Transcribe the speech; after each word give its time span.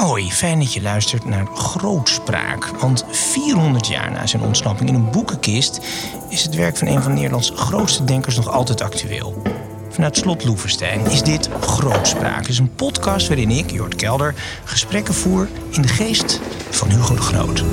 Hoi, 0.00 0.30
fijn 0.30 0.58
dat 0.58 0.72
je 0.72 0.82
luistert 0.82 1.24
naar 1.24 1.46
Grootspraak. 1.46 2.66
Want 2.66 3.04
400 3.10 3.86
jaar 3.86 4.10
na 4.10 4.26
zijn 4.26 4.42
ontsnapping 4.42 4.88
in 4.88 4.94
een 4.94 5.10
boekenkist 5.10 5.80
is 6.28 6.42
het 6.42 6.54
werk 6.54 6.76
van 6.76 6.88
een 6.88 7.02
van 7.02 7.14
Nederlands 7.14 7.52
grootste 7.54 8.04
denkers 8.04 8.36
nog 8.36 8.48
altijd 8.48 8.80
actueel. 8.80 9.42
Vanuit 9.90 10.16
Slot 10.16 10.44
Loevestein 10.44 11.06
is 11.06 11.22
dit 11.22 11.48
Grootspraak. 11.60 12.38
Het 12.38 12.48
is 12.48 12.58
een 12.58 12.74
podcast 12.74 13.28
waarin 13.28 13.50
ik, 13.50 13.70
Jort 13.70 13.94
Kelder, 13.94 14.34
gesprekken 14.64 15.14
voer 15.14 15.48
in 15.70 15.82
de 15.82 15.88
geest 15.88 16.40
van 16.70 16.90
Hugo 16.90 17.14
de 17.14 17.22
Groot. 17.22 17.64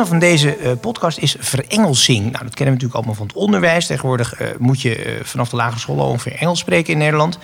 Thema 0.00 0.20
van 0.20 0.28
deze 0.28 0.56
eh, 0.56 0.72
podcast 0.80 1.18
is 1.18 1.36
verengelsing. 1.38 2.20
Nou, 2.20 2.44
dat 2.44 2.54
kennen 2.54 2.56
we 2.56 2.64
natuurlijk 2.64 2.94
allemaal 2.94 3.14
van 3.14 3.26
het 3.26 3.36
onderwijs. 3.36 3.86
Tegenwoordig 3.86 4.34
eh, 4.34 4.48
moet 4.58 4.80
je 4.80 4.96
eh, 4.96 5.24
vanaf 5.24 5.48
de 5.48 5.56
lagere 5.56 5.80
school 5.80 6.08
ongeveer 6.08 6.36
Engels 6.36 6.58
spreken 6.58 6.92
in 6.92 6.98
Nederland. 6.98 7.38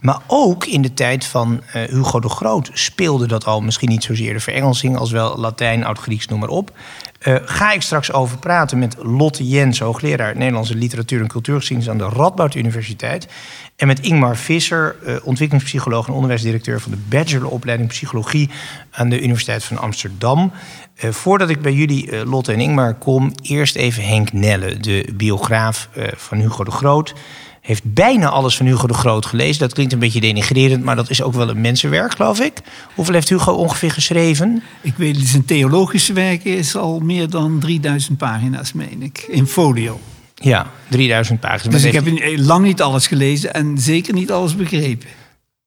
Maar 0.00 0.18
ook 0.26 0.66
in 0.66 0.82
de 0.82 0.94
tijd 0.94 1.24
van 1.24 1.62
Hugo 1.72 2.20
de 2.20 2.28
Groot 2.28 2.70
speelde 2.72 3.26
dat 3.26 3.44
al. 3.44 3.60
Misschien 3.60 3.88
niet 3.88 4.04
zozeer 4.04 4.32
de 4.32 4.40
verengelsing 4.40 4.96
als 4.96 5.10
wel 5.10 5.38
Latijn, 5.38 5.84
Oud-Grieks, 5.84 6.26
noem 6.26 6.38
maar 6.38 6.48
op. 6.48 6.72
ga 7.44 7.72
ik 7.72 7.82
straks 7.82 8.12
over 8.12 8.38
praten 8.38 8.78
met 8.78 8.96
Lotte 8.98 9.48
Jens, 9.48 9.78
hoogleraar 9.78 10.36
Nederlandse 10.36 10.74
literatuur 10.74 11.20
en 11.20 11.28
cultuurgeschiedenis 11.28 11.90
aan 11.90 11.98
de 11.98 12.08
Radboud 12.08 12.54
Universiteit. 12.54 13.28
En 13.76 13.86
met 13.86 14.00
Ingmar 14.00 14.36
Visser, 14.36 14.96
ontwikkelingspsycholoog 15.22 16.06
en 16.06 16.12
onderwijsdirecteur 16.12 16.80
van 16.80 16.90
de 16.90 16.98
bacheloropleiding 17.08 17.88
psychologie 17.88 18.50
aan 18.90 19.08
de 19.08 19.20
Universiteit 19.20 19.64
van 19.64 19.78
Amsterdam. 19.78 20.52
Voordat 20.94 21.48
ik 21.48 21.62
bij 21.62 21.72
jullie, 21.72 22.26
Lotte 22.26 22.52
en 22.52 22.60
Ingmar, 22.60 22.94
kom, 22.94 23.32
eerst 23.42 23.76
even 23.76 24.04
Henk 24.04 24.32
Nelle, 24.32 24.76
de 24.76 25.08
biograaf 25.14 25.88
van 26.16 26.38
Hugo 26.38 26.64
de 26.64 26.70
Groot. 26.70 27.14
Heeft 27.60 27.94
bijna 27.94 28.28
alles 28.28 28.56
van 28.56 28.66
Hugo 28.66 28.86
de 28.86 28.94
Groot 28.94 29.26
gelezen. 29.26 29.60
Dat 29.60 29.72
klinkt 29.72 29.92
een 29.92 29.98
beetje 29.98 30.20
denigrerend, 30.20 30.84
maar 30.84 30.96
dat 30.96 31.10
is 31.10 31.22
ook 31.22 31.34
wel 31.34 31.48
een 31.48 31.60
mensenwerk, 31.60 32.12
geloof 32.12 32.40
ik. 32.40 32.60
Hoeveel 32.94 33.14
heeft 33.14 33.28
Hugo 33.28 33.52
ongeveer 33.52 33.90
geschreven? 33.90 34.62
Ik 34.80 34.94
weet, 34.96 35.16
zijn 35.18 35.44
theologische 35.44 36.12
werk 36.12 36.44
is 36.44 36.76
al 36.76 37.00
meer 37.00 37.30
dan 37.30 37.58
3000 37.60 38.18
pagina's, 38.18 38.72
meen 38.72 39.02
ik, 39.02 39.18
in 39.28 39.46
folio. 39.46 40.00
Ja, 40.34 40.66
3000 40.88 41.40
pagina's. 41.40 41.82
Dus 41.82 41.84
ik 41.84 41.92
heb 41.92 42.38
lang 42.38 42.64
niet 42.64 42.82
alles 42.82 43.06
gelezen 43.06 43.54
en 43.54 43.78
zeker 43.78 44.14
niet 44.14 44.32
alles 44.32 44.56
begrepen. 44.56 45.08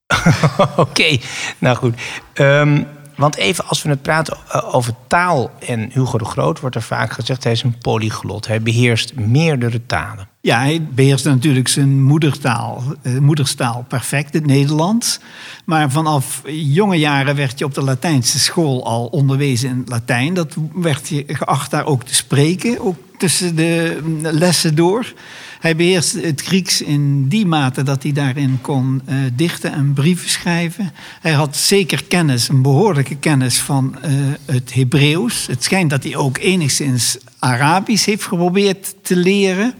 Oké, 0.75 1.17
nou 1.57 1.77
goed. 1.77 1.95
Um, 2.33 2.87
want 3.15 3.35
even 3.35 3.67
als 3.67 3.81
we 3.81 3.89
het 3.89 4.01
praten 4.01 4.37
eh, 4.51 4.75
over 4.75 4.93
taal 5.07 5.51
en 5.59 5.89
Hugo 5.93 6.17
de 6.17 6.25
Groot, 6.25 6.59
wordt 6.59 6.75
er 6.75 6.81
vaak 6.81 7.11
gezegd 7.11 7.43
hij 7.43 7.51
is 7.51 7.63
een 7.63 7.77
polyglot. 7.77 8.47
Hij 8.47 8.61
beheerst 8.61 9.15
meerdere 9.15 9.85
talen. 9.85 10.29
Ja, 10.43 10.59
hij 10.59 10.87
beheerst 10.93 11.25
natuurlijk 11.25 11.67
zijn 11.67 12.03
moedertaal, 12.03 12.83
eh, 13.01 13.17
moederstaal 13.17 13.85
perfect, 13.87 14.33
het 14.33 14.45
Nederlands. 14.45 15.19
Maar 15.65 15.91
vanaf 15.91 16.41
jonge 16.51 16.95
jaren 16.95 17.35
werd 17.35 17.59
je 17.59 17.65
op 17.65 17.73
de 17.73 17.83
Latijnse 17.83 18.39
school 18.39 18.85
al 18.85 19.05
onderwezen 19.05 19.69
in 19.69 19.83
Latijn. 19.85 20.33
Dat 20.33 20.55
werd 20.73 21.07
je 21.07 21.23
geacht 21.27 21.71
daar 21.71 21.85
ook 21.85 22.03
te 22.03 22.15
spreken, 22.15 22.79
ook 22.79 22.95
tussen 23.17 23.55
de 23.55 23.99
lessen 24.21 24.75
door. 24.75 25.13
Hij 25.59 25.75
beheerste 25.75 26.19
het 26.19 26.41
Grieks 26.41 26.81
in 26.81 27.27
die 27.27 27.45
mate 27.45 27.83
dat 27.83 28.03
hij 28.03 28.11
daarin 28.11 28.59
kon 28.61 29.01
uh, 29.09 29.15
dichten 29.35 29.71
en 29.73 29.93
brieven 29.93 30.29
schrijven. 30.29 30.91
Hij 31.21 31.31
had 31.31 31.57
zeker 31.57 32.03
kennis, 32.03 32.47
een 32.47 32.61
behoorlijke 32.61 33.17
kennis 33.17 33.59
van 33.59 33.95
uh, 34.05 34.11
het 34.45 34.73
Hebreeuws. 34.73 35.47
Het 35.47 35.63
schijnt 35.63 35.89
dat 35.89 36.03
hij 36.03 36.15
ook 36.15 36.37
enigszins 36.37 37.17
Arabisch 37.39 38.05
heeft 38.05 38.23
geprobeerd 38.23 38.95
te 39.01 39.15
leren. 39.15 39.73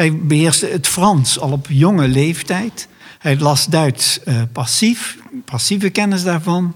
Hij 0.00 0.16
beheerste 0.16 0.66
het 0.66 0.86
Frans 0.86 1.38
al 1.38 1.52
op 1.52 1.66
jonge 1.68 2.08
leeftijd. 2.08 2.88
Hij 3.18 3.38
las 3.38 3.66
Duits 3.66 4.20
uh, 4.24 4.42
passief, 4.52 5.18
passieve 5.44 5.90
kennis 5.90 6.22
daarvan. 6.22 6.74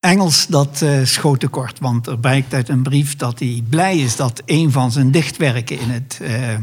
Engels, 0.00 0.46
dat 0.46 0.80
uh, 0.82 1.04
schoot 1.04 1.40
tekort, 1.40 1.78
want 1.78 2.06
er 2.06 2.18
blijkt 2.18 2.54
uit 2.54 2.68
een 2.68 2.82
brief 2.82 3.16
dat 3.16 3.38
hij 3.38 3.62
blij 3.68 3.98
is 3.98 4.16
dat 4.16 4.42
een 4.46 4.72
van 4.72 4.92
zijn 4.92 5.10
dichtwerken 5.10 5.80
in 5.80 5.90
het 5.90 6.18
eh, 6.22 6.54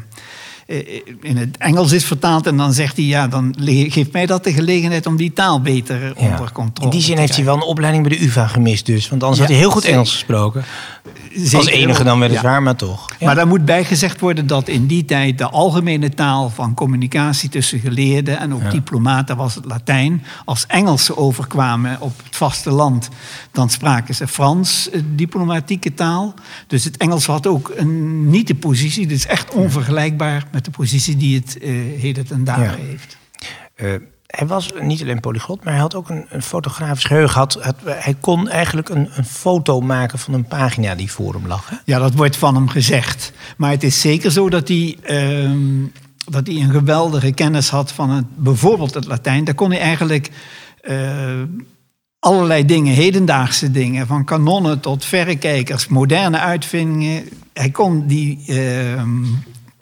in 1.22 1.38
het 1.38 1.58
Engels 1.58 1.92
is 1.92 2.06
vertaald. 2.06 2.48
En 2.48 2.58
dan 2.58 2.74
zegt 2.74 2.96
hij, 2.96 3.06
ja, 3.06 3.28
dan 3.28 3.56
geeft 3.66 4.12
mij 4.12 4.26
dat 4.26 4.44
de 4.44 4.54
gelegenheid 4.54 5.06
om 5.06 5.16
die 5.16 5.34
taal 5.34 5.62
beter 5.62 6.14
onder 6.16 6.52
controle 6.52 6.92
In 6.92 6.98
die 6.98 7.06
zin 7.06 7.18
heeft 7.18 7.36
hij 7.36 7.46
wel 7.46 7.56
een 7.56 7.62
opleiding 7.62 8.08
bij 8.08 8.18
de 8.18 8.24
UvA 8.24 8.48
gemist 8.48 8.86
dus. 8.86 9.10
Want 9.10 9.22
anders 9.24 9.40
had 9.40 9.50
hij 9.50 9.58
heel 9.58 9.72
goed 9.72 9.86
Engels 9.86 10.12
gesproken. 10.12 10.64
Zeker, 11.36 11.58
Als 11.58 11.68
enige 11.68 12.04
dan 12.04 12.20
weliswaar, 12.20 12.54
ja. 12.54 12.60
maar 12.60 12.76
toch. 12.76 13.10
Maar 13.20 13.36
daar 13.36 13.48
moet 13.48 13.66
bijgezegd 13.66 14.20
worden 14.20 14.48
dat 14.48 14.68
in 14.68 14.88
die 14.88 15.06
tijd 15.06 15.38
de 15.38 15.50
algemene 15.50 16.10
taal 16.10 16.50
van 16.50 16.74
communicatie 16.74 17.50
tussen 17.50 17.80
geleerden 17.80 18.40
en 18.40 18.54
ook 18.54 18.72
diplomaten 18.72 19.38
was 19.38 19.56
het 19.56 19.66
Latijn. 19.66 20.24
Als 20.46 20.66
Engelsen 20.68 21.18
overkwamen 21.18 21.98
op 22.00 22.14
het 22.24 22.36
vasteland, 22.36 23.10
dan 23.52 23.70
spraken 23.70 24.16
ze 24.16 24.28
Frans, 24.28 24.90
eh, 24.90 25.02
diplomatieke 25.16 25.94
taal. 25.94 26.34
Dus 26.68 26.84
het 26.84 26.98
Engels 26.98 27.26
had 27.26 27.48
ook 27.48 27.72
een 27.76 28.30
niet 28.30 28.48
de 28.48 28.56
positie, 28.56 29.08
dus 29.08 29.26
echt 29.26 29.54
onvergelijkbaar 29.54 30.46
met 30.52 30.61
de 30.66 30.72
positie 30.72 31.18
die 31.18 31.36
het 31.36 31.58
uh, 31.62 31.70
heden 32.00 32.26
ten 32.26 32.44
dagen 32.44 32.80
heeft. 32.80 33.18
Uh, 33.76 33.96
hij 34.32 34.48
was 34.48 34.72
niet 34.80 35.02
alleen 35.02 35.20
polyglot, 35.20 35.64
maar 35.64 35.74
hij 35.74 35.82
had 35.82 35.96
ook 35.96 36.10
een, 36.10 36.26
een 36.30 36.42
fotografisch 36.42 37.04
geheugen. 37.04 37.38
Had, 37.40 37.58
hij 37.86 38.16
kon 38.20 38.50
eigenlijk 38.50 38.90
een, 38.90 39.10
een, 39.16 39.26
foto 39.26 39.82
maken 39.82 40.20
van 40.20 40.34
een 40.34 40.46
pagina 40.46 40.96
die 40.96 41.12
voor 41.12 41.34
hem 41.34 41.48
lag. 41.48 41.70
Hè? 41.70 41.76
Ja, 41.86 42.00
dat 42.00 42.14
wordt 42.14 42.38
van 42.38 42.56
hem 42.56 42.68
gezegd. 42.68 43.32
Maar 43.58 43.72
het 43.72 43.84
is 43.84 44.02
zeker 44.02 44.32
zo 44.32 44.50
dat 44.50 44.68
hij, 44.68 44.98
uh, 45.10 45.52
dat 46.26 46.48
hij 46.48 46.56
een 46.56 46.72
geweldige 46.72 47.32
kennis 47.32 47.70
had 47.70 47.92
van 47.92 48.10
het, 48.10 48.26
bijvoorbeeld 48.36 48.94
het 48.94 49.06
Latijn. 49.06 49.44
Daar 49.44 49.56
kon 49.56 49.72
hij 49.72 49.80
eigenlijk 49.80 50.30
uh, 50.84 51.42
allerlei 52.20 52.66
dingen, 52.66 52.94
hedendaagse 52.94 53.72
dingen, 53.72 54.08
van 54.08 54.26
kanonnen 54.26 54.80
tot 54.80 55.06
verrekijkers, 55.06 55.88
moderne 55.88 56.40
uitvindingen. 56.40 57.30
Hij 57.54 57.70
kon 57.70 58.08
die 58.08 58.44
ehm, 58.48 59.24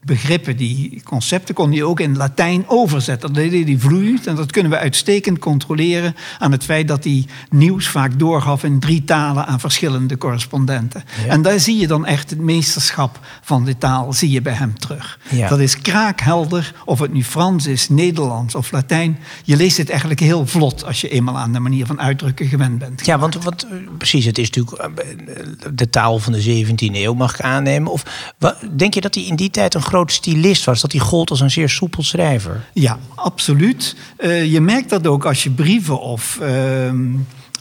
begrippen, 0.09 0.57
die 0.57 1.01
concepten, 1.03 1.55
kon 1.55 1.71
hij 1.71 1.83
ook 1.83 1.99
in 1.99 2.17
Latijn 2.17 2.63
overzetten. 2.67 3.33
Dat 3.33 3.51
deed 3.51 3.67
hij 3.67 3.77
vloeiend 3.77 4.27
en 4.27 4.35
dat 4.35 4.51
kunnen 4.51 4.71
we 4.71 4.77
uitstekend 4.77 5.39
controleren 5.39 6.15
aan 6.39 6.51
het 6.51 6.63
feit 6.63 6.87
dat 6.87 7.03
hij 7.03 7.25
nieuws 7.49 7.87
vaak 7.87 8.19
doorgaf 8.19 8.63
in 8.63 8.79
drie 8.79 9.03
talen 9.03 9.45
aan 9.45 9.59
verschillende 9.59 10.17
correspondenten. 10.17 11.03
En 11.27 11.41
daar 11.41 11.59
zie 11.59 11.77
je 11.77 11.87
dan 11.87 12.05
echt 12.05 12.29
het 12.29 12.39
meesterschap 12.39 13.19
van 13.41 13.65
de 13.65 13.77
taal, 13.77 14.13
zie 14.13 14.29
je 14.29 14.41
bij 14.41 14.53
hem 14.53 14.79
terug. 14.79 15.19
Dat 15.49 15.59
is 15.59 15.81
kraakhelder, 15.81 16.73
of 16.85 16.99
het 16.99 17.13
nu 17.13 17.23
Frans 17.23 17.67
is, 17.67 17.89
Nederlands 17.89 18.55
of 18.55 18.71
Latijn. 18.71 19.19
Je 19.43 19.55
leest 19.55 19.77
het 19.77 19.89
eigenlijk 19.89 20.19
heel 20.19 20.47
vlot 20.47 20.85
als 20.85 21.01
je 21.01 21.09
eenmaal 21.09 21.37
aan 21.37 21.53
de 21.53 21.59
manier 21.59 21.85
van 21.85 22.01
uitdrukken 22.01 22.47
gewend 22.47 22.77
bent. 22.77 23.05
Ja, 23.05 23.19
want 23.19 23.43
wat, 23.43 23.67
precies, 23.97 24.25
het 24.25 24.37
is 24.37 24.49
natuurlijk 24.49 24.81
eh, 24.81 25.45
de 25.73 25.89
taal 25.89 26.19
van 26.19 26.33
de 26.33 26.65
17e 26.65 26.95
eeuw, 26.95 27.13
mag 27.13 27.33
ik 27.33 27.41
aannemen. 27.41 27.91
Of 27.91 28.03
denk 28.71 28.93
je 28.93 29.01
dat 29.01 29.15
hij 29.15 29.23
in 29.23 29.35
die 29.35 29.49
tijd 29.49 29.73
een 29.73 29.81
groot 29.81 29.98
groot 29.99 30.11
stylist 30.11 30.65
was. 30.65 30.81
Dat 30.81 30.91
hij 30.91 31.01
gold 31.01 31.29
als 31.29 31.39
een 31.39 31.51
zeer 31.51 31.69
soepel 31.69 32.03
schrijver. 32.03 32.65
Ja, 32.73 32.99
absoluut. 33.15 33.95
Uh, 34.19 34.51
je 34.51 34.61
merkt 34.61 34.89
dat 34.89 35.07
ook 35.07 35.25
als 35.25 35.43
je 35.43 35.49
brieven 35.49 35.99
of 35.99 36.39
uh, 36.41 36.91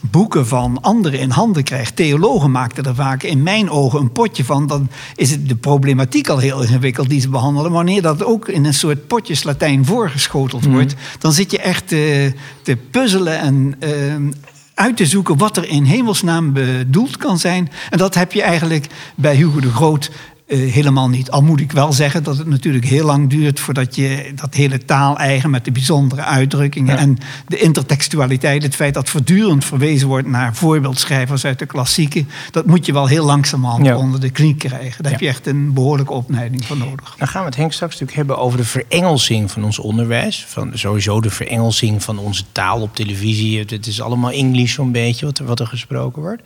boeken 0.01 0.47
van 0.47 0.81
anderen 0.81 1.19
in 1.19 1.29
handen 1.29 1.63
krijgt. 1.63 1.95
Theologen 1.95 2.51
maakten 2.51 2.83
er 2.83 2.95
vaak 2.95 3.23
in 3.23 3.43
mijn 3.43 3.69
ogen 3.69 3.99
een 3.99 4.11
potje 4.11 4.45
van. 4.45 4.67
Dan 4.67 4.89
is 5.15 5.31
het 5.31 5.49
de 5.49 5.55
problematiek 5.55 6.27
al 6.27 6.37
heel 6.37 6.61
ingewikkeld 6.61 7.09
die 7.09 7.21
ze 7.21 7.29
behandelen. 7.29 7.71
Wanneer 7.71 8.01
dat 8.01 8.23
ook 8.23 8.47
in 8.47 8.65
een 8.65 8.73
soort 8.73 9.07
potjes 9.07 9.43
Latijn 9.43 9.85
voorgeschoteld 9.85 10.61
mhm. 10.61 10.71
wordt, 10.71 10.95
dan 11.19 11.33
zit 11.33 11.51
je 11.51 11.59
echt 11.59 11.87
te, 11.87 12.33
te 12.61 12.77
puzzelen 12.91 13.39
en 13.39 13.75
uh, 13.83 14.31
uit 14.79 14.97
te 14.97 15.05
zoeken 15.05 15.37
wat 15.37 15.57
er 15.57 15.69
in 15.69 15.83
hemelsnaam 15.83 16.53
bedoeld 16.53 17.17
kan 17.17 17.39
zijn. 17.39 17.69
En 17.89 17.97
dat 17.97 18.15
heb 18.15 18.31
je 18.31 18.41
eigenlijk 18.41 18.87
bij 19.15 19.35
Hugo 19.35 19.59
de 19.59 19.71
Groot 19.71 20.11
uh, 20.49 20.73
helemaal 20.73 21.09
niet. 21.09 21.31
Al 21.31 21.41
moet 21.41 21.59
ik 21.59 21.71
wel 21.71 21.93
zeggen 21.93 22.23
dat 22.23 22.37
het 22.37 22.47
natuurlijk 22.47 22.85
heel 22.85 23.05
lang 23.05 23.29
duurt 23.29 23.59
voordat 23.59 23.95
je 23.95 24.31
dat 24.35 24.53
hele 24.53 24.85
taal-eigen 24.85 25.49
met 25.49 25.65
de 25.65 25.71
bijzondere 25.71 26.23
uitdrukkingen 26.23 26.97
en 26.97 27.17
de 27.47 27.59
intertextualiteit, 27.59 28.63
het 28.63 28.75
feit 28.75 28.93
dat 28.93 29.09
voortdurend 29.09 29.65
verwezen 29.65 30.07
wordt 30.07 30.27
naar 30.27 30.55
voorbeeldschrijvers 30.55 31.45
uit 31.45 31.59
de 31.59 31.65
klassieken, 31.65 32.29
dat 32.51 32.65
moet 32.65 32.85
je 32.85 32.93
wel 32.93 33.07
heel 33.07 33.25
langzamerhand 33.25 33.85
ja. 33.85 33.97
onder 33.97 34.19
de 34.19 34.29
knie 34.29 34.55
krijgen. 34.55 35.03
Daar 35.03 35.11
heb 35.11 35.21
je 35.21 35.27
echt 35.27 35.47
een 35.47 35.73
behoorlijke 35.73 36.13
opleiding 36.13 36.65
voor 36.65 36.77
nodig. 36.77 37.15
Dan 37.17 37.27
gaan 37.27 37.41
we 37.41 37.47
het 37.47 37.57
Henk 37.57 37.73
straks 37.73 37.91
natuurlijk 37.91 38.17
hebben 38.17 38.37
over 38.37 38.57
de 38.57 38.65
verengelsing 38.65 39.51
van 39.51 39.63
ons 39.63 39.79
onderwijs. 39.79 40.45
Van 40.47 40.71
sowieso 40.73 41.21
de 41.21 41.29
verengelsing 41.29 42.03
van 42.03 42.17
onze 42.17 42.43
taal 42.51 42.81
op 42.81 42.95
televisie. 42.95 43.59
Het 43.59 43.87
is 43.87 44.01
allemaal 44.01 44.31
Engels 44.31 44.73
zo'n 44.73 44.91
beetje 44.91 45.25
wat 45.25 45.37
er, 45.37 45.45
wat 45.45 45.59
er 45.59 45.67
gesproken 45.67 46.21
wordt. 46.21 46.41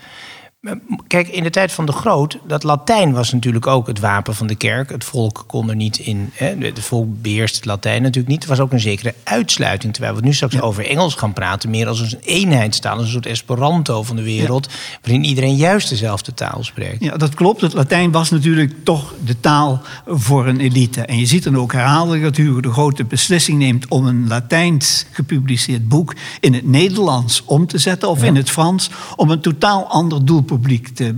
Kijk, 1.07 1.27
in 1.27 1.43
de 1.43 1.49
tijd 1.49 1.71
van 1.71 1.85
de 1.85 1.91
Groot, 1.91 2.37
dat 2.47 2.63
Latijn 2.63 3.13
was 3.13 3.31
natuurlijk 3.31 3.67
ook 3.67 3.87
het 3.87 3.99
wapen 3.99 4.35
van 4.35 4.47
de 4.47 4.55
kerk. 4.55 4.89
Het 4.89 5.03
volk 5.03 5.43
kon 5.47 5.69
er 5.69 5.75
niet 5.75 5.97
in. 5.97 6.29
Hè, 6.33 6.55
het 6.59 6.79
volk 6.79 7.21
beheerst 7.21 7.55
het 7.55 7.65
Latijn 7.65 8.01
natuurlijk 8.01 8.33
niet. 8.33 8.43
Er 8.43 8.49
was 8.49 8.59
ook 8.59 8.71
een 8.71 8.79
zekere 8.79 9.13
uitsluiting. 9.23 9.93
Terwijl 9.93 10.15
we 10.15 10.21
nu 10.21 10.33
straks 10.33 10.61
over 10.61 10.89
Engels 10.89 11.15
gaan 11.15 11.33
praten, 11.33 11.69
meer 11.69 11.87
als 11.87 11.99
een 11.99 12.19
eenheidstaal, 12.21 12.95
als 12.95 13.05
een 13.05 13.11
soort 13.11 13.25
Esperanto 13.25 14.03
van 14.03 14.15
de 14.15 14.23
wereld, 14.23 14.69
waarin 15.01 15.23
iedereen 15.23 15.55
juist 15.55 15.89
dezelfde 15.89 16.33
taal 16.33 16.63
spreekt. 16.63 17.03
Ja, 17.03 17.17
dat 17.17 17.33
klopt. 17.33 17.61
Het 17.61 17.73
Latijn 17.73 18.11
was 18.11 18.29
natuurlijk 18.29 18.73
toch 18.83 19.13
de 19.25 19.39
taal 19.39 19.81
voor 20.07 20.47
een 20.47 20.59
elite. 20.59 21.01
En 21.01 21.17
je 21.17 21.25
ziet 21.25 21.43
dan 21.43 21.57
ook 21.57 21.71
herhaaldelijk 21.71 22.23
dat 22.23 22.35
Hugo 22.35 22.61
de 22.61 22.71
Grote 22.71 23.03
beslissing 23.03 23.57
neemt 23.57 23.87
om 23.87 24.05
een 24.05 24.27
Latijns 24.27 25.05
gepubliceerd 25.11 25.87
boek 25.87 26.15
in 26.39 26.53
het 26.53 26.67
Nederlands 26.67 27.43
om 27.45 27.67
te 27.67 27.77
zetten 27.77 28.09
of 28.09 28.23
in 28.23 28.35
het 28.35 28.49
Frans, 28.49 28.89
om 29.15 29.29
een 29.29 29.41
totaal 29.41 29.87
ander 29.87 30.25
doel 30.25 30.41
publiek 30.55 30.87
te, 30.87 31.15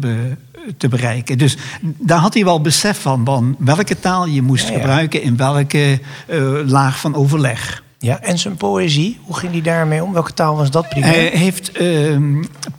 te 0.78 0.88
bereiken. 0.88 1.38
Dus 1.38 1.58
daar 1.82 2.20
had 2.20 2.34
hij 2.34 2.44
wel 2.44 2.62
besef 2.62 3.02
van, 3.02 3.26
van 3.26 3.56
welke 3.60 4.00
taal 4.00 4.26
je 4.26 4.42
moest 4.42 4.70
gebruiken 4.70 5.22
in 5.22 5.38
welke 5.38 6.00
uh, 6.30 6.60
laag 6.66 7.00
van 7.00 7.16
overleg. 7.16 7.84
Ja, 8.00 8.22
en 8.22 8.40
zijn 8.40 8.56
poëzie, 8.56 9.20
hoe 9.22 9.36
ging 9.36 9.52
hij 9.52 9.62
daarmee 9.62 10.04
om? 10.04 10.14
Welke 10.14 10.34
taal 10.34 10.56
was 10.56 10.72
dat 10.72 10.90
primair? 10.90 11.14
Hij 11.14 11.28
heeft 11.28 11.82
uh, 11.82 12.18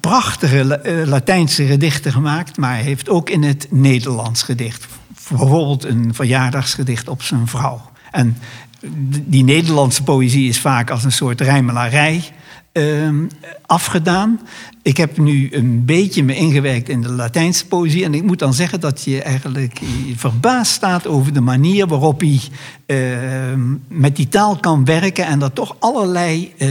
prachtige 0.01 0.79
eh, 0.79 1.07
Latijnse 1.07 1.67
gedichten 1.67 2.13
gemaakt, 2.13 2.57
maar 2.57 2.75
hij 2.75 2.83
heeft 2.83 3.09
ook 3.09 3.31
in 3.31 3.43
het 3.43 3.67
Nederlands 3.71 4.43
gedicht. 4.43 4.87
Bijvoorbeeld 5.29 5.85
een 5.85 6.15
verjaardagsgedicht 6.15 7.09
op 7.09 7.23
zijn 7.23 7.47
vrouw. 7.47 7.81
En 8.11 8.37
die 9.25 9.45
Nederlandse 9.45 10.03
poëzie 10.03 10.49
is 10.49 10.61
vaak 10.61 10.91
als 10.91 11.05
een 11.05 11.13
soort 11.13 11.41
rijmelarij 11.41 12.23
uh, 12.77 13.09
afgedaan. 13.67 14.41
Ik 14.83 14.97
heb 14.97 15.19
nu 15.19 15.49
een 15.51 15.85
beetje 15.85 16.25
me 16.25 16.37
ingewerkt 16.37 16.89
in 16.89 17.03
de 17.03 17.13
Latijnse 17.13 17.67
poëzie. 17.67 18.05
En 18.05 18.15
ik 18.15 18.23
moet 18.23 18.39
dan 18.39 18.55
zeggen 18.55 18.81
dat 18.81 19.05
je 19.05 19.23
eigenlijk 19.23 19.81
verbaasd 20.17 20.73
staat 20.73 21.07
over 21.07 21.33
de 21.33 21.41
manier 21.41 21.87
waarop 21.87 22.21
hij 22.21 22.41
uh, 22.87 22.99
met 23.89 24.17
die 24.17 24.29
taal 24.29 24.57
kan 24.57 24.85
werken. 24.85 25.27
En 25.27 25.43
er 25.43 25.53
toch 25.53 25.77
allerlei 25.79 26.55
uh, 26.59 26.69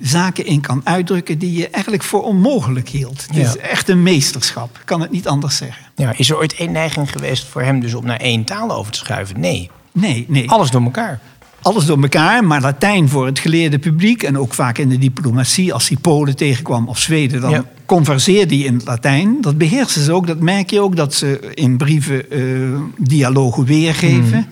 zaken 0.00 0.46
in 0.46 0.60
kan 0.60 0.80
uitdrukken 0.84 1.38
die 1.38 1.52
je 1.52 1.68
eigenlijk 1.68 2.04
voor 2.04 2.22
onmogelijk 2.22 2.88
hield. 2.88 3.26
Het 3.26 3.36
is 3.36 3.56
echt 3.56 3.88
een 3.88 4.02
meesterschap, 4.02 4.78
ik 4.78 4.86
kan 4.86 5.00
het 5.00 5.10
niet 5.10 5.28
anders 5.28 5.56
zeggen. 5.56 5.84
Ja, 5.96 6.12
is 6.16 6.30
er 6.30 6.36
ooit 6.36 6.54
één 6.54 6.72
neiging 6.72 7.10
geweest 7.10 7.44
voor 7.44 7.62
hem 7.62 7.80
dus 7.80 7.94
om 7.94 8.06
naar 8.06 8.20
één 8.20 8.44
taal 8.44 8.72
over 8.72 8.92
te 8.92 8.98
schuiven? 8.98 9.40
Nee. 9.40 9.70
Nee, 9.92 10.24
nee. 10.28 10.50
Alles 10.50 10.70
door 10.70 10.82
elkaar 10.82 11.20
alles 11.64 11.86
door 11.86 12.02
elkaar, 12.02 12.44
maar 12.44 12.60
Latijn 12.60 13.08
voor 13.08 13.26
het 13.26 13.38
geleerde 13.38 13.78
publiek. 13.78 14.22
En 14.22 14.38
ook 14.38 14.54
vaak 14.54 14.78
in 14.78 14.88
de 14.88 14.98
diplomatie, 14.98 15.72
als 15.72 15.88
hij 15.88 15.96
Polen 15.96 16.36
tegenkwam 16.36 16.88
of 16.88 16.98
Zweden, 16.98 17.40
dan 17.40 17.50
ja. 17.50 17.64
converseerde 17.86 18.56
hij 18.56 18.64
in 18.64 18.74
het 18.74 18.86
Latijn. 18.86 19.40
Dat 19.40 19.58
beheersen 19.58 20.02
ze 20.02 20.12
ook, 20.12 20.26
dat 20.26 20.40
merk 20.40 20.70
je 20.70 20.80
ook, 20.80 20.96
dat 20.96 21.14
ze 21.14 21.50
in 21.54 21.76
brieven 21.76 22.38
uh, 22.38 22.80
dialogen 22.98 23.64
weergeven. 23.64 24.32
Hmm. 24.32 24.46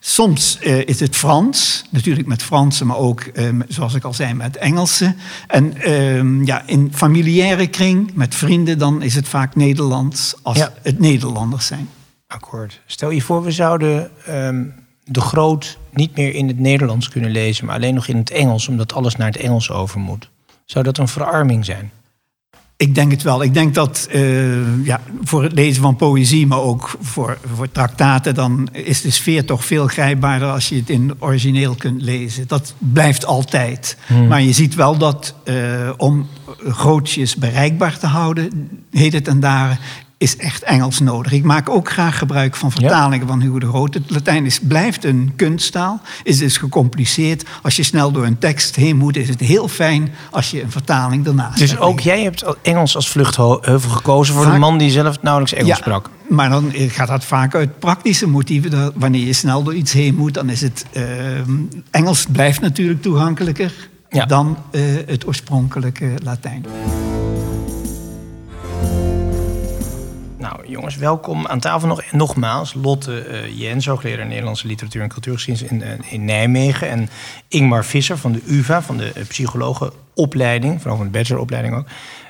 Soms 0.00 0.58
uh, 0.62 0.86
is 0.86 1.00
het 1.00 1.16
Frans, 1.16 1.84
natuurlijk 1.90 2.26
met 2.26 2.42
Franse, 2.42 2.84
maar 2.84 2.96
ook, 2.96 3.24
uh, 3.34 3.48
zoals 3.68 3.94
ik 3.94 4.04
al 4.04 4.14
zei, 4.14 4.34
met 4.34 4.56
Engelse. 4.56 5.14
En 5.46 5.72
uh, 5.86 6.46
ja, 6.46 6.62
in 6.66 6.90
familiaire 6.94 7.66
kring, 7.66 8.10
met 8.14 8.34
vrienden, 8.34 8.78
dan 8.78 9.02
is 9.02 9.14
het 9.14 9.28
vaak 9.28 9.54
Nederlands 9.54 10.34
als 10.42 10.56
ja. 10.56 10.72
het 10.82 10.98
Nederlanders 10.98 11.66
zijn. 11.66 11.88
Akkoord. 12.26 12.80
Stel 12.86 13.10
je 13.10 13.22
voor, 13.22 13.42
we 13.42 13.50
zouden 13.50 14.10
ehm, 14.26 14.64
de 15.04 15.20
Groot 15.20 15.78
niet 15.96 16.16
meer 16.16 16.34
in 16.34 16.48
het 16.48 16.58
Nederlands 16.58 17.08
kunnen 17.08 17.30
lezen, 17.30 17.66
maar 17.66 17.74
alleen 17.74 17.94
nog 17.94 18.08
in 18.08 18.16
het 18.16 18.30
Engels, 18.30 18.68
omdat 18.68 18.92
alles 18.92 19.16
naar 19.16 19.26
het 19.26 19.36
Engels 19.36 19.70
over 19.70 20.00
moet. 20.00 20.28
Zou 20.64 20.84
dat 20.84 20.98
een 20.98 21.08
verarming 21.08 21.64
zijn? 21.64 21.90
Ik 22.78 22.94
denk 22.94 23.10
het 23.10 23.22
wel. 23.22 23.42
Ik 23.42 23.54
denk 23.54 23.74
dat 23.74 24.08
uh, 24.14 24.84
ja, 24.84 25.00
voor 25.22 25.42
het 25.42 25.52
lezen 25.52 25.82
van 25.82 25.96
poëzie, 25.96 26.46
maar 26.46 26.60
ook 26.60 26.96
voor, 27.00 27.38
voor 27.54 27.72
traktaten, 27.72 28.34
dan 28.34 28.68
is 28.72 29.00
de 29.00 29.10
sfeer 29.10 29.44
toch 29.44 29.64
veel 29.64 29.86
grijpbaarder 29.86 30.50
als 30.50 30.68
je 30.68 30.76
het 30.76 30.90
in 30.90 31.14
origineel 31.18 31.74
kunt 31.74 32.02
lezen. 32.02 32.48
Dat 32.48 32.74
blijft 32.78 33.24
altijd. 33.24 33.96
Hmm. 34.06 34.26
Maar 34.26 34.42
je 34.42 34.52
ziet 34.52 34.74
wel 34.74 34.98
dat 34.98 35.34
uh, 35.44 35.90
om 35.96 36.26
grootjes 36.68 37.36
bereikbaar 37.36 37.98
te 37.98 38.06
houden, 38.06 38.70
heet 38.90 39.12
het 39.12 39.28
en 39.28 39.40
daar, 39.40 39.80
is 40.18 40.36
echt 40.36 40.62
Engels 40.62 41.00
nodig. 41.00 41.32
Ik 41.32 41.44
maak 41.44 41.68
ook 41.68 41.90
graag 41.90 42.18
gebruik 42.18 42.56
van 42.56 42.70
vertalingen 42.70 43.26
van 43.26 43.40
Hugo 43.40 43.58
de 43.58 43.66
Groot. 43.66 43.94
Het 43.94 44.10
Latijn 44.10 44.46
is, 44.46 44.60
blijft 44.60 45.04
een 45.04 45.32
kunsttaal, 45.36 46.00
is 46.22 46.38
dus 46.38 46.56
gecompliceerd. 46.56 47.44
Als 47.62 47.76
je 47.76 47.82
snel 47.82 48.12
door 48.12 48.24
een 48.24 48.38
tekst 48.38 48.76
heen 48.76 48.96
moet, 48.96 49.16
is 49.16 49.28
het 49.28 49.40
heel 49.40 49.68
fijn 49.68 50.12
als 50.30 50.50
je 50.50 50.62
een 50.62 50.70
vertaling 50.70 51.24
daarnaast 51.24 51.58
Dus 51.58 51.78
ook 51.78 52.00
jij 52.00 52.22
hebt 52.22 52.44
Engels 52.62 52.96
als 52.96 53.08
vluchtheuvel 53.08 53.90
gekozen 53.90 54.34
voor 54.34 54.46
een 54.46 54.60
man 54.60 54.78
die 54.78 54.90
zelf 54.90 55.22
nauwelijks 55.22 55.54
Engels 55.54 55.76
ja, 55.76 55.82
sprak? 55.82 56.10
Maar 56.28 56.48
dan 56.48 56.72
gaat 56.74 57.08
dat 57.08 57.24
vaak 57.24 57.54
uit 57.54 57.78
praktische 57.78 58.28
motieven. 58.28 58.92
wanneer 58.94 59.26
je 59.26 59.32
snel 59.32 59.62
door 59.62 59.74
iets 59.74 59.92
heen 59.92 60.14
moet, 60.14 60.34
dan 60.34 60.50
is 60.50 60.60
het... 60.60 60.84
Uh, 60.92 61.02
Engels 61.90 62.26
blijft 62.32 62.60
natuurlijk 62.60 63.02
toegankelijker 63.02 63.72
dan 64.26 64.56
uh, 64.72 64.82
het 65.06 65.26
oorspronkelijke 65.26 66.10
Latijn. 66.22 66.64
Jongens, 70.68 70.96
welkom 70.96 71.46
aan 71.46 71.60
tafel 71.60 71.88
nog. 71.88 72.12
Nogmaals, 72.12 72.74
Lotte 72.74 73.26
uh, 73.28 73.58
Jens, 73.58 73.86
hoogleraar 73.86 74.26
Nederlandse 74.26 74.66
literatuur 74.66 75.02
en 75.02 75.08
cultuurgeschiedenis 75.08 75.70
in, 75.70 75.80
uh, 75.80 76.12
in 76.12 76.24
Nijmegen. 76.24 76.88
En 76.88 77.08
Ingmar 77.48 77.84
Visser 77.84 78.18
van 78.18 78.32
de 78.32 78.42
UvA, 78.46 78.82
van 78.82 78.96
de 78.96 79.12
uh, 79.16 79.24
psychologenopleiding, 79.26 80.80
vooral 80.80 80.96
van 80.96 81.06
de 81.06 81.18
bacheloropleiding 81.18 81.74
ook. 81.74 81.86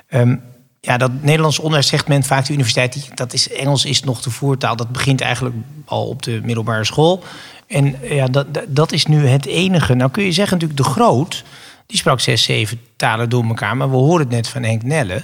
Um, 0.09 0.41
ja, 0.81 0.97
dat 0.97 1.11
Nederlands 1.21 1.59
onderwijs 1.59 2.03
vaak 2.25 2.45
de 2.45 2.53
universiteit, 2.53 3.17
dat 3.17 3.33
is, 3.33 3.49
Engels 3.49 3.85
is 3.85 4.03
nog 4.03 4.21
de 4.21 4.29
voertaal. 4.29 4.75
Dat 4.75 4.89
begint 4.89 5.21
eigenlijk 5.21 5.55
al 5.85 6.07
op 6.07 6.23
de 6.23 6.41
middelbare 6.43 6.85
school. 6.85 7.23
En 7.67 7.95
ja, 8.01 8.27
dat, 8.27 8.47
dat 8.67 8.91
is 8.91 9.05
nu 9.05 9.27
het 9.27 9.45
enige. 9.45 9.93
Nou 9.93 10.11
kun 10.11 10.23
je 10.23 10.31
zeggen 10.31 10.59
natuurlijk, 10.59 10.85
de 10.85 10.91
Groot, 10.91 11.43
die 11.85 11.97
sprak 11.97 12.19
zes, 12.19 12.43
zeven 12.43 12.79
talen 12.95 13.29
door 13.29 13.43
elkaar. 13.43 13.77
Maar 13.77 13.89
we 13.89 13.95
horen 13.95 14.19
het 14.19 14.29
net 14.29 14.47
van 14.47 14.63
Henk 14.63 14.83
Nelle. 14.83 15.23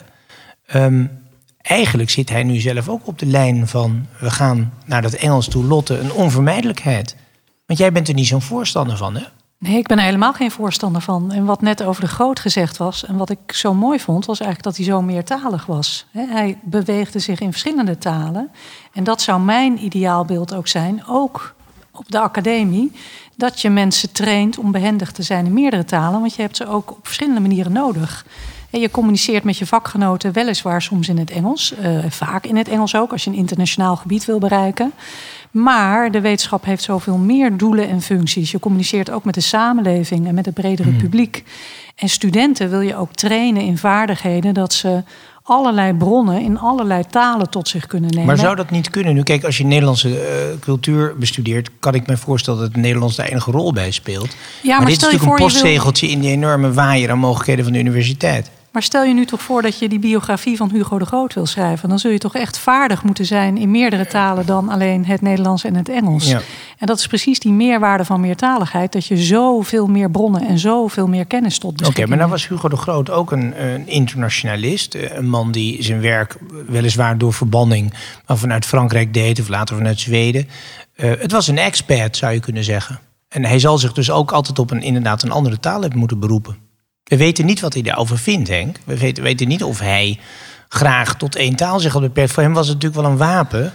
Um, 0.75 1.23
eigenlijk 1.63 2.10
zit 2.10 2.30
hij 2.30 2.44
nu 2.44 2.60
zelf 2.60 2.89
ook 2.89 3.07
op 3.07 3.19
de 3.19 3.25
lijn 3.25 3.68
van 3.68 4.06
we 4.19 4.31
gaan 4.31 4.74
naar 4.86 5.01
dat 5.01 5.13
Engels 5.13 5.48
toe, 5.48 5.63
Lotte, 5.63 6.00
een 6.00 6.12
onvermijdelijkheid. 6.12 7.15
Want 7.65 7.80
jij 7.80 7.92
bent 7.92 8.07
er 8.07 8.13
niet 8.13 8.27
zo'n 8.27 8.42
voorstander 8.42 8.98
van, 8.98 9.15
hè? 9.15 9.24
Nee, 9.63 9.77
ik 9.77 9.88
ben 9.88 9.98
er 9.98 10.04
helemaal 10.04 10.33
geen 10.33 10.51
voorstander 10.51 11.01
van. 11.01 11.31
En 11.31 11.45
wat 11.45 11.62
net 11.62 11.83
over 11.83 12.01
de 12.01 12.07
groot 12.07 12.39
gezegd 12.39 12.77
was, 12.77 13.06
en 13.06 13.18
wat 13.18 13.30
ik 13.30 13.39
zo 13.54 13.74
mooi 13.74 14.00
vond, 14.00 14.25
was 14.25 14.39
eigenlijk 14.39 14.75
dat 14.75 14.86
hij 14.86 14.95
zo 14.95 15.01
meertalig 15.01 15.65
was. 15.65 16.06
Hij 16.12 16.57
beweegde 16.63 17.19
zich 17.19 17.39
in 17.39 17.51
verschillende 17.51 17.98
talen. 17.98 18.51
En 18.93 19.03
dat 19.03 19.22
zou 19.22 19.41
mijn 19.41 19.86
ideaalbeeld 19.86 20.53
ook 20.53 20.67
zijn, 20.67 21.03
ook 21.08 21.55
op 21.91 22.12
de 22.12 22.20
academie, 22.20 22.91
dat 23.36 23.62
je 23.62 23.70
mensen 23.70 24.12
traint 24.12 24.58
om 24.58 24.72
behendig 24.72 25.12
te 25.12 25.24
zijn 25.24 25.46
in 25.46 25.53
meerdere 25.53 25.86
talen, 25.86 26.20
want 26.20 26.36
je 26.36 26.41
hebt 26.41 26.58
ze 26.58 26.67
ook 26.67 26.91
op 26.91 27.00
verschillende 27.05 27.39
manieren 27.39 27.72
nodig. 27.72 28.25
Je 28.80 28.92
communiceert 28.92 29.44
met 29.44 29.58
je 29.58 29.65
vakgenoten 29.65 30.34
weliswaar 30.34 30.82
soms 30.82 31.10
in 31.10 31.18
het 31.18 31.32
Engels, 31.32 31.74
uh, 31.82 32.06
vaak 32.10 32.46
in 32.46 32.56
het 32.56 32.68
Engels 32.68 32.96
ook, 32.96 33.12
als 33.12 33.24
je 33.24 33.30
een 33.30 33.36
internationaal 33.36 33.96
gebied 33.96 34.25
wil 34.25 34.39
bereiken. 34.39 34.92
Maar 35.51 36.12
de 36.12 36.22
wetenschap 36.22 36.65
heeft 36.65 36.84
zoveel 36.84 37.18
meer 37.18 37.58
doelen 37.58 37.89
en 37.89 38.01
functies. 38.01 38.51
Je 38.51 38.60
communiceert 38.60 39.12
ook 39.12 39.24
met 39.24 39.34
de 39.34 39.42
samenleving 39.42 40.27
en 40.27 40.36
met 40.36 40.46
het 40.46 40.53
bredere 40.53 40.89
hmm. 40.89 40.98
publiek. 40.98 41.44
En 41.96 42.10
studenten 42.10 42.70
wil 42.70 42.82
je 42.82 42.96
ook 42.96 43.13
trainen 43.13 43.62
in 43.62 43.77
vaardigheden 43.77 44.53
dat 44.53 44.74
ze 44.74 45.03
allerlei 45.44 45.94
bronnen 45.94 46.42
in 46.42 46.60
allerlei 46.60 47.03
talen 47.10 47.50
tot 47.50 47.68
zich 47.68 47.88
kunnen 47.88 48.10
nemen. 48.10 48.25
Maar 48.25 48.38
zou 48.38 48.56
dat 48.56 48.70
niet 48.70 48.89
kunnen? 48.89 49.13
Nu, 49.13 49.24
kijk, 49.24 49.44
als 49.44 49.58
je 49.58 49.65
Nederlandse 49.65 50.10
uh, 50.10 50.60
cultuur 50.60 51.15
bestudeert, 51.18 51.70
kan 51.80 51.94
ik 51.94 52.08
me 52.08 52.18
voorstellen 52.18 52.60
dat 52.60 52.68
het 52.68 52.77
Nederlands 52.77 53.15
daar 53.15 53.27
enige 53.27 53.51
rol 53.51 53.74
bij 53.74 53.92
speelt. 53.92 54.36
Ja, 54.62 54.77
maar, 54.77 54.88
dit 54.88 54.96
is 54.96 55.03
natuurlijk 55.03 55.32
een 55.32 55.46
postzegeltje 55.46 56.10
in 56.10 56.20
die 56.20 56.32
enorme 56.32 56.74
waaier 56.74 57.12
aan 57.12 57.20
mogelijkheden 57.20 57.63
van 57.63 57.74
de 57.74 57.80
universiteit. 57.80 58.50
Maar 58.74 58.84
stel 58.84 59.03
je 59.03 59.13
nu 59.13 59.25
toch 59.25 59.42
voor 59.42 59.62
dat 59.62 59.80
je 59.80 59.89
die 59.89 60.00
biografie 60.00 60.58
van 60.58 60.72
Hugo 60.72 61.00
de 61.00 61.06
Groot 61.06 61.34
wil 61.34 61.46
schrijven. 61.46 61.89
Dan 61.89 62.00
zul 62.00 62.12
je 62.12 62.18
toch 62.18 62.36
echt 62.36 62.58
vaardig 62.58 63.03
moeten 63.03 63.25
zijn 63.25 63.58
in 63.58 63.72
meerdere 63.72 64.08
talen 64.08 64.46
dan 64.46 64.70
alleen 64.70 65.06
het 65.06 65.22
Nederlands 65.22 65.63
en 65.63 65.75
het 65.75 65.89
Engels. 65.89 66.30
Ja. 66.30 66.42
En 66.77 66.88
dat 66.88 67.00
is 67.00 67.08
precies 67.08 67.39
die 67.39 67.51
meerwaarde 67.51 68.06
van 68.06 68.22
meertaligheid. 68.22 68.92
Dat 68.92 69.06
je 69.06 69.18
zoveel 69.18 69.88
meer 69.88 70.12
bronnen 70.12 70.48
en 70.48 70.60
zoveel 70.60 71.08
meer 71.08 71.25
kennis 71.25 71.58
tot 71.58 71.72
beschikking 71.72 72.06
Oké, 72.06 72.10
maar 72.10 72.25
dan 72.27 72.30
was 72.30 72.48
Hugo 72.48 72.70
de 72.70 72.77
Groot 72.77 73.10
ook 73.10 73.32
een, 73.32 73.65
een, 73.65 73.88
internationalist. 73.88 74.96
Eh, 74.96 75.15
een 75.15 75.30
man 75.30 75.51
die 75.51 75.84
zijn 75.84 76.01
werk 76.01 76.38
weliswaar 76.68 77.18
door 77.18 77.34
verbanning 77.34 77.94
maar 78.27 78.38
vanuit 78.38 78.65
Frankrijk 78.65 79.13
deed 79.13 79.39
of 79.39 79.48
later 79.48 79.75
vanuit 79.75 80.00
Zweden. 80.00 80.48
Uh, 80.96 81.12
het 81.20 81.32
was 81.32 81.48
een 81.48 81.58
expat, 81.58 82.18
zou 82.18 82.34
je 82.34 82.39
kunnen 82.39 82.63
zeggen. 82.63 83.00
En 83.30 83.46
hij 83.46 83.60
zal 83.60 83.77
zich 83.77 83.94
dus 83.94 84.12
ook 84.12 84.32
altijd 84.32 84.60
op 84.60 84.72
een, 84.72 84.82
inderdaad 84.82 85.24
een 85.24 85.32
andere 85.32 85.60
taal 85.60 85.82
hebben 85.82 86.00
moeten 86.00 86.20
beroepen. 86.20 86.58
We 87.13 87.20
weten 87.20 87.46
niet 87.46 87.60
wat 87.60 87.74
hij 87.74 87.82
daarover 87.82 88.17
vindt, 88.17 88.50
Henk. 88.50 88.77
We 88.86 88.98
weten, 88.98 89.24
weten 89.24 89.48
niet 89.48 89.63
of 89.63 89.79
hij 89.79 90.20
graag 90.67 91.15
tot 91.15 91.36
één 91.36 91.55
taal 91.55 91.79
zich 91.79 91.93
had 91.93 92.01
beperkt. 92.01 92.32
Voor 92.32 92.43
hem 92.43 92.53
was 92.53 92.67
het 92.67 92.75
natuurlijk 92.75 93.01
wel 93.01 93.12
een 93.12 93.17
wapen, 93.17 93.62
maar 93.62 93.72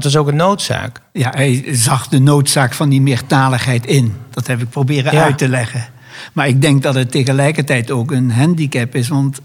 het 0.00 0.04
was 0.04 0.16
ook 0.16 0.28
een 0.28 0.36
noodzaak. 0.36 1.00
Ja, 1.12 1.30
hij 1.34 1.64
zag 1.66 2.08
de 2.08 2.18
noodzaak 2.18 2.74
van 2.74 2.88
die 2.88 3.00
meertaligheid 3.00 3.86
in. 3.86 4.16
Dat 4.30 4.46
heb 4.46 4.60
ik 4.60 4.70
proberen 4.70 5.12
uit 5.12 5.38
te 5.38 5.48
leggen. 5.48 5.88
Maar 6.32 6.48
ik 6.48 6.60
denk 6.60 6.82
dat 6.82 6.94
het 6.94 7.10
tegelijkertijd 7.10 7.90
ook 7.90 8.10
een 8.10 8.30
handicap 8.30 8.94
is, 8.94 9.08
want 9.08 9.40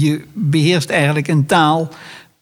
je 0.00 0.24
beheerst 0.32 0.90
eigenlijk 0.90 1.28
een 1.28 1.46
taal 1.46 1.88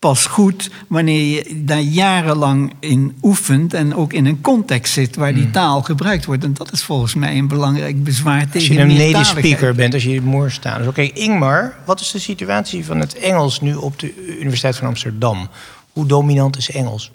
pas 0.02 0.26
goed 0.26 0.70
wanneer 0.88 1.24
je 1.24 1.64
daar 1.64 1.80
jarenlang 1.80 2.72
in 2.80 3.16
oefent 3.22 3.74
en 3.74 3.94
ook 3.94 4.12
in 4.12 4.26
een 4.26 4.40
context 4.40 4.92
zit 4.92 5.16
waar 5.16 5.34
die 5.34 5.50
taal 5.50 5.82
gebruikt 5.82 6.24
wordt. 6.24 6.44
En 6.44 6.54
dat 6.54 6.72
is 6.72 6.82
volgens 6.82 7.14
mij 7.14 7.38
een 7.38 7.48
belangrijk 7.48 8.04
bezwaar 8.04 8.40
Als 8.40 8.50
tegen 8.50 8.74
je 8.74 8.80
een 8.80 9.12
native 9.12 9.24
speaker 9.24 9.74
bent, 9.74 9.94
als 9.94 10.02
je 10.02 10.20
Moors 10.20 10.54
staat. 10.54 10.78
Dus 10.78 10.86
oké, 10.86 11.00
Ingmar, 11.00 11.76
wat 11.84 12.00
is 12.00 12.10
de 12.10 12.18
situatie 12.18 12.84
van 12.84 13.00
het 13.00 13.14
Engels 13.14 13.60
nu 13.60 13.74
op 13.74 13.98
de 13.98 14.38
Universiteit 14.38 14.76
van 14.76 14.86
Amsterdam? 14.86 15.48
Hoe 15.92 16.06
dominant 16.06 16.56
is 16.56 16.70
Engels? 16.70 17.10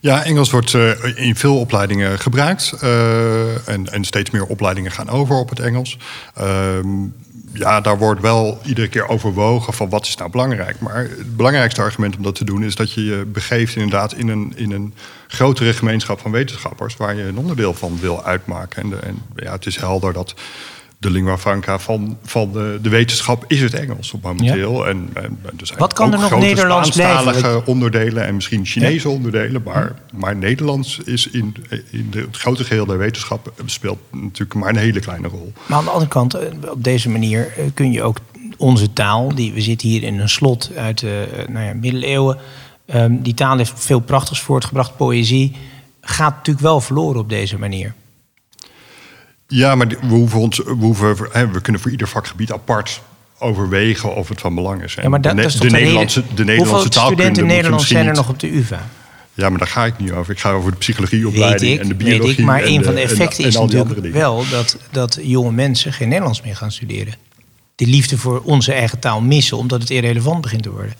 Ja, 0.00 0.24
Engels 0.24 0.50
wordt 0.50 0.74
eh, 0.74 1.26
in 1.26 1.36
veel 1.36 1.58
opleidingen 1.58 2.18
gebruikt. 2.18 2.72
eh, 2.80 3.68
en, 3.68 3.92
en 3.92 4.04
steeds 4.04 4.30
meer 4.30 4.44
opleidingen 4.44 4.92
gaan 4.92 5.08
over 5.08 5.36
op 5.36 5.48
het 5.48 5.60
Engels. 5.60 5.98
Ehm, 6.34 6.88
ja, 7.58 7.80
daar 7.80 7.98
wordt 7.98 8.20
wel 8.20 8.60
iedere 8.64 8.88
keer 8.88 9.08
overwogen 9.08 9.72
van 9.72 9.88
wat 9.88 10.06
is 10.06 10.16
nou 10.16 10.30
belangrijk. 10.30 10.80
Maar 10.80 10.96
het 10.96 11.36
belangrijkste 11.36 11.82
argument 11.82 12.16
om 12.16 12.22
dat 12.22 12.34
te 12.34 12.44
doen 12.44 12.64
is 12.64 12.74
dat 12.74 12.92
je 12.92 13.04
je 13.04 13.24
begeeft 13.24 13.74
inderdaad 13.74 14.12
in 14.12 14.28
een, 14.28 14.52
in 14.56 14.72
een 14.72 14.94
grotere 15.26 15.72
gemeenschap 15.72 16.20
van 16.20 16.30
wetenschappers 16.30 16.96
waar 16.96 17.14
je 17.14 17.22
een 17.22 17.38
onderdeel 17.38 17.74
van 17.74 17.98
wil 18.00 18.24
uitmaken. 18.24 18.82
En, 18.82 19.02
en 19.02 19.22
ja, 19.36 19.52
het 19.52 19.66
is 19.66 19.76
helder 19.76 20.12
dat 20.12 20.34
de 20.98 21.10
lingua 21.10 21.38
franca 21.38 21.78
van, 21.78 22.18
van 22.22 22.52
de, 22.52 22.78
de 22.82 22.88
wetenschap 22.88 23.44
is 23.46 23.60
het 23.60 23.74
Engels 23.74 24.12
op 24.12 24.22
momenteel. 24.22 24.86
En, 24.86 25.10
en 25.12 25.38
er 25.58 25.66
zijn 25.66 25.78
Wat 25.78 25.92
kan 25.92 26.06
ook 26.06 26.12
er 26.12 26.30
nog 26.30 26.38
Nederlands 26.38 26.90
blijven? 26.90 27.66
Onderdelen 27.66 28.26
en 28.26 28.34
misschien 28.34 28.66
Chinese 28.66 29.08
onderdelen. 29.08 29.62
Maar, 29.62 29.94
maar 30.12 30.36
Nederlands 30.36 30.98
is 31.04 31.30
in, 31.30 31.54
in 31.90 32.10
de, 32.10 32.20
het 32.20 32.36
grote 32.36 32.64
geheel 32.64 32.86
der 32.86 32.98
wetenschap 32.98 33.52
speelt 33.64 33.98
natuurlijk 34.10 34.54
maar 34.54 34.68
een 34.68 34.76
hele 34.76 35.00
kleine 35.00 35.28
rol. 35.28 35.52
Maar 35.66 35.78
aan 35.78 35.84
de 35.84 35.90
andere 35.90 36.10
kant, 36.10 36.34
eh, 36.34 36.70
op 36.70 36.84
deze 36.84 37.08
manier 37.08 37.52
eh, 37.56 37.64
kun 37.74 37.92
je 37.92 38.02
ook 38.02 38.18
onze 38.56 38.92
taal, 38.92 39.34
die, 39.34 39.52
we 39.52 39.60
zitten 39.60 39.88
hier 39.88 40.02
in 40.02 40.20
een 40.20 40.28
slot 40.28 40.70
uit 40.76 40.98
de 40.98 41.28
eh, 41.36 41.48
nou 41.48 41.64
ja, 41.66 41.74
middeleeuwen. 41.74 42.38
ehm, 42.86 43.16
die 43.22 43.34
taal 43.34 43.56
heeft 43.56 43.72
veel 43.76 44.00
prachtigs 44.00 44.40
voortgebracht, 44.40 44.96
poëzie. 44.96 45.56
Gaat 46.00 46.34
natuurlijk 46.34 46.66
wel 46.66 46.80
verloren 46.80 47.20
op 47.20 47.28
deze 47.28 47.58
manier. 47.58 47.94
Ja, 49.48 49.74
maar 49.74 49.88
we, 49.88 49.96
hoeven 50.08 50.40
ons, 50.40 50.58
we, 50.58 50.72
hoeven, 50.72 51.16
we 51.52 51.60
kunnen 51.60 51.82
voor 51.82 51.90
ieder 51.90 52.08
vakgebied 52.08 52.52
apart 52.52 53.02
overwegen 53.38 54.14
of 54.14 54.28
het 54.28 54.40
van 54.40 54.54
belang 54.54 54.82
is. 54.82 54.94
Ja, 54.94 55.08
maar 55.08 55.20
dat, 55.20 55.36
de, 55.36 55.42
dat 55.42 55.50
is 55.50 55.58
de 55.60 55.66
de 55.66 55.70
Nederlandse, 55.70 56.22
de 56.34 56.44
Nederlandse 56.44 56.74
Hoeveel 56.84 57.02
studenten 57.06 57.46
Nederlands 57.46 57.88
zijn 57.88 58.06
er 58.06 58.14
nog 58.14 58.28
op 58.28 58.40
de 58.40 58.56
UvA? 58.56 58.88
Ja, 59.34 59.48
maar 59.48 59.58
daar 59.58 59.68
ga 59.68 59.84
ik 59.84 59.98
niet 59.98 60.12
over. 60.12 60.32
Ik 60.32 60.40
ga 60.40 60.50
over 60.50 60.70
de 60.70 60.76
psychologieopleiding 60.76 61.70
Weet 61.70 61.80
en 61.80 61.88
de 61.88 62.04
weet 62.04 62.06
biologie. 62.14 62.38
ik. 62.38 62.44
Maar 62.44 62.62
en 62.62 62.68
een 62.68 62.84
van 62.84 62.94
de 62.94 63.00
en- 63.00 63.08
effecten 63.08 63.42
en 63.42 63.48
is 63.48 63.58
natuurlijk 63.58 64.12
wel 64.12 64.44
dat, 64.50 64.76
dat 64.90 65.18
jonge 65.22 65.52
mensen 65.52 65.92
geen 65.92 66.08
Nederlands 66.08 66.42
meer 66.42 66.56
gaan 66.56 66.72
studeren. 66.72 67.14
De 67.74 67.86
liefde 67.86 68.18
voor 68.18 68.40
onze 68.44 68.72
eigen 68.72 68.98
taal 68.98 69.20
missen, 69.20 69.56
omdat 69.56 69.80
het 69.80 69.90
irrelevant 69.90 70.40
begint 70.40 70.62
te 70.62 70.70
worden. 70.70 70.94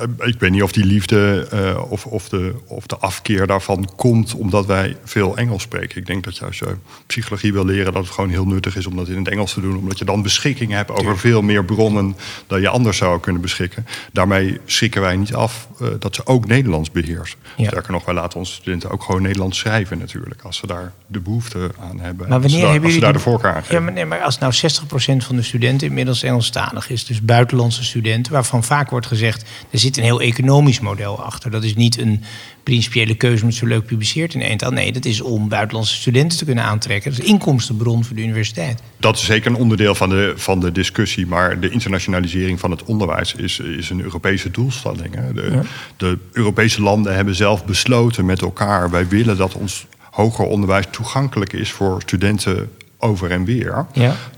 Eh, 0.00 0.28
Ik 0.28 0.40
weet 0.40 0.50
niet 0.50 0.62
of 0.62 0.72
die 0.72 0.84
liefde 0.84 1.46
eh, 1.50 1.90
of, 1.90 2.06
of, 2.06 2.28
de, 2.28 2.54
of 2.66 2.86
de 2.86 2.96
afkeer 2.96 3.46
daarvan 3.46 3.90
komt 3.96 4.34
omdat 4.34 4.66
wij 4.66 4.96
veel 5.04 5.36
Engels 5.36 5.62
spreken. 5.62 5.96
Ik 5.96 6.06
denk 6.06 6.24
dat 6.24 6.36
je 6.36 6.44
als 6.44 6.58
je 6.58 6.76
psychologie 7.06 7.52
wil 7.52 7.64
leren, 7.64 7.92
dat 7.92 8.02
het 8.02 8.12
gewoon 8.12 8.30
heel 8.30 8.46
nuttig 8.46 8.76
is 8.76 8.86
om 8.86 8.96
dat 8.96 9.08
in 9.08 9.16
het 9.16 9.28
Engels 9.28 9.52
te 9.52 9.60
doen. 9.60 9.76
Omdat 9.76 9.98
je 9.98 10.04
dan 10.04 10.22
beschikking 10.22 10.72
hebt 10.72 10.90
over 10.90 11.18
veel 11.18 11.42
meer 11.42 11.64
bronnen 11.64 12.16
dan 12.46 12.60
je 12.60 12.68
anders 12.68 12.96
zou 12.96 13.20
kunnen 13.20 13.42
beschikken. 13.42 13.86
Daarmee 14.12 14.60
schrikken 14.64 15.00
wij 15.00 15.16
niet 15.16 15.34
af 15.34 15.68
eh, 15.80 15.88
dat 15.98 16.14
ze 16.14 16.26
ook 16.26 16.46
Nederlands 16.46 16.90
beheersen. 16.90 17.38
Ja. 17.56 17.66
Sterker 17.66 17.92
nog, 17.92 18.04
wij 18.04 18.14
laten 18.14 18.38
onze 18.38 18.52
studenten 18.52 18.90
ook 18.90 19.02
gewoon 19.02 19.22
Nederlands 19.22 19.58
schrijven 19.58 19.98
natuurlijk. 19.98 20.42
Als 20.42 20.56
ze 20.56 20.66
daar 20.66 20.92
de 21.06 21.20
behoefte 21.20 21.70
aan 21.80 22.00
hebben. 22.00 22.28
Maar 22.28 22.42
als 22.42 22.52
ze 22.52 22.58
wanneer 22.58 22.60
daar, 22.60 22.72
hebben 22.72 22.82
als 22.82 22.92
ze 22.92 22.98
jullie 22.98 23.00
daar 23.00 23.12
de 23.12 23.18
voorkeur 23.18 23.54
aan 23.54 23.62
geven. 23.62 23.74
Ja, 23.74 23.80
maar, 23.80 23.92
nee, 23.92 24.04
maar 24.04 24.20
als 24.20 24.38
nou 24.38 24.52
60% 24.52 25.26
van 25.26 25.36
de 25.36 25.42
studenten 25.42 25.86
inmiddels 25.86 26.22
Engelstalig 26.22 26.90
is, 26.90 27.04
dus 27.04 27.22
buitenlandse 27.22 27.84
studenten, 27.84 28.32
waarvan 28.32 28.64
vaak 28.64 28.90
wordt 28.90 29.06
gezegd, 29.06 29.44
er 29.70 29.78
zit 29.94 29.96
een 29.96 30.10
heel 30.10 30.20
economisch 30.20 30.80
model 30.80 31.22
achter. 31.22 31.50
Dat 31.50 31.64
is 31.64 31.74
niet 31.74 31.98
een 31.98 32.22
principiële 32.62 33.14
keuze 33.14 33.42
omdat 33.42 33.58
het 33.58 33.68
zo 33.68 33.74
leuk 33.74 33.86
publiceert 33.86 34.34
in 34.34 34.42
één 34.42 34.56
taal. 34.56 34.70
Nee, 34.70 34.92
dat 34.92 35.04
is 35.04 35.20
om 35.20 35.48
buitenlandse 35.48 35.94
studenten 35.94 36.38
te 36.38 36.44
kunnen 36.44 36.64
aantrekken. 36.64 37.10
Dat 37.10 37.20
is 37.20 37.26
een 37.26 37.32
inkomstenbron 37.32 38.04
voor 38.04 38.16
de 38.16 38.22
universiteit. 38.22 38.82
Dat 38.96 39.16
is 39.16 39.24
zeker 39.24 39.50
een 39.50 39.56
onderdeel 39.56 39.94
van 39.94 40.08
de, 40.08 40.32
van 40.36 40.60
de 40.60 40.72
discussie. 40.72 41.26
Maar 41.26 41.60
de 41.60 41.70
internationalisering 41.70 42.60
van 42.60 42.70
het 42.70 42.84
onderwijs 42.84 43.34
is, 43.34 43.58
is 43.58 43.90
een 43.90 44.00
Europese 44.00 44.50
doelstelling. 44.50 45.14
Hè. 45.14 45.32
De, 45.32 45.60
de 45.96 46.18
Europese 46.32 46.82
landen 46.82 47.14
hebben 47.14 47.34
zelf 47.34 47.64
besloten 47.64 48.26
met 48.26 48.42
elkaar... 48.42 48.90
wij 48.90 49.08
willen 49.08 49.36
dat 49.36 49.54
ons 49.54 49.86
hoger 50.10 50.44
onderwijs 50.44 50.86
toegankelijk 50.90 51.52
is 51.52 51.70
voor 51.70 52.00
studenten 52.00 52.70
over 52.98 53.30
en 53.30 53.44
weer. 53.44 53.86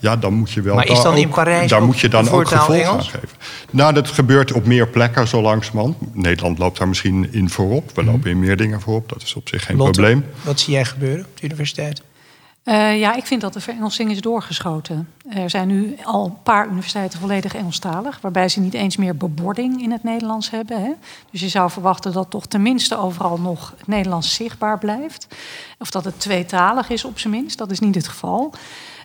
Ja. 0.00 0.16
dan 0.16 0.34
moet 0.34 0.50
je 0.50 0.62
wel. 0.62 0.74
Maar 0.74 0.86
is 0.86 0.94
daar 0.94 1.02
dan 1.02 1.16
in 1.16 1.28
Parijs 1.28 1.70
Daar 1.70 1.82
moet 1.82 1.98
je 1.98 2.08
dan 2.08 2.28
ook 2.30 2.48
gevolg 2.48 2.86
aan 2.86 3.02
geven. 3.02 3.28
Nou, 3.70 3.92
dat 3.92 4.08
gebeurt 4.08 4.52
op 4.52 4.66
meer 4.66 4.88
plekken 4.88 5.28
zo 5.28 5.42
langzamerhand. 5.42 5.96
Nederland 6.12 6.58
loopt 6.58 6.78
daar 6.78 6.88
misschien 6.88 7.32
in 7.32 7.50
voorop. 7.50 7.90
We 7.94 8.04
lopen 8.04 8.30
in 8.30 8.38
meer 8.38 8.56
dingen 8.56 8.80
voorop. 8.80 9.08
Dat 9.08 9.22
is 9.22 9.34
op 9.34 9.48
zich 9.48 9.64
geen 9.64 9.76
Mhm. 9.76 9.84
Lotte, 9.84 10.00
probleem. 10.00 10.24
Wat 10.42 10.60
zie 10.60 10.72
jij 10.72 10.84
gebeuren 10.84 11.24
op 11.24 11.36
de 11.40 11.44
universiteit? 11.44 12.02
Eh, 12.62 12.98
ja, 12.98 13.14
ik 13.14 13.26
vind 13.26 13.40
dat 13.40 13.52
de 13.52 13.60
verengelsing 13.60 14.10
is 14.10 14.20
doorgeschoten. 14.20 15.08
Er 15.28 15.50
zijn 15.50 15.68
nu 15.68 15.96
al 16.04 16.24
een 16.24 16.42
paar 16.42 16.66
universiteiten 16.66 17.20
volledig 17.20 17.54
Engelstalig, 17.54 18.20
waarbij 18.20 18.48
ze 18.48 18.60
niet 18.60 18.74
eens 18.74 18.96
meer 18.96 19.16
bebording 19.16 19.82
in 19.82 19.90
het 19.90 20.02
Nederlands 20.02 20.50
hebben. 20.50 20.82
Hè. 20.82 20.92
Dus 21.30 21.40
je 21.40 21.48
zou 21.48 21.70
verwachten 21.70 22.12
dat 22.12 22.30
toch 22.30 22.46
tenminste 22.46 22.96
overal 22.96 23.38
nog 23.38 23.74
het 23.78 23.86
Nederlands 23.86 24.34
zichtbaar 24.34 24.78
blijft. 24.78 25.26
Of 25.78 25.90
dat 25.90 26.04
het 26.04 26.20
tweetalig 26.20 26.88
is 26.88 27.04
op 27.04 27.18
zijn 27.18 27.32
minst, 27.32 27.58
dat 27.58 27.70
is 27.70 27.80
niet 27.80 27.94
het 27.94 28.08
geval. 28.08 28.52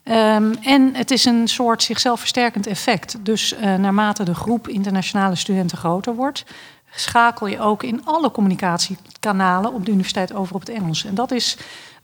Ehm, 0.03 0.53
en 0.61 0.95
het 0.95 1.11
is 1.11 1.25
een 1.25 1.47
soort 1.47 1.83
zichzelf 1.83 2.19
versterkend 2.19 2.67
effect. 2.67 3.17
Dus 3.25 3.53
eh, 3.53 3.75
naarmate 3.75 4.23
de 4.23 4.35
groep 4.35 4.67
internationale 4.67 5.35
studenten 5.35 5.77
groter 5.77 6.15
wordt, 6.15 6.45
schakel 6.95 7.47
je 7.47 7.59
ook 7.59 7.83
in 7.83 8.05
alle 8.05 8.31
communicatiekanalen 8.31 9.73
op 9.73 9.85
de 9.85 9.91
universiteit 9.91 10.33
over 10.33 10.55
op 10.55 10.59
het 10.59 10.69
Engels. 10.69 11.05
En 11.05 11.15
dat 11.15 11.31
is 11.31 11.57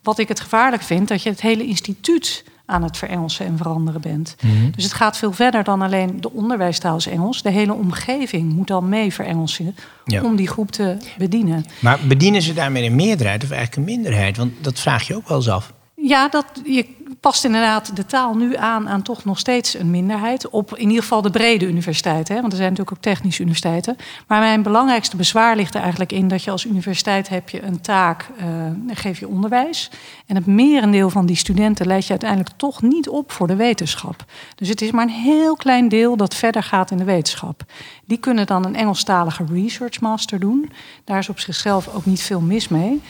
wat 0.04 0.20
ik 0.20 0.28
het 0.28 0.40
gevaarlijk 0.40 0.84
vind, 0.84 1.08
dat 1.08 1.24
je 1.24 1.30
het 1.30 1.42
hele 1.42 1.66
instituut 1.66 2.44
aan 2.66 2.84
het 2.84 2.98
verengelsen 2.98 3.46
en 3.46 3.58
veranderen 3.58 4.02
bent. 4.02 4.36
Dus 4.76 4.84
het 4.84 4.94
gaat 4.94 5.18
veel 5.18 5.32
verder 5.34 5.64
dan 5.64 5.82
alleen 5.82 6.22
de 6.22 6.32
onderwijstaal 6.32 6.96
is 6.98 7.08
Engels. 7.08 7.42
De 7.42 7.50
hele 7.50 7.74
omgeving 7.74 8.54
moet 8.54 8.68
dan 8.68 8.90
mee 8.90 9.14
verengelsen 9.14 9.76
Ja. 10.06 10.24
om 10.24 10.36
die 10.36 10.48
groep 10.48 10.72
te 10.72 10.98
bedienen. 11.18 11.66
Maar 11.80 12.00
bedienen 12.08 12.42
ze 12.42 12.54
daarmee 12.54 12.86
een 12.86 12.96
meerderheid 12.96 13.44
of 13.44 13.50
eigenlijk 13.52 13.78
een 13.88 13.94
minderheid? 13.96 14.38
Want 14.38 14.52
dat 14.62 14.80
vraag 14.80 15.08
je 15.08 15.16
ook 15.16 15.28
wel 15.28 15.38
eens 15.38 15.50
af. 15.50 15.74
Ja, 15.96 16.30
dat, 16.30 16.46
je 16.66 16.86
past 17.22 17.46
inderdaad 17.46 17.96
de 17.96 18.06
taal 18.06 18.36
nu 18.36 18.56
aan 18.56 18.90
aan 18.90 19.02
toch 19.02 19.26
nog 19.26 19.40
steeds 19.40 19.74
een 19.74 19.90
minderheid. 19.90 20.50
Op 20.50 20.78
in 20.78 20.88
ieder 20.88 21.02
geval 21.02 21.22
de 21.22 21.30
brede 21.30 21.66
universiteiten. 21.68 22.36
Hè? 22.36 22.42
Want 22.42 22.54
er 22.54 22.60
zijn 22.60 22.70
natuurlijk 22.70 22.98
ook 22.98 23.04
technische 23.04 23.42
universiteiten. 23.42 23.98
Maar 24.28 24.40
mijn 24.40 24.64
belangrijkste 24.64 25.16
bezwaar 25.16 25.56
ligt 25.56 25.76
er 25.76 25.82
eigenlijk 25.82 26.12
in... 26.12 26.28
dat 26.28 26.44
je 26.44 26.52
als 26.52 26.66
universiteit 26.66 27.30
heb 27.30 27.50
je 27.50 27.62
een 27.64 27.82
taak, 27.82 28.30
dan 28.76 28.96
geef 28.96 29.20
je 29.20 29.28
onderwijs. 29.28 29.92
En 30.26 30.36
het 30.36 30.46
merendeel 30.46 31.10
van 31.10 31.26
die 31.26 31.36
studenten 31.36 31.88
leid 31.88 32.04
je 32.04 32.10
uiteindelijk 32.10 32.50
toch 32.58 32.82
niet 32.82 33.10
op 33.10 33.32
voor 33.32 33.48
de 33.48 33.56
wetenschap. 33.56 34.26
Dus 34.56 34.68
het 34.68 34.82
is 34.82 34.92
maar 34.92 35.04
een 35.04 35.10
heel 35.10 35.56
klein 35.56 35.90
deel 35.90 36.18
dat 36.18 36.36
verder 36.36 36.64
gaat 36.64 36.92
in 36.92 36.98
de 36.98 37.04
wetenschap. 37.04 37.64
Die 38.06 38.18
kunnen 38.18 38.46
dan 38.46 38.66
een 38.66 38.76
Engelstalige 38.76 39.46
research 39.54 40.00
master 40.00 40.40
doen. 40.40 40.72
Daar 41.04 41.20
is 41.20 41.30
op 41.30 41.40
zichzelf 41.40 41.88
ook 41.88 42.06
niet 42.06 42.22
veel 42.22 42.42
mis 42.42 42.68
mee. 42.68 43.02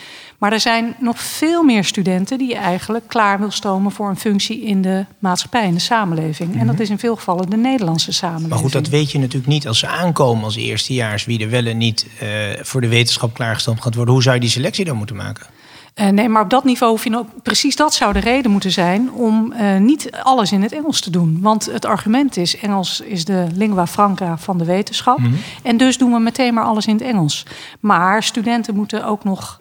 Maar 0.42 0.54
er 0.54 0.60
zijn 0.60 0.96
nog 1.00 1.20
veel 1.20 1.64
meer 1.64 1.84
studenten 1.84 2.38
die 2.38 2.48
je 2.48 2.56
eigenlijk 2.56 3.08
klaar 3.08 3.40
wil 3.40 3.52
stomen 3.52 3.92
voor 3.92 4.10
een 4.10 4.18
functie 4.18 4.62
in 4.62 4.82
de 4.82 5.06
maatschappij, 5.20 5.68
in 5.68 5.74
de 5.74 5.80
samenleving. 5.80 6.60
En 6.60 6.68
dat 6.68 6.80
is 6.80 6.90
in 6.90 7.00
veel 7.00 7.16
gevallen 7.16 7.50
de 7.50 7.58
Nederlandse 7.58 8.12
samenleving. 8.12 8.50
Maar 8.50 8.60
goed, 8.60 8.72
dat 8.72 8.88
weet 8.88 9.12
je 9.12 9.20
natuurlijk 9.20 9.48
niet 9.48 9.68
als 9.68 9.80
ze 9.80 9.88
aankomen 9.88 10.44
als 10.44 10.56
eerstejaars... 10.56 11.26
wie 11.26 11.40
er 11.40 11.50
wel 11.50 11.66
en 11.66 11.78
niet 11.78 12.08
eh, 12.20 12.28
voor 12.62 12.82
de 12.82 12.88
wetenschap 12.88 13.34
klaargestoomd 13.34 13.82
gaat 13.82 13.96
worden. 13.96 14.14
Hoe 14.14 14.24
zou 14.24 14.36
je 14.36 14.42
die 14.42 14.50
selectie 14.50 14.86
dan 14.86 14.98
moeten 14.98 15.16
maken? 15.16 15.46
Eh, 15.94 16.08
nee, 16.08 16.30
maar 16.30 16.44
op 16.44 16.50
dat 16.50 16.64
niveau 16.64 16.92
hoef 16.92 17.04
je 17.04 17.18
ook 17.18 17.42
precies 17.44 17.76
dat 17.76 17.94
zou 17.94 18.14
de 18.14 18.20
reden 18.20 18.52
moeten 18.52 18.72
zijn 18.72 19.12
om 19.12 19.52
eh, 19.52 19.78
niet 19.78 20.12
alles 20.24 20.52
in 20.52 20.62
het 20.62 20.72
Engels 20.72 21.02
te 21.02 21.10
doen. 21.10 21.38
Want 21.42 21.66
het 21.66 21.86
argument 21.86 22.38
is: 22.38 22.58
Engels 22.58 23.02
is 23.02 23.26
de 23.26 23.48
lingua 23.54 23.88
franca 23.88 24.38
van 24.38 24.58
de 24.58 24.66
wetenschap. 24.66 25.20
En 25.64 25.78
dus 25.78 25.98
doen 25.98 26.12
we 26.12 26.20
meteen 26.20 26.54
maar 26.54 26.64
alles 26.64 26.88
in 26.88 26.94
het 26.94 27.04
Engels. 27.04 27.46
Maar 27.80 28.24
studenten 28.24 28.76
moeten 28.76 29.06
ook 29.06 29.24
nog 29.24 29.60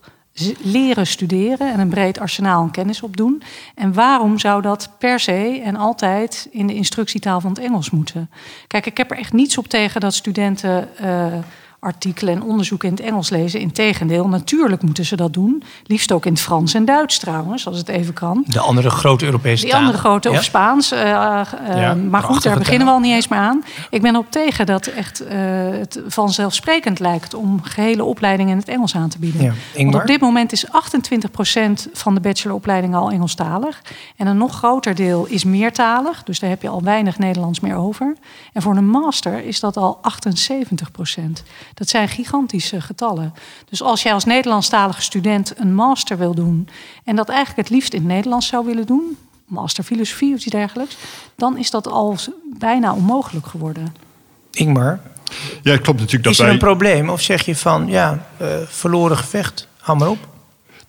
leren 0.62 1.06
studeren 1.06 1.72
en 1.72 1.80
een 1.80 1.88
breed 1.88 2.18
arsenaal 2.18 2.62
aan 2.62 2.70
kennis 2.70 3.02
opdoen. 3.02 3.42
En 3.74 3.92
waarom 3.92 4.38
zou 4.38 4.62
dat 4.62 4.90
per 4.98 5.20
se 5.20 5.60
en 5.64 5.76
altijd 5.76 6.48
in 6.50 6.66
de 6.66 6.74
instructietaal 6.74 7.40
van 7.40 7.50
het 7.50 7.58
Engels 7.58 7.90
moeten? 7.90 8.30
Kijk, 8.66 8.86
ik 8.86 8.96
heb 8.96 9.10
er 9.10 9.18
echt 9.18 9.32
niets 9.32 9.58
op 9.58 9.68
tegen 9.68 10.00
dat 10.00 10.14
studenten. 10.14 10.96
eh, 10.96 11.38
artikelen 11.80 12.34
en 12.34 12.42
onderzoeken 12.42 12.88
in 12.88 12.94
het 12.94 13.02
Engels 13.04 13.30
lezen. 13.30 13.60
Integendeel, 13.60 14.28
natuurlijk 14.28 14.82
moeten 14.82 15.04
ze 15.04 15.16
dat 15.16 15.32
doen. 15.32 15.62
Liefst 15.86 16.12
ook 16.12 16.26
in 16.26 16.32
het 16.32 16.40
Frans 16.40 16.74
en 16.74 16.84
Duits 16.84 17.18
trouwens, 17.18 17.66
als 17.66 17.78
het 17.78 17.88
even 17.88 18.14
kan. 18.14 18.44
De 18.46 18.60
andere 18.60 18.90
grote 18.90 19.24
Europese 19.24 19.62
Die 19.62 19.70
talen. 19.72 19.86
andere 19.86 20.04
grote, 20.04 20.30
Ja? 20.30 20.36
of 20.38 20.44
Spaans. 20.44 20.90
eh, 20.92 21.00
eh, 21.00 21.46
Ja, 21.76 21.94
maar 21.94 22.22
goed, 22.22 22.42
daar 22.42 22.58
beginnen 22.58 22.80
we 22.80 22.92
taal. 22.92 22.94
al 22.94 23.00
niet 23.06 23.14
eens 23.14 23.28
meer 23.28 23.38
aan. 23.38 23.64
Ik 23.90 24.02
ben 24.02 24.16
op 24.16 24.26
tegen 24.30 24.66
dat 24.66 24.86
echt 24.86 25.20
eh, 25.20 25.38
het 25.70 26.00
vanzelfsprekend 26.06 26.98
lijkt... 26.98 27.34
om 27.34 27.62
gehele 27.62 28.04
opleidingen 28.04 28.52
in 28.52 28.58
het 28.58 28.68
Engels 28.68 28.94
aan 28.94 29.08
te 29.08 29.18
bieden. 29.18 29.42
Ja. 29.42 29.52
Want 29.76 29.94
op 29.94 30.06
dit 30.06 30.20
moment 30.20 30.52
is 30.52 30.66
28% 30.66 30.70
van 31.92 32.14
de 32.14 32.20
bacheloropleidingen 32.20 32.98
al 32.98 33.10
Engelstalig. 33.10 33.82
En 34.16 34.26
een 34.26 34.36
nog 34.36 34.54
groter 34.54 34.94
deel 34.94 35.26
is 35.26 35.44
meertalig. 35.44 36.22
Dus 36.22 36.38
daar 36.38 36.50
heb 36.50 36.62
je 36.62 36.68
al 36.68 36.82
weinig 36.82 37.18
Nederlands 37.18 37.60
meer 37.60 37.76
over. 37.76 38.16
En 38.52 38.62
voor 38.62 38.76
een 38.76 38.88
master 38.88 39.44
is 39.44 39.60
dat 39.60 39.76
al 39.76 40.00
78%. 40.02 41.42
Dat 41.74 41.88
zijn 41.88 42.08
gigantische 42.08 42.80
getallen. 42.80 43.34
Dus 43.68 43.82
als 43.82 44.02
jij 44.02 44.12
als 44.12 44.24
Nederlandstalige 44.24 45.02
student 45.02 45.52
een 45.58 45.74
master 45.74 46.18
wil 46.18 46.34
doen 46.34 46.68
en 47.04 47.16
dat 47.16 47.28
eigenlijk 47.28 47.68
het 47.68 47.76
liefst 47.76 47.92
in 47.92 48.00
het 48.00 48.08
Nederlands 48.08 48.46
zou 48.46 48.66
willen 48.66 48.86
doen, 48.86 49.16
master 49.44 49.84
filosofie 49.84 50.34
of 50.34 50.40
iets 50.40 50.44
dergelijks, 50.44 50.96
dan 51.36 51.58
is 51.58 51.70
dat 51.70 51.88
al 51.88 52.16
bijna 52.58 52.94
onmogelijk 52.94 53.46
geworden. 53.46 53.94
Ingmar, 54.50 55.00
Ja, 55.62 55.72
het 55.72 55.80
klopt 55.80 55.98
natuurlijk 55.98 56.24
dat 56.24 56.32
is 56.32 56.38
er 56.38 56.44
wij... 56.44 56.52
een 56.52 56.60
probleem? 56.60 57.08
Of 57.08 57.20
zeg 57.20 57.44
je 57.44 57.56
van, 57.56 57.86
ja, 57.86 58.26
eh, 58.36 58.46
verloren 58.66 59.16
gevecht, 59.16 59.68
hou 59.78 59.98
maar 59.98 60.08
op. 60.08 60.28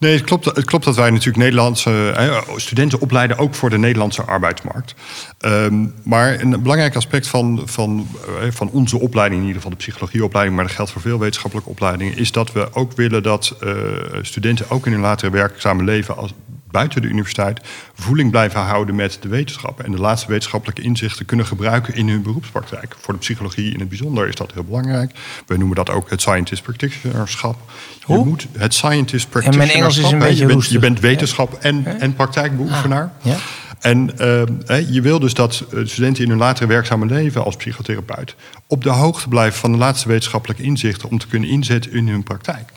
Nee, 0.02 0.14
het 0.14 0.24
klopt, 0.24 0.46
het 0.46 0.66
klopt 0.66 0.86
dat 0.86 0.96
wij 0.96 1.10
natuurlijk 1.10 1.38
Nederlandse 1.38 2.14
studenten 2.56 3.02
opleiden, 3.02 3.38
ook 3.38 3.56
voor 3.56 3.70
de 3.70 3.78
Nederlandse 3.78 4.24
arbeidsmarkt. 4.24 4.96
Ehm, 5.38 5.86
maar 6.04 6.42
een 6.42 6.62
belangrijk 6.62 6.96
aspect 6.96 7.28
van, 7.28 7.62
van, 7.66 8.08
eh, 8.42 8.52
van 8.52 8.70
onze 8.70 9.00
opleiding, 9.00 9.42
in 9.42 9.48
ieder 9.48 9.62
geval 9.62 9.78
de 9.78 9.84
psychologieopleiding, 9.84 10.56
maar 10.56 10.66
dat 10.66 10.76
geldt 10.76 10.92
voor 10.92 11.02
veel 11.02 11.20
wetenschappelijke 11.20 11.70
opleidingen, 11.70 12.18
is 12.18 12.32
dat 12.32 12.52
we 12.52 12.74
ook 12.74 12.92
willen 12.92 13.24
dat 13.24 13.56
eh, 13.60 13.74
studenten 14.22 14.70
ook 14.70 14.86
in 14.86 14.92
hun 14.92 15.02
latere 15.02 15.32
werkzame 15.32 15.84
leven 15.84 16.18
als, 16.18 16.34
buiten 16.72 17.02
de 17.02 17.08
universiteit 17.08 17.62
voeling 17.94 18.32
blijven 18.32 18.60
houden 18.60 18.96
met 18.96 19.18
de 19.22 19.28
wetenschappen. 19.28 19.86
En 19.86 19.92
de 19.92 20.00
laatste 20.00 20.28
wetenschappelijke 20.28 20.82
inzichten 20.82 21.26
kunnen 21.26 21.46
gebruiken 21.46 21.96
in 21.96 22.10
hun 22.10 22.22
beroepspraktijk. 22.22 22.96
Voor 23.00 23.14
de 23.14 23.20
psychologie 23.20 23.74
in 23.74 23.80
het 23.80 23.90
bijzonder 23.90 24.28
is 24.28 24.36
dat 24.36 24.54
heel 24.54 24.64
belangrijk. 24.64 25.12
We 25.46 25.58
noemen 25.58 25.76
dat 25.76 25.90
ook 25.90 26.10
het 26.10 26.22
scientist 26.22 26.64
practitionerschap. 26.64 27.56
Je 28.00 28.06
Hoe? 28.06 28.26
moet 28.26 28.48
het 28.58 28.74
scientist 28.74 29.30
mijn 29.34 29.44
practitionerschap. 29.44 29.82
Engels 29.82 29.98
is 29.98 30.12
een 30.12 30.20
hè, 30.20 30.26
beetje 30.26 30.36
je, 30.36 30.46
bent, 30.46 30.54
roestig. 30.54 30.74
je 30.74 30.80
bent 30.80 31.00
wetenschap 31.00 31.54
en, 31.54 32.00
en 32.00 32.14
praktijkbeoefenaar. 32.14 33.12
ja. 33.22 33.38
En 33.82 34.18
eh, 34.18 34.42
hè, 34.66 34.86
je 34.90 35.02
wil 35.02 35.20
dus 35.20 35.34
dat 35.34 35.64
eh, 35.74 35.80
studenten 35.86 36.24
in 36.24 36.30
hun 36.30 36.40
latere 36.40 36.68
werkzame 36.68 37.06
leven 37.06 37.44
als 37.44 37.56
psychotherapeut 37.56 38.36
op 38.68 38.84
de 38.84 38.90
hoogte 38.90 39.28
blijven 39.28 39.60
van 39.60 39.72
de 39.72 39.78
laatste 39.78 40.08
wetenschappelijke 40.08 40.64
inzichten 40.64 41.10
om 41.10 41.18
te 41.18 41.28
kunnen 41.28 41.50
inzetten 41.50 41.92
in 41.92 42.08
hun 42.08 42.24
praktijk. 42.24 42.70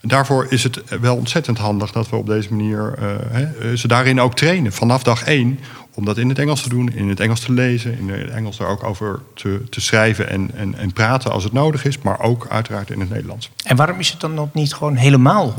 Daarvoor 0.00 0.46
is 0.48 0.62
het 0.62 0.82
wel 1.00 1.16
ontzettend 1.16 1.58
handig 1.58 1.92
dat 1.92 2.10
we 2.10 2.16
op 2.16 2.26
deze 2.26 2.50
manier 2.50 2.94
eh, 2.98 3.72
ze 3.74 3.88
daarin 3.88 4.20
ook 4.20 4.34
trainen 4.34 4.72
vanaf 4.72 5.02
dag 5.02 5.22
één. 5.22 5.58
Om 5.98 6.04
dat 6.04 6.18
in 6.18 6.28
het 6.28 6.38
Engels 6.38 6.62
te 6.62 6.68
doen, 6.68 6.92
in 6.94 7.08
het 7.08 7.20
Engels 7.20 7.40
te 7.40 7.52
lezen, 7.52 7.98
in 7.98 8.08
het 8.08 8.30
Engels 8.30 8.56
daar 8.56 8.68
ook 8.68 8.84
over 8.84 9.20
te, 9.34 9.62
te 9.70 9.80
schrijven 9.80 10.28
en, 10.28 10.50
en, 10.54 10.74
en 10.74 10.92
praten 10.92 11.30
als 11.30 11.44
het 11.44 11.52
nodig 11.52 11.84
is, 11.84 11.98
maar 11.98 12.20
ook 12.20 12.46
uiteraard 12.48 12.90
in 12.90 13.00
het 13.00 13.10
Nederlands. 13.10 13.50
En 13.64 13.76
waarom 13.76 13.98
is 13.98 14.10
het 14.10 14.20
dan 14.20 14.34
nog 14.34 14.48
niet 14.52 14.74
gewoon 14.74 14.96
helemaal 14.96 15.54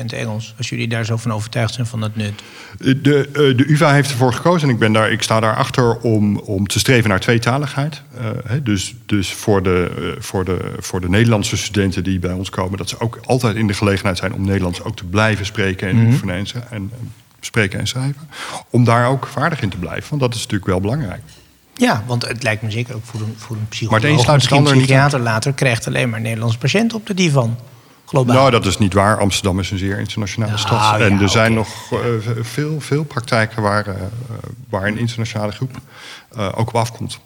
100% 0.00 0.04
Engels? 0.06 0.54
Als 0.56 0.68
jullie 0.68 0.88
daar 0.88 1.04
zo 1.04 1.16
van 1.16 1.32
overtuigd 1.32 1.74
zijn 1.74 1.86
van 1.86 2.00
dat 2.00 2.16
nut. 2.16 2.42
De, 2.78 3.28
eh, 3.32 3.32
de 3.32 3.64
UvA 3.66 3.92
heeft 3.92 4.10
ervoor 4.10 4.32
gekozen 4.32 4.68
en 4.68 4.74
ik, 4.74 4.80
ben 4.80 4.92
daar, 4.92 5.10
ik 5.10 5.22
sta 5.22 5.40
daarachter 5.40 5.98
om, 5.98 6.36
om 6.36 6.66
te 6.66 6.78
streven 6.78 7.08
naar 7.08 7.20
tweetaligheid. 7.20 8.02
Eh, 8.16 8.52
dus 8.62 8.94
dus 9.06 9.32
voor, 9.32 9.62
de, 9.62 9.90
eh, 10.16 10.22
voor, 10.22 10.44
de, 10.44 10.72
voor 10.78 11.00
de 11.00 11.08
Nederlandse 11.08 11.56
studenten 11.56 12.04
die 12.04 12.18
bij 12.18 12.32
ons 12.32 12.50
komen, 12.50 12.78
dat 12.78 12.88
ze 12.88 13.00
ook 13.00 13.20
altijd 13.24 13.56
in 13.56 13.66
de 13.66 13.74
gelegenheid 13.74 14.18
zijn 14.18 14.34
om 14.34 14.44
Nederlands 14.44 14.82
ook 14.82 14.96
te 14.96 15.04
blijven 15.04 15.46
spreken 15.46 15.88
en 15.88 16.12
schri- 16.12 16.60
en, 16.70 16.70
en 16.70 17.12
spreken 17.40 17.78
en 17.78 17.86
schrijven. 17.86 18.28
Om 18.70 18.84
daar 18.84 19.06
ook 19.06 19.26
vaardig 19.26 19.60
in 19.60 19.68
te 19.68 19.76
blijven, 19.76 20.08
want 20.08 20.20
dat 20.20 20.34
is 20.34 20.40
natuurlijk 20.40 20.70
wel 20.70 20.80
belangrijk. 20.80 21.22
Ja, 21.74 22.02
want 22.06 22.28
het 22.28 22.42
lijkt 22.42 22.62
me 22.62 22.70
zeker 22.70 22.94
ook 22.94 23.04
voor 23.04 23.20
een, 23.20 23.34
voor 23.36 23.56
een 23.56 23.68
psycholoog. 23.68 24.02
Maar 24.02 24.10
het 24.10 24.50
een 24.50 24.56
een 24.56 24.62
niet 24.62 24.72
psychiater 24.72 25.20
later 25.20 25.52
krijgt 25.52 25.86
alleen 25.86 26.10
maar 26.10 26.20
Nederlandse 26.20 26.58
patiënten 26.58 26.98
op 26.98 27.06
de 27.06 27.14
divan. 27.14 27.56
Globaal. 28.08 28.36
Nou, 28.36 28.50
dat 28.50 28.66
is 28.66 28.78
niet 28.78 28.92
waar. 28.92 29.18
Amsterdam 29.18 29.58
is 29.58 29.70
een 29.70 29.78
zeer 29.78 29.98
internationale 29.98 30.52
Nou, 30.52 30.64
stad. 30.64 30.80
ja, 30.80 30.98
en 30.98 31.20
er 31.20 31.28
zijn 31.28 31.54
nog 31.54 31.92
eh, 31.92 31.98
veel, 32.40 32.80
veel 32.80 33.04
praktijken 33.04 33.62
waar, 33.62 33.86
eh, 33.86 33.94
waar 34.68 34.86
een 34.86 34.98
internationale 34.98 35.52
groep 35.52 35.70
eh, 36.36 36.48
ook 36.54 36.68
op 36.68 36.76
afkomt. 36.76 37.18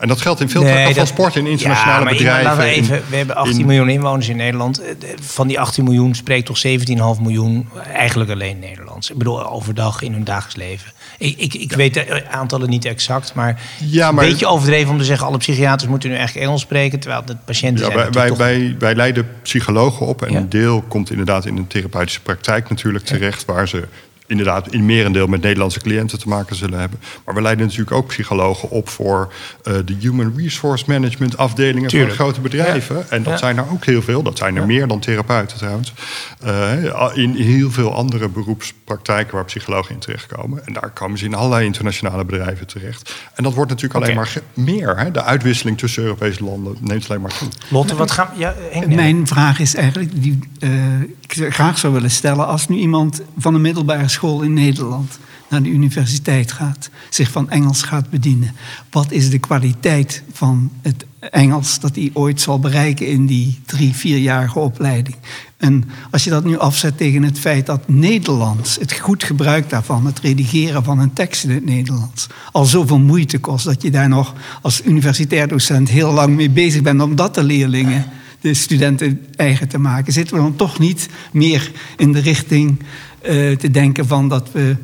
En 0.00 0.08
dat 0.08 0.20
geldt 0.20 0.40
in 0.40 0.48
veel 0.48 0.62
Nee, 0.62 0.84
van 0.84 0.94
dat- 0.94 1.06
sport, 1.08 1.36
in 1.36 1.46
internationale 1.46 1.98
ja, 1.98 2.04
maar 2.04 2.12
bedrijven. 2.14 2.44
Laten 2.44 2.62
we, 2.62 2.74
in- 2.74 2.82
even, 2.82 3.02
we 3.08 3.16
hebben 3.16 3.36
18 3.36 3.58
in- 3.60 3.66
miljoen 3.66 3.88
inwoners 3.88 4.28
in 4.28 4.36
Nederland. 4.36 4.80
Eh, 4.82 4.88
Van 5.20 5.46
die 5.48 5.60
18 5.60 5.84
miljoen 5.84 6.14
spreekt 6.14 6.46
toch 6.46 6.58
17,5 6.58 7.20
miljoen 7.20 7.68
eigenlijk 7.92 8.30
alleen 8.30 8.58
Nederlands. 8.58 9.10
Ik 9.10 9.16
bedoel, 9.16 9.50
overdag 9.50 10.02
in 10.02 10.12
hun 10.12 10.24
dagelijks 10.24 10.56
leven. 10.56 10.92
Ik, 11.18 11.36
ik, 11.38 11.54
ik 11.54 11.72
weet 11.72 11.94
de 11.94 12.28
aantallen 12.30 12.68
niet 12.70 12.84
exact, 12.84 13.34
maar, 13.34 13.60
Ja, 13.78 14.12
maar- 14.12 14.24
een 14.24 14.30
beetje 14.30 14.46
overdreven 14.46 14.90
om 14.90 14.98
te 14.98 15.04
zeggen... 15.04 15.26
alle 15.26 15.36
psychiaters 15.38 15.88
moeten 15.90 16.10
nu 16.10 16.16
echt 16.16 16.36
Engels 16.36 16.60
spreken... 16.60 17.00
terwijl 17.00 17.24
de 17.24 17.36
patiënten 17.44 17.84
Ja, 17.84 17.90
zijn 17.92 17.96
wij, 17.96 18.10
wij, 18.12 18.28
natuurlijk 18.28 18.60
toch- 18.60 18.68
wij, 18.68 18.76
wij 18.78 18.94
leiden 18.94 19.28
psychologen 19.42 20.06
op. 20.06 20.22
En 20.22 20.32
Ja. 20.32 20.38
een 20.38 20.48
deel 20.48 20.82
komt 20.88 21.10
inderdaad 21.10 21.46
in 21.46 21.54
de 21.54 21.66
therapeutische 21.66 22.20
praktijk 22.20 22.68
natuurlijk 22.68 23.04
terecht... 23.04 23.44
waar 23.44 23.68
ze 23.68 23.84
inderdaad 24.30 24.72
in 24.72 24.86
merendeel 24.86 25.26
met 25.26 25.42
Nederlandse 25.42 25.80
cliënten 25.80 26.18
te 26.18 26.28
maken 26.28 26.56
zullen 26.56 26.78
hebben. 26.78 27.00
Maar 27.24 27.34
we 27.34 27.42
leiden 27.42 27.64
natuurlijk 27.64 27.92
ook 27.96 28.06
psychologen 28.06 28.70
op 28.70 28.88
voor 28.88 29.32
eh, 29.62 29.74
de 29.84 29.96
human 29.98 30.32
resource 30.36 30.84
management 30.86 31.36
afdelingen 31.36 31.88
Tuurlijk. 31.88 32.14
van 32.14 32.24
grote 32.24 32.40
bedrijven. 32.40 32.96
Ja. 32.96 33.04
En 33.08 33.22
dat 33.22 33.32
Ja. 33.32 33.38
zijn 33.38 33.56
er 33.58 33.64
ook 33.72 33.84
heel 33.84 34.02
veel. 34.02 34.22
Dat 34.22 34.38
zijn 34.38 34.56
er 34.56 34.66
meer 34.66 34.86
dan 34.86 35.00
therapeuten 35.00 35.58
trouwens. 35.58 35.92
Eh, 36.40 37.10
in 37.14 37.34
heel 37.34 37.70
veel 37.70 37.94
andere 37.94 38.28
beroepspraktijken 38.28 39.34
waar 39.34 39.44
psychologen 39.44 39.94
in 39.94 40.00
terechtkomen. 40.00 40.66
En 40.66 40.72
daar 40.72 40.90
komen 40.90 41.18
ze 41.18 41.24
in 41.24 41.34
allerlei 41.34 41.64
internationale 41.64 42.24
bedrijven 42.24 42.66
terecht. 42.66 43.14
En 43.34 43.42
dat 43.42 43.54
wordt 43.54 43.70
natuurlijk 43.70 44.04
alleen 44.04 44.16
maar 44.16 44.32
meer. 44.54 44.98
Hè? 44.98 45.10
De 45.10 45.22
uitwisseling 45.22 45.78
tussen 45.78 46.02
Europese 46.02 46.44
landen 46.44 46.76
neemt 46.80 47.08
alleen 47.08 47.20
maar 47.20 47.38
toe. 47.38 47.48
Lotte, 47.68 47.96
wat 47.96 48.10
gaan 48.10 48.28
ja, 48.36 48.54
Henk, 48.70 48.86
nee. 48.86 48.96
Mijn 48.96 49.26
vraag 49.26 49.58
is 49.58 49.74
eigenlijk, 49.74 50.22
die 50.22 50.38
eh, 50.58 51.00
ik 51.00 51.46
graag 51.54 51.78
zou 51.78 51.92
willen 51.92 52.10
stellen... 52.10 52.46
als 52.46 52.68
nu 52.68 52.76
iemand 52.76 53.20
van 53.38 53.54
een 53.54 53.60
middelbare 53.60 54.08
school 54.08 54.19
in 54.28 54.52
Nederland 54.52 55.18
naar 55.50 55.62
de 55.62 55.68
universiteit 55.68 56.52
gaat... 56.52 56.90
zich 57.08 57.30
van 57.30 57.50
Engels 57.50 57.82
gaat 57.82 58.10
bedienen. 58.10 58.54
Wat 58.90 59.12
is 59.12 59.30
de 59.30 59.38
kwaliteit 59.38 60.22
van 60.32 60.70
het 60.82 61.04
Engels 61.30 61.80
dat 61.80 61.94
hij 61.94 62.10
ooit 62.12 62.40
zal 62.40 62.58
bereiken... 62.58 63.06
in 63.06 63.26
die 63.26 63.60
drie, 63.66 63.94
vierjarige 63.94 64.58
opleiding? 64.58 65.16
En 65.56 65.84
als 66.10 66.24
je 66.24 66.30
dat 66.30 66.44
nu 66.44 66.58
afzet 66.58 66.96
tegen 66.96 67.22
het 67.22 67.38
feit 67.38 67.66
dat 67.66 67.88
Nederlands... 67.88 68.76
het 68.76 68.92
goed 68.92 69.24
gebruik 69.24 69.70
daarvan, 69.70 70.06
het 70.06 70.18
redigeren 70.18 70.84
van 70.84 70.98
een 70.98 71.12
tekst 71.12 71.44
in 71.44 71.50
het 71.50 71.64
Nederlands... 71.64 72.26
al 72.52 72.64
zoveel 72.64 72.98
moeite 72.98 73.38
kost 73.38 73.64
dat 73.64 73.82
je 73.82 73.90
daar 73.90 74.08
nog 74.08 74.34
als 74.62 74.84
universitair 74.84 75.48
docent... 75.48 75.88
heel 75.88 76.12
lang 76.12 76.36
mee 76.36 76.50
bezig 76.50 76.82
bent 76.82 77.02
om 77.02 77.16
dat 77.16 77.34
de 77.34 77.42
leerlingen 77.42 78.04
de 78.40 78.54
studenten 78.54 79.26
eigen 79.36 79.68
te 79.68 79.78
maken. 79.78 80.12
Zitten 80.12 80.36
we 80.36 80.42
dan 80.42 80.56
toch 80.56 80.78
niet 80.78 81.08
meer 81.32 81.70
in 81.96 82.12
de 82.12 82.20
richting 82.20 82.82
eh, 83.22 83.56
te 83.56 83.70
denken 83.70 84.06
van 84.06 84.28
dat 84.28 84.52
we 84.52 84.76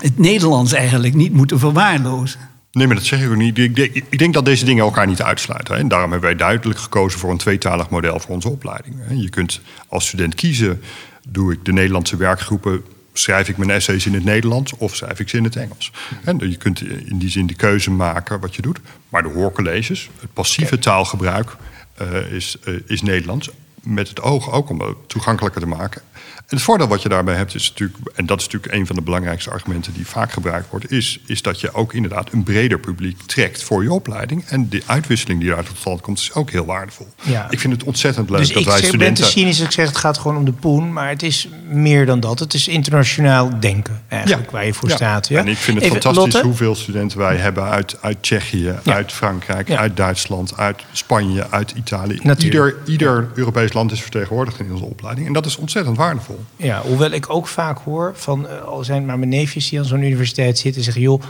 het 0.00 0.18
Nederlands 0.18 0.72
eigenlijk 0.72 1.14
niet 1.14 1.32
moeten 1.32 1.58
verwaarlozen? 1.58 2.40
Nee, 2.76 2.86
maar 2.86 2.96
dat 2.96 3.04
zeg 3.04 3.22
ik 3.22 3.30
ook 3.30 3.36
niet. 3.36 3.58
Ik 3.58 4.18
denk, 4.18 4.34
dat 4.34 4.44
deze 4.44 4.64
dingen 4.64 4.84
elkaar 4.84 5.06
niet 5.06 5.22
uitsluiten. 5.22 5.74
Hè. 5.74 5.80
En 5.80 5.88
daarom 5.88 6.10
hebben 6.10 6.28
wij 6.28 6.38
duidelijk 6.38 6.78
gekozen 6.78 7.18
voor 7.18 7.30
een 7.30 7.36
tweetalig 7.36 7.90
model 7.90 8.20
voor 8.20 8.34
onze 8.34 8.48
opleiding. 8.48 8.96
Je 9.08 9.28
kunt 9.28 9.60
als 9.88 10.06
student 10.06 10.34
kiezen, 10.34 10.82
doe 11.28 11.52
ik 11.52 11.64
de 11.64 11.72
Nederlandse 11.72 12.16
werkgroepen... 12.16 12.84
schrijf 13.12 13.48
ik 13.48 13.56
mijn 13.56 13.70
essays 13.70 14.06
in 14.06 14.14
het 14.14 14.24
Nederlands 14.24 14.76
of 14.76 14.96
schrijf 14.96 15.20
ik 15.20 15.28
ze 15.28 15.36
in 15.36 15.44
het 15.44 15.56
Engels. 15.56 15.92
En 16.24 16.50
je 16.50 16.56
kunt 16.56 16.80
in 16.82 17.18
die 17.18 17.30
zin 17.30 17.46
de 17.46 17.54
keuze 17.54 17.90
maken 17.90 18.40
wat 18.40 18.54
je 18.54 18.62
doet. 18.62 18.80
Maar 19.08 19.22
de 19.22 19.28
hoorcolleges, 19.28 20.10
het 20.20 20.32
passieve 20.32 20.78
taalgebruik 20.78 21.56
eh, 21.94 22.32
is, 22.32 22.56
eh, 22.64 22.74
is 22.86 23.02
Nederlands. 23.02 23.50
Met 23.86 24.08
het 24.08 24.20
oog 24.22 24.52
ook 24.52 24.68
om 24.70 24.80
het 24.80 24.96
toegankelijker 25.06 25.60
te 25.60 25.66
maken. 25.66 26.02
En 26.36 26.56
het 26.56 26.62
voordeel 26.62 26.88
wat 26.88 27.02
je 27.02 27.08
daarbij 27.08 27.34
hebt 27.34 27.54
is 27.54 27.68
natuurlijk, 27.68 27.98
en 28.14 28.26
dat 28.26 28.38
is 28.40 28.44
natuurlijk 28.44 28.72
een 28.74 28.86
van 28.86 28.96
de 28.96 29.02
belangrijkste 29.02 29.50
argumenten 29.50 29.92
die 29.92 30.06
vaak 30.06 30.32
gebruikt 30.32 30.70
wordt, 30.70 30.90
is, 30.90 31.20
is 31.26 31.42
dat 31.42 31.60
je 31.60 31.74
ook 31.74 31.92
inderdaad 31.92 32.32
een 32.32 32.42
breder 32.42 32.78
publiek 32.78 33.22
trekt 33.26 33.62
voor 33.62 33.82
je 33.82 33.92
opleiding. 33.92 34.44
En 34.44 34.68
de 34.68 34.82
uitwisseling 34.86 35.38
die 35.38 35.48
daaruit 35.48 35.68
tot 35.68 35.78
stand 35.78 36.00
komt, 36.00 36.18
is 36.18 36.32
ook 36.32 36.50
heel 36.50 36.64
waardevol. 36.64 37.08
Ja. 37.22 37.46
Ik 37.50 37.60
vind 37.60 37.72
het 37.72 37.84
ontzettend 37.84 38.30
leuk 38.30 38.38
Dus 38.38 38.48
dat 38.48 38.58
ik 38.58 38.64
wij 38.64 38.72
zeg, 38.78 38.82
ben 38.82 38.90
studenten. 38.98 39.24
te 39.24 39.30
cynisch 39.30 39.60
ik 39.60 39.70
zeg 39.70 39.86
het 39.86 39.96
gaat 39.96 40.18
gewoon 40.18 40.36
om 40.36 40.44
de 40.44 40.52
poen. 40.52 40.92
Maar 40.92 41.08
het 41.08 41.22
is 41.22 41.48
meer 41.68 42.06
dan 42.06 42.20
dat. 42.20 42.38
Het 42.38 42.54
is 42.54 42.68
internationaal 42.68 43.60
denken 43.60 44.02
eigenlijk 44.08 44.50
waar 44.50 44.66
je 44.66 44.74
voor 44.74 44.88
Ja. 44.88 44.96
staat. 44.96 45.28
Ja? 45.28 45.38
En 45.38 45.48
ik 45.48 45.56
vind 45.56 45.76
het 45.76 45.86
Even, 45.86 46.02
fantastisch 46.02 46.32
Lotte? 46.32 46.48
hoeveel 46.48 46.74
studenten 46.74 47.18
wij 47.18 47.36
hebben 47.36 47.64
uit, 47.64 48.02
uit 48.02 48.22
Tsjechië, 48.22 48.74
Ja. 48.82 48.92
uit 48.94 49.12
Frankrijk, 49.12 49.68
Ja. 49.68 49.76
uit 49.78 49.96
Duitsland, 49.96 50.56
uit 50.56 50.82
Spanje, 50.92 51.50
uit 51.50 51.70
Italië. 51.76 52.20
Natuurlijk. 52.22 52.76
Ieder, 52.76 52.90
ieder 52.92 53.28
Europees 53.34 53.72
land 53.76 53.92
is 53.92 54.00
vertegenwoordigd 54.02 54.60
in 54.60 54.72
onze 54.72 54.84
opleiding. 54.84 55.26
En 55.26 55.32
dat 55.32 55.46
is 55.46 55.56
ontzettend 55.56 55.96
waardevol. 55.96 56.44
Ja, 56.56 56.80
hoewel 56.82 57.10
ik 57.10 57.30
ook 57.30 57.46
vaak 57.46 57.78
hoor 57.78 58.12
van, 58.16 58.48
eh, 58.48 58.62
al 58.62 58.84
zijn 58.84 58.98
het 58.98 59.06
maar 59.06 59.18
mijn 59.18 59.30
neefjes 59.30 59.68
die 59.68 59.78
aan 59.78 59.84
zo'n 59.84 60.02
universiteit 60.02 60.58
zitten, 60.58 60.82
zeggen 60.82 61.02
joh, 61.02 61.22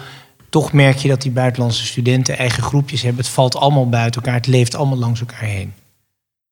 toch 0.49 0.73
merk 0.73 0.97
je 0.97 1.09
dat 1.09 1.23
die 1.23 1.31
buitenlandse 1.31 1.87
studenten 1.87 2.39
eigen 2.39 2.63
groepjes 2.63 3.03
hebben. 3.03 3.25
Het 3.25 3.33
valt 3.33 3.57
allemaal 3.57 3.89
buiten 3.89 4.21
elkaar, 4.23 4.37
het 4.37 4.47
leeft 4.47 4.75
allemaal 4.75 4.99
langs 4.99 5.21
elkaar 5.21 5.41
heen. 5.49 5.73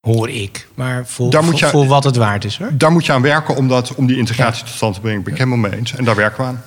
Hoor 0.00 0.30
ik. 0.30 0.68
Maar 0.74 1.06
voor, 1.06 1.30
Daar 1.30 1.42
moet 1.44 1.50
voor, 1.50 1.60
je- 1.60 1.66
voor 1.68 1.86
wat 1.86 2.04
het 2.04 2.16
waard 2.16 2.44
is 2.44 2.58
hoor. 2.58 2.70
Daar 2.72 2.92
moet 2.92 3.06
je 3.06 3.12
aan 3.12 3.22
werken 3.22 3.56
om, 3.56 3.68
dat, 3.68 3.94
om 3.94 4.06
die 4.06 4.16
integratie 4.16 4.64
tot 4.64 4.74
stand 4.74 4.94
te 4.94 5.00
brengen. 5.00 5.22
Ben 5.22 5.32
ik 5.32 5.38
helemaal 5.38 5.58
mee 5.70 5.76
eens. 5.78 5.94
En 5.94 6.04
daar 6.04 6.16
werken 6.16 6.40
we 6.44 6.48
aan. 6.50 6.62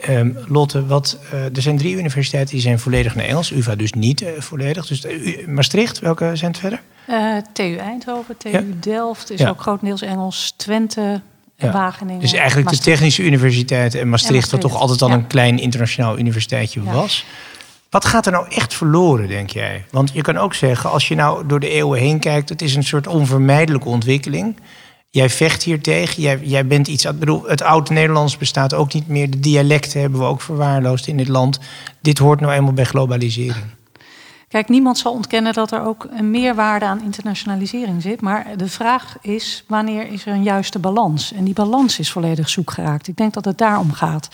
Ehm, 0.00 0.30
Lotte, 0.46 0.86
wat, 0.86 1.18
eh, 1.30 1.44
er 1.56 1.62
zijn 1.62 1.78
drie 1.78 1.96
universiteiten 1.96 2.52
die 2.54 2.62
zijn 2.62 2.78
volledig 2.78 3.14
naar 3.14 3.24
Engels. 3.24 3.50
UvA 3.52 3.74
dus 3.74 3.92
niet 3.92 4.22
eh, 4.22 4.30
volledig. 4.38 4.86
Dus 4.86 5.06
Maastricht, 5.46 5.98
welke 5.98 6.30
zijn 6.36 6.50
het 6.50 6.60
verder? 6.60 6.80
Eh, 7.06 7.36
TU 7.52 7.76
Eindhoven, 7.76 8.36
TU 8.36 8.50
Ja. 8.50 8.62
Delft 8.80 9.30
is 9.30 9.40
Ja. 9.40 9.48
ook 9.48 9.60
grotendeels 9.60 10.02
Engels. 10.02 10.54
Twente, 10.56 11.20
Ja. 11.56 11.72
Wageningen. 11.72 12.20
Dus 12.20 12.32
eigenlijk 12.32 12.70
de. 12.70 12.78
Technische 12.78 13.22
Universiteit 13.22 13.94
en 13.94 14.08
Maastricht, 14.08 14.52
En 14.52 14.58
dat 14.60 14.70
toch 14.70 14.80
altijd 14.80 15.02
al 15.02 15.10
een 15.10 15.26
klein 15.26 15.58
internationaal 15.58 16.18
universiteitje 16.18 16.82
was. 16.82 17.24
Wat 17.90 18.04
gaat 18.04 18.26
er 18.26 18.32
nou 18.32 18.46
echt 18.50 18.74
verloren, 18.74 19.28
denk 19.28 19.50
jij? 19.50 19.84
Want 19.90 20.10
je 20.12 20.22
kan 20.22 20.36
ook 20.36 20.54
zeggen, 20.54 20.90
als 20.90 21.08
je 21.08 21.14
nou 21.14 21.46
door 21.46 21.60
de 21.60 21.68
eeuwen 21.68 21.98
heen 22.00 22.18
kijkt, 22.18 22.48
het 22.48 22.62
is 22.62 22.74
een 22.74 22.84
soort 22.84 23.06
onvermijdelijke 23.06 23.88
ontwikkeling. 23.88 24.56
Jij 25.10 25.30
vecht 25.30 25.62
hier 25.62 25.80
tegen, 25.80 26.22
jij, 26.22 26.38
jij 26.42 26.66
bent 26.66 26.88
iets. 26.88 27.04
Ik 27.04 27.18
bedoel, 27.18 27.42
het 27.46 27.62
oude 27.62 27.92
Nederlands 27.92 28.36
bestaat 28.36 28.74
ook 28.74 28.92
niet 28.94 29.08
meer. 29.08 29.30
De 29.30 29.40
dialecten 29.40 30.00
hebben 30.00 30.20
we 30.20 30.26
ook 30.26 30.40
verwaarloosd 30.40 31.06
in 31.06 31.16
dit 31.16 31.28
land. 31.28 31.58
Dit 32.00 32.18
hoort 32.18 32.40
nou 32.40 32.52
eenmaal 32.52 32.72
bij 32.72 32.84
globalisering. 32.84 33.64
Kijk, 34.54 34.68
niemand 34.68 34.98
zal 34.98 35.12
ontkennen 35.12 35.52
dat 35.52 35.72
er 35.72 35.86
ook 35.86 36.06
een 36.10 36.30
meerwaarde 36.30 36.84
aan 36.84 37.02
internationalisering 37.02 38.02
zit. 38.02 38.20
Maar 38.20 38.46
de 38.56 38.68
vraag 38.68 39.16
is, 39.20 39.64
wanneer 39.66 40.12
is 40.12 40.26
er 40.26 40.32
een 40.32 40.42
juiste 40.42 40.78
balans? 40.78 41.32
En 41.32 41.44
die 41.44 41.54
balans 41.54 41.98
is 41.98 42.10
volledig 42.10 42.48
zoek 42.48 42.70
geraakt. 42.70 43.08
Ik 43.08 43.16
denk 43.16 43.32
dat 43.34 43.44
het 43.44 43.58
daarom 43.58 43.92
gaat. 43.92 44.28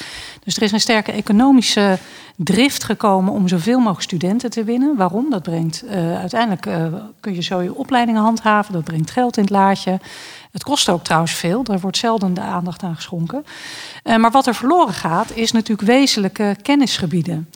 Dus 0.45 0.57
er 0.57 0.63
is 0.63 0.73
een 0.73 0.81
sterke 0.81 1.13
economische 1.13 1.99
drift 2.37 2.85
gekomen 2.85 3.33
om 3.33 3.49
zoveel 3.49 3.79
mogelijk 3.79 4.03
studenten 4.03 4.51
te 4.51 4.65
winnen. 4.65 4.97
Waarom? 4.97 5.31
Dat 5.31 5.43
brengt 5.43 5.85
uh, 5.85 6.19
uiteindelijk 6.19 6.67
uh, 6.67 6.87
kun 7.21 7.35
je 7.35 7.43
zo 7.43 7.61
je 7.61 7.75
opleidingen 7.75 8.23
handhaven. 8.23 8.73
Dat 8.73 8.85
brengt 8.85 9.11
geld 9.11 9.37
in 9.37 9.43
het 9.43 9.53
laadje. 9.53 10.01
Het 10.53 10.65
kost 10.65 10.89
ook 10.89 11.05
trouwens 11.05 11.33
veel. 11.33 11.65
Daar 11.65 11.81
wordt 11.81 11.97
zelden 11.97 12.35
de 12.35 12.41
aandacht 12.41 12.83
aan 12.83 12.97
geschonken. 12.97 13.45
Uh, 14.05 14.17
maar 14.17 14.31
wat 14.31 14.47
er 14.47 14.55
verloren 14.55 14.95
gaat, 14.95 15.31
is 15.35 15.53
natuurlijk 15.53 15.89
wezenlijke 15.89 16.57
kennisgebieden. 16.63 17.49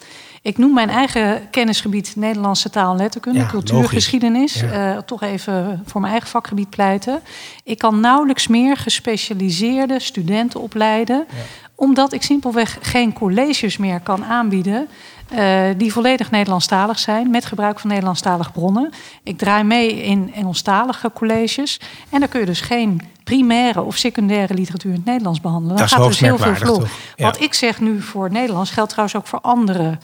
Ik 0.45 0.59
noem 0.59 0.75
mijn 0.75 0.91
eigen 0.91 1.51
kennisgebied 1.51 2.13
Nederlandse 2.17 2.71
taal 2.71 2.91
en 2.91 2.97
letterkunde, 2.97 3.39
ja, 3.39 3.47
cultuurgeschiedenis. 3.47 4.61
Ja. 4.61 4.95
Uh, 4.95 4.99
toch 4.99 5.23
even 5.23 5.83
voor 5.87 6.01
mijn 6.01 6.13
eigen 6.13 6.31
vakgebied 6.31 6.71
pleiten. 6.71 7.21
Ik 7.63 7.79
kan 7.79 8.01
nauwelijks 8.01 8.47
meer 8.47 8.77
gespecialiseerde 8.77 10.01
studenten 10.01 10.61
opleiden, 10.61 11.27
ja. 11.29 11.37
omdat 11.75 12.13
ik 12.13 12.23
simpelweg 12.23 12.79
geen 12.81 13.13
colleges 13.13 13.77
meer 13.77 14.01
kan 14.01 14.25
aanbieden. 14.25 14.89
Uh, 15.33 15.63
die 15.77 15.93
volledig 15.93 16.31
Nederlandstalig 16.31 16.99
zijn, 16.99 17.31
met 17.31 17.45
gebruik 17.45 17.81
van 17.81 17.91
Nederlandstalige 17.91 18.53
bronnen. 18.53 18.93
Ik 19.23 19.39
draai 19.39 19.63
mee 19.63 20.03
in 20.03 20.33
Engelstalige 20.35 21.11
colleges. 21.15 21.81
En 22.11 22.21
daar 22.21 22.29
kun 22.29 22.41
je 22.41 22.47
dus 22.47 22.61
geen 22.61 23.01
primaire 23.25 23.83
of 23.83 23.97
secundaire 23.97 24.55
literatuur 24.55 24.91
in 24.91 24.97
het 24.97 25.07
Nederlands 25.07 25.41
behandelen. 25.41 25.77
Dan 25.77 25.87
dat 25.87 25.95
gaat 25.95 26.07
dus 26.09 26.21
heel 26.21 26.39
veel. 26.39 26.85
Ja. 27.17 27.25
Wat 27.25 27.41
ik 27.41 27.55
zeg 27.55 27.81
nu 27.81 28.01
voor 28.01 28.31
Nederlands 28.31 28.71
geldt 28.71 28.91
trouwens 28.91 29.17
ook 29.17 29.27
voor 29.27 29.41
andere 29.41 29.99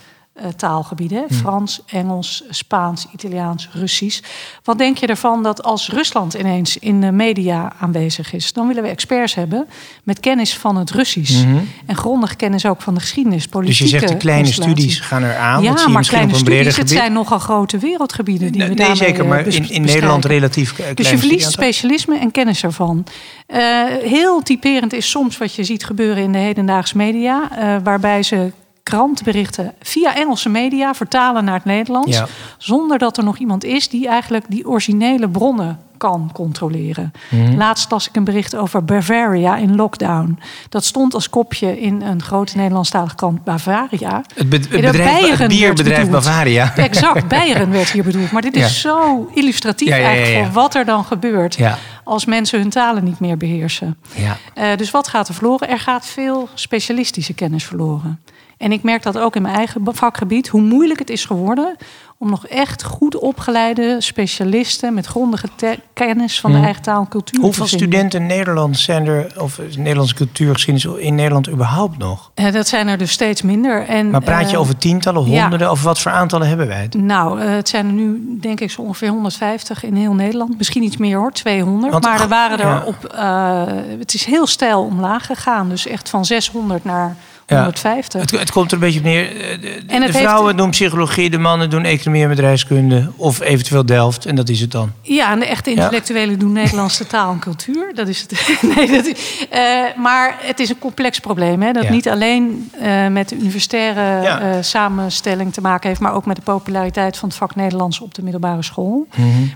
taalgebieden. 0.57 1.25
Hm. 1.29 1.35
Frans, 1.35 1.81
Engels, 1.87 2.45
Spaans, 2.51 3.07
Italiaans, 3.13 3.69
Russisch. 3.73 4.21
Wat 4.65 4.79
denk 4.79 4.97
je 4.97 5.07
ervan 5.07 5.43
dat 5.43 5.63
als 5.63 5.89
Rusland 5.89 6.35
ineens 6.35 6.77
in 6.77 7.01
de 7.01 7.11
media 7.13 7.73
aanwezig 7.81 8.33
is... 8.33 8.53
dan 8.53 8.67
willen 8.67 8.83
we 8.83 8.89
experts 8.89 9.35
hebben 9.35 9.67
met 10.03 10.21
kennis 10.21 10.57
van 10.57 10.77
het 10.77 10.91
Russisch. 10.91 11.45
Mhm. 11.45 11.57
En 11.87 11.97
grondig 11.97 12.37
kennis 12.37 12.67
ook 12.67 12.83
van 12.83 12.95
de 12.95 13.01
geschiedenis, 13.01 13.43
Dus 13.43 13.49
politieke 13.49 13.83
je 13.83 13.99
zegt 13.99 14.09
de 14.09 14.17
kleine 14.17 14.53
studies 14.53 15.01
gaan 15.01 15.25
eraan. 15.25 15.63
Ja, 15.63 15.69
dat 15.71 15.79
zie 15.79 15.89
je 15.89 15.95
maar 15.95 16.07
kleine 16.07 16.29
op 16.29 16.35
een 16.35 16.41
studies, 16.41 16.77
het 16.77 16.91
zijn 16.91 17.13
nogal 17.13 17.39
grote 17.39 17.79
wereldgebieden 17.79 18.53
die 18.53 18.65
we 18.65 18.75
nee, 18.75 18.95
zeker, 18.95 19.27
maar 19.27 19.39
eh, 19.39 19.45
bes- 19.45 19.55
in, 19.55 19.61
in 19.61 19.67
bestrijken. 19.69 19.93
Nederland 19.93 20.25
relatief 20.25 20.71
eh, 20.71 20.77
klein 20.77 20.95
Dus 20.95 21.11
je 21.11 21.19
verliest 21.19 21.51
specialisme 21.53 22.19
en 22.19 22.31
kennis 22.31 22.63
ervan. 22.63 23.05
Eh, 23.47 23.85
heel 24.03 24.43
typerend 24.43 24.93
is 24.93 25.11
soms 25.11 25.39
wat 25.39 25.55
je 25.55 25.65
ziet 25.65 25.85
gebeuren 25.85 26.23
in 26.23 26.33
de 26.33 26.39
hedendaagse 26.39 26.97
media, 26.97 27.51
eh, 27.51 27.77
waarbij 27.83 28.23
ze 28.23 28.53
krantenberichten 28.83 29.75
via 29.83 30.15
Engelse 30.17 30.49
media 30.49 30.95
vertalen 30.95 31.45
naar 31.45 31.55
het 31.55 31.65
Nederlands, 31.65 32.17
Ja. 32.17 32.27
zonder 32.59 32.99
dat 32.99 33.17
er 33.17 33.25
nog 33.25 33.39
iemand 33.39 33.65
is 33.65 33.89
die 33.89 34.09
eigenlijk 34.09 34.45
die 34.49 34.69
originele 34.69 35.29
bronnen 35.29 35.79
kan 35.97 36.31
controleren. 36.33 37.13
Mhm. 37.31 37.57
Laatst 37.57 37.91
las 37.91 38.09
ik 38.09 38.17
een 38.17 38.25
bericht 38.25 38.57
over 38.57 38.85
Bavaria 38.85 39.57
in 39.57 39.77
lockdown. 39.77 40.39
Dat 40.69 40.85
stond 40.85 41.15
als 41.15 41.31
kopje 41.31 41.81
in 41.81 42.03
een 42.03 42.23
grote 42.23 42.57
Nederlandstalige 42.57 43.15
krant 43.15 43.45
Bavaria. 43.45 44.23
Het, 44.35 44.49
be- 44.49 44.57
het 44.57 44.71
bedrijf, 44.71 45.37
het 45.39 45.49
bierbedrijf. 45.49 46.11
Bavaria. 46.11 46.77
Exact, 46.77 47.29
Beieren 47.39 47.71
werd 47.71 47.91
hier 47.91 48.05
bedoeld. 48.05 48.31
Maar 48.31 48.43
dit 48.43 48.57
is 48.57 48.63
Ja. 48.63 48.69
zo 48.91 49.29
illustratief 49.35 49.89
Ja, 49.89 49.97
ja, 49.97 50.03
ja, 50.03 50.09
eigenlijk 50.09 50.45
voor 50.45 50.63
wat 50.63 50.75
er 50.75 50.85
dan 50.85 51.05
gebeurt 51.05 51.59
als 52.05 52.25
mensen 52.25 52.61
hun 52.61 52.71
talen 52.71 53.05
niet 53.05 53.21
meer 53.21 53.37
beheersen. 53.37 53.97
Ja. 54.15 54.37
Eh, 54.55 54.77
dus 54.77 54.91
wat 54.91 55.09
gaat 55.09 55.29
er 55.29 55.35
verloren? 55.35 55.69
Er 55.69 55.79
gaat 55.81 56.07
veel 56.07 56.49
specialistische 56.55 57.33
kennis 57.35 57.65
verloren. 57.65 58.21
En 58.61 58.73
ik 58.73 58.83
merk 58.83 59.03
dat 59.03 59.19
ook 59.19 59.37
in 59.37 59.43
mijn 59.43 59.55
eigen 59.55 59.81
vakgebied, 59.85 60.49
hoe 60.49 60.61
moeilijk 60.61 60.99
het 60.99 61.11
is 61.11 61.25
geworden 61.25 61.77
om 62.19 62.31
nog 62.31 62.47
echt 62.47 62.83
goed 62.83 63.19
opgeleide 63.19 63.97
specialisten 63.99 64.95
met 64.95 65.07
grondige 65.07 65.49
kennis 65.93 66.41
van 66.41 66.53
de 66.53 66.59
eigen 66.59 66.83
taal 66.83 67.01
en 67.01 67.09
cultuur 67.09 67.41
Hoeveel 67.41 67.65
te 67.65 67.71
vinden. 67.71 67.89
studenten 67.89 68.27
Nederlands 68.27 68.83
zijn 68.83 69.07
er, 69.07 69.33
of 69.41 69.61
Nederlandse 69.77 70.15
cultuurgeschiedenis 70.15 70.99
in 71.01 71.15
Nederland 71.15 71.49
überhaupt 71.51 71.99
nog? 71.99 72.31
Eh, 72.35 72.53
dat 72.53 72.69
zijn 72.69 72.89
er 72.89 72.99
dus 72.99 73.11
steeds 73.11 73.43
minder. 73.43 73.87
En, 73.87 74.11
Maar 74.11 74.23
praat 74.23 74.49
je 74.51 74.55
eh, 74.57 74.61
over 74.61 74.77
tientallen, 74.77 75.31
ja. 75.31 75.41
honderden? 75.41 75.71
Of 75.71 75.83
wat 75.83 76.01
voor 76.01 76.13
aantallen 76.13 76.49
hebben 76.49 76.67
wij 76.67 76.83
het? 76.83 76.95
Nou, 76.95 77.41
eh, 77.41 77.51
het 77.51 77.69
zijn 77.69 77.87
er 77.87 77.93
nu 77.93 78.39
denk 78.41 78.61
ik 78.61 78.71
zo 78.71 78.83
ongeveer 78.83 79.09
150 79.09 79.85
in 79.85 79.95
heel 79.95 80.15
Nederland. 80.15 80.59
Misschien 80.59 80.83
iets 80.83 80.97
meer 80.97 81.19
hoor, 81.19 81.33
200. 81.33 81.93
Want- 81.93 82.05
maar 82.05 82.21
er 82.21 82.29
waren 82.29 82.59
er 82.59 82.67
ja. 82.67 82.83
op... 82.87 83.05
eh, 83.05 83.63
het 83.99 84.15
is 84.15 84.25
heel 84.25 84.47
stijl 84.47 84.83
omlaag 84.83 85.27
gegaan. 85.27 85.69
Dus 85.69 85.87
echt 85.87 86.09
van 86.09 86.25
600 86.25 86.85
naar 86.85 87.09
Ja. 87.09 87.29
150. 87.57 88.21
Het, 88.21 88.31
het 88.31 88.51
komt 88.53 88.67
er 88.69 88.75
een 88.75 88.81
beetje 88.81 88.99
op 88.99 89.05
neer. 89.05 89.37
eh, 89.37 89.61
De, 89.61 89.83
En 89.87 90.13
vrouwen 90.13 90.45
heeft- 90.47 90.59
doen 90.59 90.71
psychologie, 90.71 91.31
de 91.31 91.39
mannen 91.39 91.71
doen 91.71 91.85
economie 91.85 92.23
en 92.23 92.29
bedrijfskunde. 92.29 93.11
Of 93.17 93.41
eventueel 93.41 93.87
Delft, 93.87 94.27
en 94.27 94.35
dat 94.35 94.49
is 94.49 94.61
het 94.61 94.71
dan. 94.71 94.93
Ja, 95.03 95.31
en 95.33 95.39
de 95.39 95.47
echte 95.47 95.71
intellectuelen 95.71 96.39
doen 96.39 96.53
Nederlandse 96.53 97.07
taal 97.17 97.33
en 97.33 97.39
cultuur. 97.39 97.91
Dat 97.95 98.09
is 98.09 98.21
het. 98.21 98.59
nee, 98.77 98.91
dat 98.91 99.07
is, 99.07 99.47
eh, 99.51 99.61
maar 99.97 100.37
het 100.41 100.61
is 100.61 100.69
een 100.69 100.79
complex 100.79 101.19
probleem. 101.21 101.63
Hè, 101.63 101.73
dat 101.73 101.83
Ja. 101.83 101.91
niet 101.91 102.09
alleen 102.09 102.71
eh, 102.81 103.07
met 103.07 103.29
de 103.29 103.37
universitaire 103.37 104.23
Ja. 104.23 104.63
samenstelling 104.63 105.53
te 105.53 105.61
maken 105.61 105.89
heeft, 105.89 106.01
maar 106.01 106.15
ook 106.15 106.27
met 106.27 106.37
de 106.37 106.43
populariteit 106.43 107.17
van 107.17 107.29
het 107.29 107.39
vak 107.39 107.55
Nederlands 107.55 108.01
op 108.01 108.15
de 108.15 108.23
middelbare 108.23 108.63
school. 108.63 109.07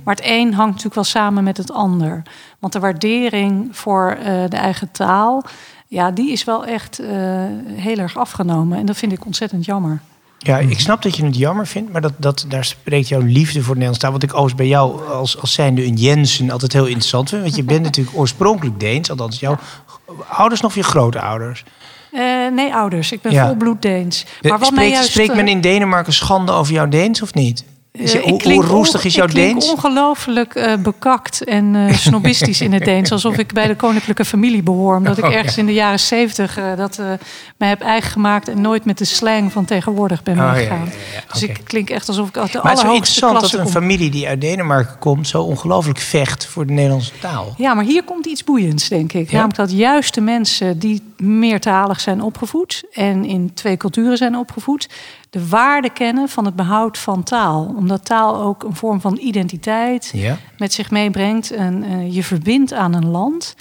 Maar 0.04 0.14
het 0.14 0.24
een 0.26 0.46
hangt 0.54 0.68
natuurlijk 0.70 0.94
wel 0.94 1.04
samen 1.04 1.44
met 1.44 1.57
het 1.57 1.72
ander. 1.72 2.22
Want 2.59 2.72
de 2.72 2.78
waardering 2.80 3.68
voor 3.70 4.16
de 4.48 4.57
eigen 4.57 4.88
taal, 4.92 5.44
ja, 5.94 6.11
die 6.11 6.33
is 6.33 6.44
wel 6.44 6.64
echt 6.64 6.98
eh, 6.98 7.09
heel 7.72 7.98
erg 7.98 8.16
afgenomen. 8.16 8.78
En 8.78 8.87
dat 8.87 8.96
vind 8.96 9.12
ik 9.12 9.26
ontzettend 9.26 9.64
jammer. 9.64 10.00
Ja, 10.38 10.59
ik 10.59 10.80
snap 10.80 11.02
dat 11.02 11.16
je 11.16 11.24
het 11.24 11.37
jammer 11.37 11.66
vindt, 11.66 11.92
maar 11.92 12.00
dat, 12.00 12.12
dat, 12.16 12.44
daar 12.48 12.64
spreekt 12.64 13.09
jouw 13.09 13.20
liefde 13.20 13.61
voor 13.62 13.72
Nederlands 13.72 13.98
taal. 13.98 14.12
Wat 14.12 14.22
ik 14.22 14.30
overigens 14.30 14.59
bij 14.59 14.66
jou 14.66 15.09
als, 15.09 15.40
als 15.40 15.52
zijnde 15.52 15.85
een 15.85 15.96
Jensen 15.96 16.50
altijd 16.50 16.72
heel 16.72 16.87
interessant 16.87 17.28
vind. 17.28 17.42
Want 17.42 17.57
je 17.57 17.62
bent 17.62 17.83
natuurlijk 17.88 18.16
oorspronkelijk 18.16 18.80
Deens, 18.80 19.11
althans 19.11 19.40
jouw 19.40 19.59
ouders 20.28 20.61
nog 20.61 20.74
je 20.74 20.83
grootouders. 20.83 21.64
Eh, 22.12 22.20
nee, 22.52 22.74
ouders. 22.74 23.12
Ik 23.12 23.20
ben 23.20 23.33
Ja. 23.33 23.46
volbloed 23.46 23.83
Deens. 23.83 24.24
Maar 24.40 24.50
Maar 24.50 24.59
mij 24.59 24.68
spreekt, 24.68 24.92
juist, 24.92 25.11
spreekt 25.11 25.30
eh, 25.30 25.37
men 25.37 25.48
in 25.48 25.61
Denemarken 25.61 26.12
schande 26.12 26.52
over 26.52 26.72
jouw 26.72 26.88
Deens 26.88 27.22
of 27.22 27.35
niet? 27.35 27.64
Is 27.98 28.14
Eh, 28.14 28.22
hoe, 28.22 28.33
ik 28.33 28.38
klink 28.38 28.62
hoe 28.64 28.72
roestig 28.72 29.04
is 29.04 29.14
jouw 29.14 29.24
ik 29.24 29.30
klink 29.30 29.50
Deens? 29.61 29.70
ongelooflijk 29.70 30.54
eh, 30.54 30.74
bekakt 30.76 31.44
en 31.44 31.74
eh, 31.76 31.94
snobistisch 31.96 32.61
in 32.61 32.72
het 32.72 32.85
Deens. 32.90 33.12
Alsof 33.12 33.37
ik 33.38 33.52
bij 33.52 33.66
de 33.66 33.74
koninklijke 33.76 34.24
familie 34.24 34.62
behoor. 34.62 34.96
Omdat 34.96 35.18
ik 35.18 35.24
Oh, 35.24 35.35
ergens 35.35 35.59
in 35.59 35.66
de 35.66 35.72
jaren 35.72 36.00
zeventig 36.00 36.59
eh, 36.59 36.76
dat 36.76 37.00
mij 37.57 37.68
heb 37.68 37.80
eigen 37.80 38.11
gemaakt... 38.11 38.48
en 38.48 38.61
nooit 38.61 38.85
met 38.85 38.98
de 38.98 39.04
slang 39.04 39.52
van 39.52 39.64
tegenwoordig 39.64 40.22
ben 40.22 40.35
Oh, 40.35 40.40
ja, 40.40 40.52
meegegaan. 40.52 40.78
ja, 40.78 40.85
ja, 40.85 40.90
ja, 41.14 41.33
Dus 41.33 41.42
ik 41.42 41.61
klink 41.64 41.90
echt 41.90 42.09
alsof 42.09 42.28
ik 42.28 42.37
uit 42.37 42.52
de 42.52 42.59
Maar 42.62 42.70
het 42.70 42.74
is 42.74 42.80
zo 42.80 42.87
allerhoogste 42.87 43.14
interessant 43.14 43.38
klasse 43.38 43.57
dat 43.57 43.66
een 43.66 43.72
kom. 43.72 43.83
familie 43.83 44.11
die 44.11 44.28
uit 44.28 44.40
Denemarken 44.40 44.98
komt... 44.98 45.28
zo 45.28 45.42
ongelooflijk 45.42 45.98
vecht 45.98 46.46
voor 46.46 46.66
de 46.66 46.72
Nederlandse 46.72 47.12
taal. 47.20 47.54
Ja, 47.57 47.74
maar 47.74 47.85
hier 47.85 48.02
komt 48.04 48.26
iets 48.26 48.44
boeiends, 48.44 48.88
denk 48.88 49.12
ik. 49.12 49.26
Ja? 49.30 49.33
Namelijk 49.37 49.57
dat 49.59 49.72
juist 49.72 50.14
de 50.14 50.20
mensen 50.20 50.78
die 50.78 51.02
meertalig 51.16 52.00
zijn 52.00 52.20
opgevoed... 52.22 52.85
en 52.92 53.24
in 53.24 53.55
twee 53.55 53.77
culturen 53.77 54.16
zijn 54.16 54.37
opgevoed... 54.37 54.88
de 55.31 55.48
waarde 55.48 55.90
kennen 55.90 56.29
van 56.29 56.44
het 56.44 56.57
behoud 56.57 56.98
van 56.98 57.22
taal. 57.22 57.74
Omdat 57.77 58.05
taal 58.05 58.40
ook 58.40 58.62
een 58.62 58.74
vorm 58.74 59.00
van 59.00 59.18
identiteit 59.20 60.11
Ja. 60.12 60.37
met 60.59 60.72
zich 60.72 60.90
meebrengt. 60.90 61.50
En 61.50 61.83
eh, 61.83 62.14
je 62.14 62.22
verbindt 62.22 62.72
aan 62.72 62.94
een 62.94 63.09
land. 63.11 63.57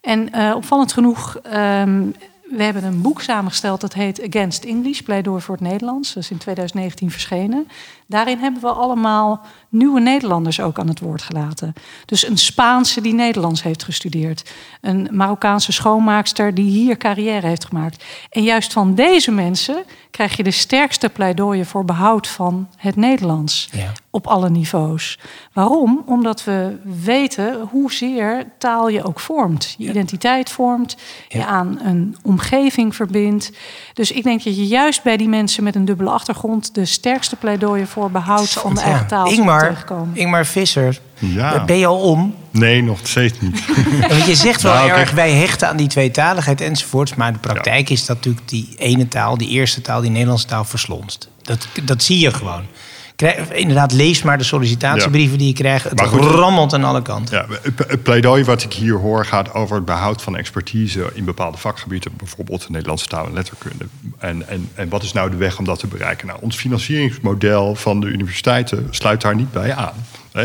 En 0.00 0.32
eh, 0.32 0.52
opvallend 0.56 0.92
genoeg... 0.92 1.36
ehm, 1.42 2.02
we 2.50 2.62
hebben 2.62 2.84
een 2.84 3.00
boek 3.00 3.20
samengesteld 3.20 3.80
dat 3.80 3.94
heet 3.94 4.26
Against 4.28 4.64
English, 4.64 5.00
pleidooi 5.00 5.40
voor 5.40 5.54
het 5.54 5.64
Nederlands. 5.64 6.14
Dat 6.14 6.22
is 6.22 6.30
in 6.30 6.38
2019 6.38 7.10
verschenen. 7.10 7.68
Daarin 8.06 8.38
hebben 8.38 8.60
we 8.60 8.68
allemaal 8.68 9.40
nieuwe 9.68 10.00
Nederlanders 10.00 10.60
ook 10.60 10.78
aan 10.78 10.88
het 10.88 11.00
woord 11.00 11.22
gelaten. 11.22 11.72
Dus 12.04 12.26
een 12.26 12.38
Spaanse 12.38 13.00
die 13.00 13.14
Nederlands 13.14 13.62
heeft 13.62 13.84
gestudeerd. 13.84 14.52
Een 14.80 15.08
Marokkaanse 15.10 15.72
schoonmaakster 15.72 16.54
die 16.54 16.70
hier 16.70 16.96
carrière 16.96 17.46
heeft 17.46 17.64
gemaakt. 17.64 18.04
En 18.30 18.42
juist 18.42 18.72
van 18.72 18.94
deze 18.94 19.30
mensen 19.30 19.84
krijg 20.10 20.36
je 20.36 20.42
de 20.42 20.50
sterkste 20.50 21.08
pleidooien 21.08 21.66
voor 21.66 21.84
behoud 21.84 22.26
van 22.26 22.68
het 22.76 22.96
Nederlands. 22.96 23.68
Ja. 23.72 23.92
Op 24.10 24.26
alle 24.26 24.50
niveaus. 24.50 25.18
Waarom? 25.52 26.02
Omdat 26.06 26.44
we 26.44 26.76
weten 27.04 27.68
hoezeer 27.70 28.46
taal 28.58 28.88
je 28.88 29.04
ook 29.04 29.20
vormt. 29.20 29.74
Je 29.78 29.88
identiteit 29.88 30.50
vormt, 30.50 30.96
je 31.28 31.44
aan 31.44 31.78
een 31.82 32.16
omgeving 32.22 32.94
verbindt. 32.94 33.52
Dus 33.92 34.12
ik 34.12 34.22
denk 34.22 34.44
dat 34.44 34.56
je 34.56 34.66
juist 34.66 35.02
bij 35.02 35.16
die 35.16 35.28
mensen 35.28 35.64
met 35.64 35.74
een 35.74 35.84
dubbele 35.84 36.10
achtergrond... 36.10 36.74
de 36.74 36.84
sterkste 36.84 37.36
pleidooien 37.36 37.86
voor 37.86 38.10
behoud 38.10 38.50
van 38.50 38.74
de 38.74 38.80
eigen 38.80 39.06
taal 39.06 39.26
Ingmar, 40.12 40.46
Visser, 40.46 40.98
Ja. 41.18 41.64
ben 41.64 41.78
je 41.78 41.86
al 41.86 42.00
om? 42.00 42.34
Nee, 42.50 42.82
nog 42.82 42.98
steeds 43.02 43.40
niet. 43.40 43.64
Want 44.08 44.26
je 44.26 44.34
zegt 44.34 44.62
wel 44.62 44.72
Nou, 44.72 44.90
erg, 44.90 45.10
wij 45.10 45.32
hechten 45.32 45.68
aan 45.68 45.76
die 45.76 45.88
tweetaligheid 45.88 46.60
enzovoorts. 46.60 47.14
Maar 47.14 47.32
de 47.32 47.38
praktijk 47.38 47.90
is 47.90 48.06
dat 48.06 48.16
natuurlijk 48.16 48.48
die 48.48 48.74
ene 48.78 49.08
taal, 49.08 49.38
die 49.38 49.48
eerste 49.48 49.80
taal, 49.80 50.00
die 50.00 50.10
Nederlandse 50.10 50.46
taal 50.46 50.64
verslonst. 50.64 51.28
Dat, 51.42 51.68
dat 51.84 52.02
zie 52.02 52.18
je 52.18 52.32
gewoon. 52.34 52.62
Krijg, 53.18 53.52
inderdaad, 53.52 53.92
lees 53.92 54.22
maar 54.22 54.38
de 54.38 54.44
sollicitatiebrieven 54.44 55.38
die 55.38 55.46
je 55.46 55.52
krijgt. 55.52 55.90
Het 55.90 56.00
goed, 56.00 56.20
rammelt 56.20 56.74
aan 56.74 56.84
alle 56.84 57.02
kanten. 57.02 57.36
Ja, 57.36 57.72
het 57.86 58.02
pleidooi 58.02 58.44
wat 58.44 58.62
ik 58.62 58.72
hier 58.72 58.94
hoor 58.94 59.26
gaat 59.26 59.54
over 59.54 59.76
het 59.76 59.84
behoud 59.84 60.22
van 60.22 60.36
expertise 60.36 61.10
in 61.14 61.24
bepaalde 61.24 61.58
vakgebieden, 61.58 62.12
bijvoorbeeld 62.16 62.62
de 62.62 62.70
Nederlandse 62.70 63.06
taal 63.06 63.26
en 63.26 63.32
letterkunde. 63.32 63.86
En, 64.18 64.48
en, 64.48 64.68
en 64.74 64.88
wat 64.88 65.02
is 65.02 65.12
nou 65.12 65.30
de 65.30 65.36
weg 65.36 65.58
om 65.58 65.64
dat 65.64 65.78
te 65.78 65.86
bereiken? 65.86 66.26
Nou, 66.26 66.38
ons 66.42 66.56
financieringsmodel 66.56 67.74
van 67.74 68.00
de 68.00 68.06
universiteiten 68.06 68.86
sluit 68.90 69.20
daar 69.20 69.34
niet 69.34 69.52
bij 69.52 69.74
aan. 69.74 69.94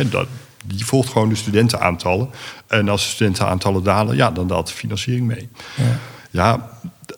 Dat, 0.09 0.27
die 0.65 0.85
volgt 0.85 1.09
gewoon 1.09 1.29
de 1.29 1.35
studentenaantallen. 1.35 2.29
En 2.67 2.89
als 2.89 3.03
de 3.03 3.09
studentenaantallen 3.09 3.83
dalen, 3.83 4.15
ja, 4.15 4.31
dan 4.31 4.47
daalt 4.47 4.67
de 4.67 4.73
financiering 4.73 5.27
mee. 5.27 5.49
Ja. 5.75 5.99
Ja, 6.29 6.69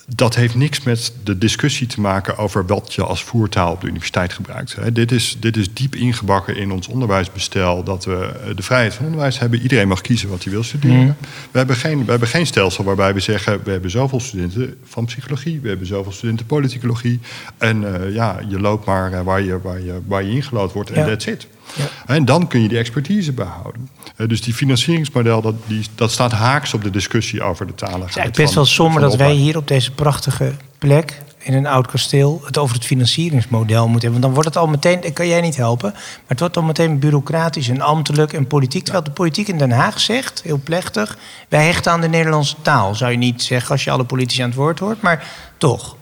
dat 0.08 0.36
heeft 0.36 0.56
niks 0.56 0.84
met 0.84 1.13
de 1.24 1.38
discussie 1.38 1.88
te 1.88 2.02
maken 2.02 2.38
over 2.38 2.65
wat 2.65 2.93
je 2.93 3.04
als 3.04 3.24
voertaal 3.24 3.71
op 3.71 3.82
de 3.82 3.88
universiteit 3.88 4.34
gebruikt. 4.34 4.95
Dit, 4.95 5.12
is, 5.12 5.38
dit 5.39 5.58
is 5.58 5.74
diep 5.74 5.95
ingebakken 5.95 6.58
in 6.58 6.71
ons 6.71 6.88
onderwijsbestel 6.88 7.84
dat 7.84 8.06
we 8.06 8.32
eh, 8.45 8.56
de 8.56 8.63
vrijheid 8.63 8.93
van 8.93 9.06
onderwijs 9.06 9.39
hebben. 9.39 9.62
Iedereen 9.62 9.88
mag 9.88 10.02
kiezen 10.02 10.30
wat 10.30 10.43
hij 10.43 10.54
wil 10.54 10.63
studeren. 10.63 11.17
We, 11.52 11.58
hebben 11.58 11.76
geen, 11.76 12.06
we 12.06 12.12
hebben 12.12 12.28
geen 12.28 12.45
stelsel 12.45 12.84
waarbij 12.84 13.13
we 13.13 13.19
zeggen: 13.19 13.60
we 13.63 13.71
hebben 13.71 13.91
zoveel 13.91 14.19
studenten 14.19 14.76
van 14.84 15.06
psychologie, 15.06 15.60
we 15.60 15.67
hebben 15.67 15.88
zoveel 15.88 16.12
studenten 16.12 16.45
politicologie. 16.45 17.19
En 17.58 18.04
eh, 18.04 18.13
ja, 18.13 18.39
je 18.48 18.60
loopt 18.60 18.86
maar 18.86 19.13
eh, 19.13 19.21
waar, 19.21 19.41
je, 19.41 19.62
waar, 19.62 19.82
je, 19.82 20.00
waar 20.06 20.24
je 20.24 20.32
ingelood 20.32 20.74
wordt 20.74 20.91
en 20.91 21.02
Ja. 21.02 21.08
that's 21.08 21.26
it. 21.26 21.48
Ja. 21.74 21.86
En 22.06 22.26
dan 22.26 22.48
kun 22.48 22.62
je 22.62 22.67
die 22.67 22.78
expertise 22.78 23.32
behouden. 23.34 23.89
Eh, 24.15 24.28
dus 24.28 24.41
die 24.41 24.54
financieringsmodel, 24.54 25.41
dat, 25.41 25.56
die, 25.67 25.86
dat 25.95 26.12
staat 26.12 26.32
haaks 26.32 26.74
op 26.74 26.84
de 26.84 26.89
discussie 26.89 27.43
over 27.43 27.67
de 27.67 27.76
talen. 27.76 28.08
Het 28.08 28.17
is 28.17 28.32
best 28.32 28.54
wel 28.54 28.65
somber 28.65 29.02
dat 29.02 29.15
wij 29.15 29.34
hier 29.34 29.58
op 29.58 29.67
deze 29.75 29.91
prachtige 29.91 30.53
plek 30.77 31.21
in 31.38 31.53
een 31.53 31.65
oud 31.65 31.88
kasteel 31.88 32.41
het 32.45 32.57
over 32.57 32.75
het 32.75 32.85
financieringsmodel 32.85 33.88
moeten 33.88 34.01
hebben. 34.01 34.11
Want 34.11 34.21
dan 34.21 34.33
wordt 34.33 34.47
het 34.47 34.57
al 34.57 34.67
meteen, 34.67 35.01
dat 35.01 35.13
kan 35.13 35.27
jij 35.27 35.41
niet 35.41 35.55
helpen, 35.55 35.91
maar 35.93 36.23
het 36.27 36.39
wordt 36.39 36.57
al 36.57 36.63
meteen 36.63 36.99
bureaucratisch 36.99 37.69
en 37.69 37.81
ambtelijk 37.81 38.33
en 38.33 38.47
politiek. 38.47 38.83
Terwijl 38.83 39.03
de 39.03 39.11
politiek 39.11 39.47
in 39.47 39.57
Den 39.57 39.71
Haag 39.71 39.99
zegt, 39.99 40.41
heel 40.43 40.59
plechtig, 40.63 41.17
wij 41.49 41.65
hechten 41.65 41.91
aan 41.91 42.01
de 42.01 42.07
Nederlandse 42.07 42.55
taal. 42.61 42.95
Zou 42.95 43.11
je 43.11 43.17
niet 43.17 43.43
zeggen 43.43 43.71
als 43.71 43.83
je 43.83 43.91
alle 43.91 44.03
politici 44.03 44.41
aan 44.41 44.49
het 44.49 44.57
woord 44.57 44.79
hoort, 44.79 45.01
maar 45.01 45.27
toch. 45.57 45.97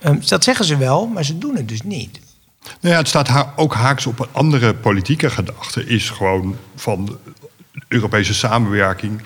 Ehm, 0.00 0.18
dat 0.26 0.44
zeggen 0.44 0.64
ze 0.64 0.76
wel, 0.76 1.06
maar 1.06 1.24
ze 1.24 1.38
doen 1.38 1.56
het 1.56 1.68
dus 1.68 1.82
niet. 1.82 2.20
Nou 2.62 2.94
ja, 2.94 2.96
het 2.96 3.08
staat 3.08 3.46
ook 3.56 3.74
haaks 3.74 4.06
op 4.06 4.18
een 4.18 4.28
andere 4.32 4.74
politieke 4.74 5.30
gedachte. 5.30 5.86
Is 5.86 6.10
gewoon 6.10 6.56
van 6.74 7.18
Europese 7.88 8.34
samenwerking. 8.34 9.22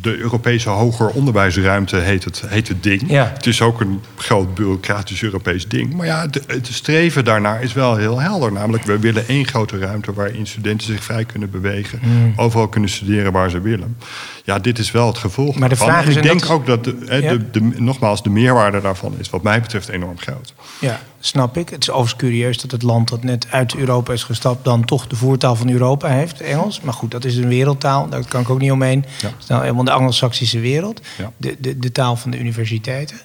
De 0.00 0.16
Europese 0.16 0.68
hoger 0.68 1.08
onderwijsruimte 1.08 1.96
heet 1.96 2.24
het, 2.24 2.42
heet 2.46 2.68
het 2.68 2.82
ding. 2.82 3.10
Ja. 3.10 3.32
Het 3.34 3.46
is 3.46 3.62
ook 3.62 3.80
een 3.80 4.00
groot 4.16 4.54
bureaucratisch 4.54 5.22
Europees 5.22 5.68
ding. 5.68 5.94
Maar 5.94 6.06
ja, 6.06 6.26
het 6.46 6.66
streven 6.66 7.24
daarnaar 7.24 7.62
is 7.62 7.72
wel 7.72 7.96
heel 7.96 8.20
helder. 8.20 8.52
Namelijk, 8.52 8.84
we 8.84 8.98
willen 8.98 9.28
één 9.28 9.46
grote 9.46 9.78
ruimte 9.78 10.12
waarin 10.12 10.46
studenten 10.46 10.86
zich 10.86 11.04
vrij 11.04 11.24
kunnen 11.24 11.50
bewegen. 11.50 11.98
Hmm. 12.02 12.32
Overal 12.36 12.68
kunnen 12.68 12.90
studeren 12.90 13.32
waar 13.32 13.50
ze 13.50 13.60
willen. 13.60 13.96
Ja, 14.46 14.58
dit 14.58 14.78
is 14.78 14.90
wel 14.90 15.06
het 15.06 15.18
gevolg. 15.18 15.58
Maar 15.58 15.68
de 15.68 15.76
vraag 15.76 16.06
is, 16.06 16.10
ik 16.10 16.16
en 16.16 16.22
denk 16.22 16.40
dat 16.40 16.50
ook 16.50 16.66
dat, 16.66 16.84
de, 16.84 16.96
Ja. 17.08 17.30
de, 17.30 17.50
de, 17.50 17.60
nogmaals, 17.60 18.22
de 18.22 18.30
meerwaarde 18.30 18.80
daarvan 18.80 19.14
is 19.18 19.30
wat 19.30 19.42
mij 19.42 19.60
betreft 19.60 19.88
enorm 19.88 20.18
groot. 20.18 20.54
Ja, 20.80 21.00
snap 21.20 21.56
ik. 21.56 21.68
Het 21.68 21.82
is 21.82 21.90
overigens 21.90 22.20
curieus 22.20 22.60
dat 22.60 22.70
het 22.70 22.82
land 22.82 23.08
dat 23.08 23.22
net 23.22 23.46
uit 23.50 23.74
Europa 23.74 24.12
is 24.12 24.22
gestapt... 24.22 24.64
dan 24.64 24.84
toch 24.84 25.06
de 25.06 25.16
voertaal 25.16 25.56
van 25.56 25.70
Europa 25.70 26.08
heeft, 26.08 26.40
Engels. 26.40 26.80
Maar 26.80 26.94
goed, 26.94 27.10
dat 27.10 27.24
is 27.24 27.36
een 27.36 27.48
wereldtaal. 27.48 28.08
Daar 28.08 28.28
kan 28.28 28.40
ik 28.40 28.50
ook 28.50 28.60
niet 28.60 28.70
omheen. 28.70 29.04
Ja. 29.20 29.28
Dat 29.28 29.32
is 29.40 29.46
nou 29.46 29.62
helemaal 29.62 29.84
de 29.84 29.90
anglo-saxische 29.90 30.60
wereld. 30.60 31.00
Ja. 31.18 31.32
De, 31.36 31.56
de, 31.58 31.78
de 31.78 31.92
taal 31.92 32.16
van 32.16 32.30
de 32.30 32.38
universiteiten. 32.38 33.16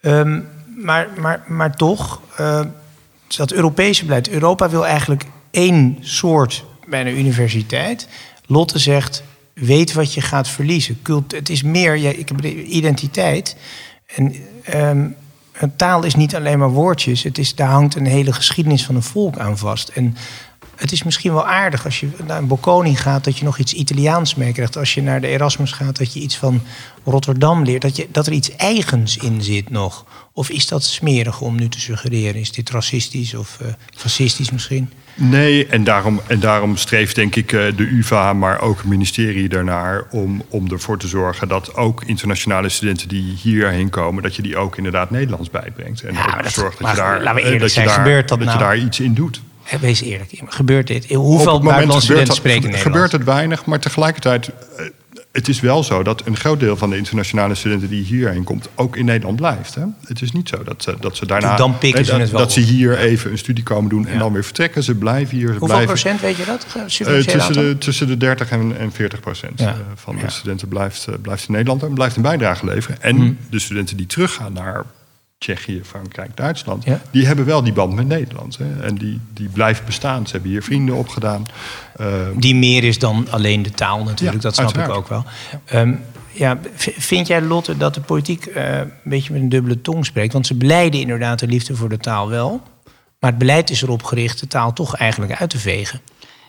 Ehm, 0.00 0.40
maar, 0.82 1.08
maar, 1.20 1.44
maar 1.48 1.76
toch, 1.76 2.20
is 3.28 3.36
dat 3.36 3.52
Europese 3.52 4.04
beleid. 4.04 4.28
Europa 4.28 4.68
wil 4.68 4.86
eigenlijk 4.86 5.24
één 5.50 5.98
soort 6.00 6.64
bij 6.88 7.00
een 7.00 7.18
universiteit. 7.18 8.08
Lotte 8.46 8.78
zegt, 8.78 9.22
weet 9.54 9.92
wat 9.92 10.14
je 10.14 10.20
gaat 10.20 10.48
verliezen. 10.48 11.02
Cult, 11.02 11.32
het 11.32 11.48
is 11.48 11.62
meer, 11.62 11.96
ja, 11.96 12.10
ik 12.10 12.28
heb 12.28 12.42
de 12.42 12.64
identiteit... 12.64 13.56
En 14.06 14.34
ehm, 14.64 15.06
een 15.52 15.76
taal 15.76 16.04
is 16.04 16.14
niet 16.14 16.34
alleen 16.34 16.58
maar 16.58 16.70
woordjes. 16.70 17.22
Het 17.22 17.38
is, 17.38 17.54
daar 17.54 17.68
hangt 17.68 17.94
een 17.94 18.06
hele 18.06 18.32
geschiedenis 18.32 18.84
van 18.84 18.94
een 18.94 19.02
volk 19.02 19.38
aan 19.38 19.58
vast. 19.58 19.88
En 19.88 20.16
het 20.76 20.92
is 20.92 21.02
misschien 21.02 21.32
wel 21.32 21.46
aardig 21.46 21.84
als 21.84 22.00
je 22.00 22.08
naar 22.26 22.38
een 22.38 22.46
Bocconi 22.46 22.96
gaat... 22.96 23.24
dat 23.24 23.38
je 23.38 23.44
nog 23.44 23.58
iets 23.58 23.72
Italiaans 23.72 24.34
meekrijgt. 24.34 24.76
Als 24.76 24.94
je 24.94 25.02
naar 25.02 25.20
de 25.20 25.26
Erasmus 25.26 25.72
gaat, 25.72 25.98
dat 25.98 26.12
je 26.14 26.20
iets 26.20 26.36
van 26.36 26.62
Rotterdam 27.04 27.62
leert. 27.64 27.82
Dat, 27.82 27.96
je, 27.96 28.08
dat 28.12 28.26
er 28.26 28.32
iets 28.32 28.56
eigens 28.56 29.16
in 29.16 29.42
zit 29.42 29.70
nog. 29.70 30.04
Of 30.32 30.50
is 30.50 30.66
dat 30.68 30.84
smerig 30.84 31.40
om 31.40 31.54
nu 31.56 31.68
te 31.68 31.80
suggereren? 31.80 32.40
Is 32.40 32.52
dit 32.52 32.70
racistisch 32.70 33.34
of 33.34 33.58
eh, 33.60 33.66
fascistisch 33.96 34.50
misschien? 34.50 34.90
Nee, 35.16 35.66
en 35.66 35.84
daarom, 35.84 36.20
en 36.26 36.40
daarom 36.40 36.76
streeft 36.76 37.14
denk 37.14 37.34
ik 37.36 37.52
eh, 37.52 37.60
de 37.76 37.82
UvA, 37.82 38.32
maar 38.32 38.60
ook 38.60 38.76
het 38.76 38.86
ministerie 38.86 39.48
daarnaar... 39.48 40.04
Om, 40.10 40.42
om 40.48 40.70
ervoor 40.70 40.98
te 40.98 41.08
zorgen 41.08 41.48
dat 41.48 41.74
ook 41.74 42.04
internationale 42.04 42.68
studenten 42.68 43.08
die 43.08 43.36
hierheen 43.42 43.90
komen... 43.90 44.22
dat 44.22 44.36
je 44.36 44.42
die 44.42 44.56
ook 44.56 44.76
inderdaad 44.76 45.10
Nederlands 45.10 45.50
bijbrengt. 45.50 46.02
En 46.02 46.14
Ja, 46.14 46.42
dat- 46.42 46.52
zorgt 46.52 46.72
dat 46.72 46.80
maar 46.80 46.90
je 46.94 47.00
daar, 47.00 47.22
laten 47.22 47.34
we 47.34 47.40
eh, 47.40 47.44
eerlijk 47.44 47.60
dat 47.60 47.68
je 47.68 47.74
zijn, 47.74 47.86
daar, 47.86 47.96
gebeurt 47.96 48.28
dat 48.28 48.38
dat 48.38 48.46
nou? 48.48 48.58
je 48.58 48.64
daar 48.64 48.76
iets 48.78 49.00
in 49.00 49.14
doet. 49.14 49.40
Eh, 49.70 49.78
Wees 49.80 50.00
eerlijk, 50.02 50.30
gebeurt 50.46 50.86
dit? 50.86 51.12
Hoeveel 51.12 51.60
buitenlandse 51.60 52.06
studenten 52.06 52.34
spreken 52.34 52.60
Nederlands? 52.60 52.86
gebeurt 52.92 53.12
het 53.12 53.24
weinig, 53.24 53.64
maar 53.64 53.80
tegelijkertijd... 53.80 54.50
eh, 54.76 54.84
het 55.32 55.48
is 55.48 55.60
wel 55.60 55.82
zo 55.84 56.02
dat 56.02 56.26
een 56.26 56.36
groot 56.36 56.60
deel 56.60 56.76
van 56.76 56.90
de 56.90 56.96
internationale 56.96 57.54
studenten 57.54 57.88
die 57.88 58.04
hierheen 58.04 58.44
komt... 58.44 58.68
ook 58.74 58.96
in 58.96 59.04
Nederland 59.04 59.36
blijft. 59.36 59.74
Hè? 59.74 59.82
Het 60.06 60.22
is 60.22 60.32
niet 60.32 60.48
zo 60.48 60.62
dat, 60.62 60.82
ze- 60.82 60.96
dat 61.00 61.16
ze 61.16 61.26
daarna... 61.26 61.56
Dan 61.56 61.78
pikken 61.78 62.04
ze 62.04 62.10
dat, 62.10 62.20
het 62.20 62.30
wel 62.30 62.40
dat 62.40 62.52
ze 62.52 62.60
hier 62.60 62.98
even 62.98 63.30
een 63.30 63.38
studie 63.38 63.64
komen 63.64 63.90
doen 63.90 64.06
en 64.06 64.12
Ja. 64.12 64.18
dan 64.18 64.32
weer 64.32 64.44
vertrekken. 64.44 64.82
Ze 64.82 64.94
blijven 64.94 65.36
hier. 65.36 65.46
Ze 65.46 65.50
Hoeveel 65.50 65.66
blijven, 65.66 65.86
procent, 65.86 66.20
weet 66.20 66.36
je 66.36 66.44
dat? 66.44 66.66
Eh, 66.74 66.82
tussen, 67.22 67.52
de, 67.52 67.76
tussen 67.78 68.06
de 68.06 68.16
30 68.16 68.50
en, 68.50 68.78
en 68.78 68.92
40 68.92 69.20
procent 69.20 69.60
Ja. 69.60 69.76
van 69.94 70.16
Ja. 70.16 70.22
de 70.24 70.30
studenten 70.30 70.68
blijft, 70.68 71.06
blijft 71.22 71.46
in 71.48 71.52
Nederland 71.52 71.82
en 71.82 71.94
blijft 71.94 72.16
een 72.16 72.22
bijdrage 72.22 72.64
leveren. 72.66 73.02
En 73.02 73.16
Hmm. 73.16 73.36
de 73.50 73.58
studenten 73.58 73.96
die 73.96 74.06
teruggaan 74.06 74.52
naar 74.52 74.84
Tsjechië, 75.44 75.80
Frankrijk, 75.84 76.36
Duitsland, 76.36 76.84
Ja. 76.84 77.00
die 77.10 77.26
hebben 77.26 77.44
wel 77.44 77.62
die 77.62 77.72
band 77.72 77.94
met 77.94 78.06
Nederland. 78.06 78.58
Hè. 78.58 78.82
En 78.82 78.94
die, 78.94 79.20
die 79.34 79.48
blijven 79.48 79.84
bestaan. 79.84 80.26
Ze 80.26 80.32
hebben 80.32 80.50
hier 80.50 80.62
vrienden 80.62 80.94
opgedaan. 80.94 81.46
Eh, 81.96 82.06
Die 82.36 82.54
meer 82.54 82.84
is 82.84 82.98
dan 82.98 83.26
alleen 83.30 83.62
de 83.62 83.70
taal 83.70 83.98
natuurlijk, 84.04 84.42
Ja, 84.42 84.50
dat 84.50 84.54
snap 84.54 84.78
ik 84.78 84.88
ook 84.94 85.08
wel. 85.08 85.24
Ehm, 85.64 85.94
ja, 86.32 86.58
vind 86.76 87.26
jij, 87.26 87.42
Lotte, 87.42 87.76
dat 87.76 87.94
de 87.94 88.00
politiek 88.00 88.46
eh, 88.46 88.78
een 88.78 88.90
beetje 89.04 89.32
met 89.32 89.42
een 89.42 89.48
dubbele 89.48 89.80
tong 89.80 90.06
spreekt? 90.06 90.32
Want 90.32 90.46
ze 90.46 90.54
beleiden 90.54 91.00
inderdaad 91.00 91.38
de 91.38 91.46
liefde 91.46 91.76
voor 91.76 91.88
de 91.88 91.98
taal 91.98 92.28
wel. 92.28 92.62
Maar 93.20 93.30
het 93.30 93.38
beleid 93.38 93.70
is 93.70 93.82
erop 93.82 94.02
gericht 94.02 94.40
de 94.40 94.46
taal 94.46 94.72
toch 94.72 94.96
eigenlijk 94.96 95.40
uit 95.40 95.50
te 95.50 95.58
vegen. 95.58 96.00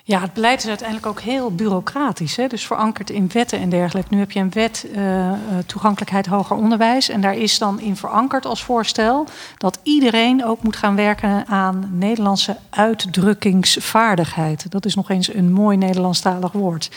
Ja, 0.07 0.21
het 0.21 0.33
beleid 0.33 0.63
is 0.63 0.67
uiteindelijk 0.67 1.07
ook 1.07 1.21
heel 1.21 1.51
bureaucratisch. 1.51 2.35
Hè? 2.35 2.47
Dus 2.47 2.65
verankerd 2.65 3.09
in 3.09 3.29
wetten 3.33 3.59
en 3.59 3.69
dergelijke. 3.69 4.13
Nu 4.13 4.19
heb 4.19 4.31
je 4.31 4.39
een 4.39 4.49
wet 4.49 4.87
eh, 4.93 5.29
eh, 5.29 5.37
toegankelijkheid 5.65 6.25
hoger 6.25 6.55
onderwijs. 6.55 7.09
En 7.09 7.21
daar 7.21 7.35
is 7.35 7.57
dan 7.57 7.79
in 7.79 7.95
verankerd 7.95 8.45
als 8.45 8.63
voorstel 8.63 9.27
dat 9.57 9.79
iedereen 9.83 10.45
ook 10.45 10.63
moet 10.63 10.75
gaan 10.75 10.95
werken 10.95 11.47
aan 11.47 11.89
Nederlandse 11.91 12.57
uitdrukkingsvaardigheid. 12.69 14.71
Dat 14.71 14.85
is 14.85 14.95
nog 14.95 15.09
eens 15.09 15.33
een 15.33 15.51
mooi 15.51 15.77
Nederlandstalig 15.77 16.51
woord. 16.51 16.89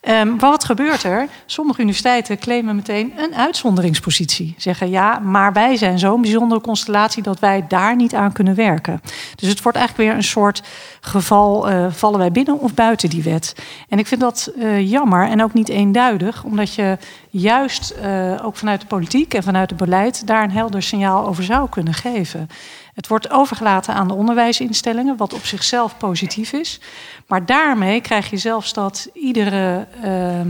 Ehm, 0.00 0.36
wat 0.36 0.64
gebeurt 0.64 1.02
er? 1.02 1.28
Sommige 1.46 1.80
universiteiten 1.80 2.38
claimen 2.38 2.76
meteen 2.76 3.12
een 3.16 3.34
uitzonderingspositie. 3.34 4.54
Zeggen 4.58 4.90
ja, 4.90 5.18
maar 5.18 5.52
wij 5.52 5.76
zijn 5.76 5.98
zo'n 5.98 6.20
bijzondere 6.20 6.60
constellatie 6.60 7.22
dat 7.22 7.38
wij 7.38 7.64
daar 7.68 7.96
niet 7.96 8.14
aan 8.14 8.32
kunnen 8.32 8.54
werken. 8.54 9.00
Dus 9.34 9.48
het 9.48 9.62
wordt 9.62 9.78
eigenlijk 9.78 10.08
weer 10.08 10.18
een 10.18 10.28
soort 10.28 10.62
geval: 11.00 11.68
eh, 11.68 11.86
vallen 11.90 12.18
wij 12.18 12.26
binnen 12.26 12.38
of 12.48 12.74
buiten 12.74 13.10
die 13.10 13.22
wet? 13.22 13.54
En 13.88 13.98
ik 13.98 14.06
vind 14.06 14.20
dat 14.20 14.52
eh, 14.58 14.90
jammer 14.90 15.28
en 15.28 15.42
ook 15.42 15.52
niet 15.52 15.68
eenduidig, 15.68 16.44
omdat 16.44 16.74
je 16.74 16.98
juist 17.30 17.90
eh, 17.90 18.34
ook 18.42 18.56
vanuit 18.56 18.80
de 18.80 18.86
politiek 18.86 19.34
en 19.34 19.42
vanuit 19.42 19.70
het 19.70 19.78
beleid 19.78 20.26
daar 20.26 20.42
een 20.42 20.50
helder 20.50 20.82
signaal 20.82 21.26
over 21.26 21.44
zou 21.44 21.68
kunnen 21.68 21.94
geven. 21.94 22.48
Het 22.94 23.08
wordt 23.08 23.30
overgelaten 23.30 23.94
aan 23.94 24.08
de 24.08 24.14
onderwijsinstellingen, 24.14 25.16
wat 25.16 25.34
op 25.34 25.44
zichzelf 25.44 25.96
positief 25.96 26.52
is. 26.52 26.80
Maar 27.26 27.46
daarmee 27.46 28.00
krijg 28.00 28.30
je 28.30 28.36
zelfs 28.36 28.72
dat 28.72 29.08
iedere 29.12 29.86
eh, 30.02 30.40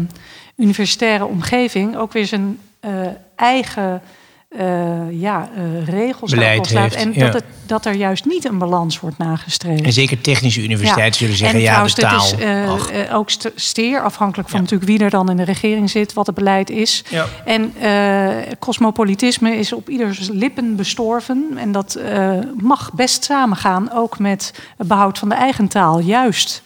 universitaire 0.57 1.27
omgeving 1.27 1.97
ook 1.97 2.13
weer 2.13 2.27
zijn 2.27 2.59
eh, 2.81 2.93
eigen 3.37 4.03
eh, 4.59 5.21
ja, 5.21 5.49
eh, 5.57 5.85
regels 5.89 6.31
Beleid 6.31 6.67
heeft, 6.67 6.95
En 6.95 7.13
ja. 7.15 7.25
dat, 7.25 7.33
het, 7.35 7.45
dat 7.67 7.85
er 7.87 7.95
juist 7.95 8.25
niet 8.25 8.45
een 8.45 8.59
balans 8.59 9.01
wordt 9.01 9.19
nagestreefd. 9.19 9.83
En 9.83 9.93
zeker 9.93 10.21
technische 10.21 10.63
universiteiten 10.63 11.21
zullen 11.21 11.37
zeggen, 11.37 11.59
en 11.59 11.65
ja, 11.65 11.85
de 11.85 11.93
taal. 11.93 12.25
is 12.25 12.35
eh, 12.35 13.05
eh, 13.05 13.15
ook 13.17 13.31
st- 13.31 13.51
steer, 13.55 14.03
afhankelijk 14.03 14.49
van 14.49 14.59
Ja. 14.59 14.65
natuurlijk 14.65 14.91
wie 14.91 15.01
er 15.05 15.11
dan 15.11 15.31
in 15.31 15.37
de 15.37 15.43
regering 15.45 15.91
zit, 15.91 16.13
wat 16.13 16.27
het 16.27 16.35
beleid 16.35 16.71
is. 16.71 17.05
Ja. 17.09 17.27
En 17.45 17.73
cosmopolitisme 18.59 19.57
is 19.57 19.73
op 19.73 19.89
ieders 19.89 20.29
lippen 20.29 20.77
bestorven. 20.77 21.51
En 21.57 21.73
dat 21.73 21.99
mag 22.57 22.93
best 22.93 23.25
samengaan, 23.25 23.93
ook 23.93 24.19
met 24.19 24.53
het 24.77 24.89
behoud 24.89 25.19
van 25.19 25.29
de 25.29 25.35
eigen 25.35 25.69
taal, 25.69 25.99
juist. 26.01 26.63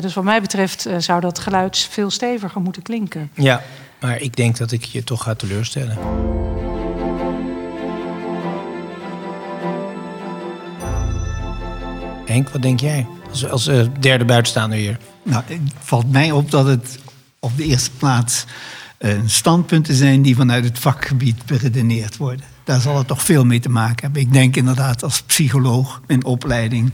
Dus 0.00 0.14
wat 0.14 0.24
mij 0.24 0.40
betreft 0.40 0.88
zou 0.98 1.20
dat 1.20 1.38
geluid 1.38 1.78
veel 1.90 2.10
steviger 2.10 2.60
moeten 2.60 2.82
klinken. 2.82 3.30
Ja, 3.34 3.62
maar 4.00 4.20
ik 4.20 4.36
denk 4.36 4.56
dat 4.56 4.72
ik 4.72 4.84
je 4.84 5.04
toch 5.04 5.22
ga 5.22 5.34
teleurstellen. 5.34 5.98
Henk, 12.30 12.50
wat 12.50 12.62
denk 12.62 12.80
jij? 12.80 13.06
Als, 13.30 13.48
als 13.48 13.68
uh, 13.68 13.86
derde 14.00 14.24
buitenstaander 14.24 14.78
hier. 14.78 14.98
Nou, 15.24 15.42
het 15.46 15.60
valt 15.78 16.10
mij 16.10 16.30
op 16.30 16.50
dat 16.50 16.66
het 16.66 16.98
op 17.38 17.56
de 17.56 17.64
eerste 17.64 17.90
plaats 17.90 18.44
uh, 18.98 19.20
standpunten 19.26 19.94
zijn 19.94 20.22
die 20.22 20.36
vanuit 20.36 20.64
het 20.64 20.78
vakgebied 20.78 21.46
beredeneerd 21.46 22.16
worden. 22.16 22.44
Daar 22.64 22.80
zal 22.80 22.98
het 22.98 23.06
toch 23.06 23.22
veel 23.22 23.44
mee 23.44 23.60
te 23.60 23.68
maken 23.68 24.02
hebben. 24.04 24.22
Ik 24.22 24.32
denk 24.32 24.56
inderdaad 24.56 25.02
als 25.02 25.22
psycholoog 25.22 26.00
in 26.06 26.24
opleiding 26.24 26.90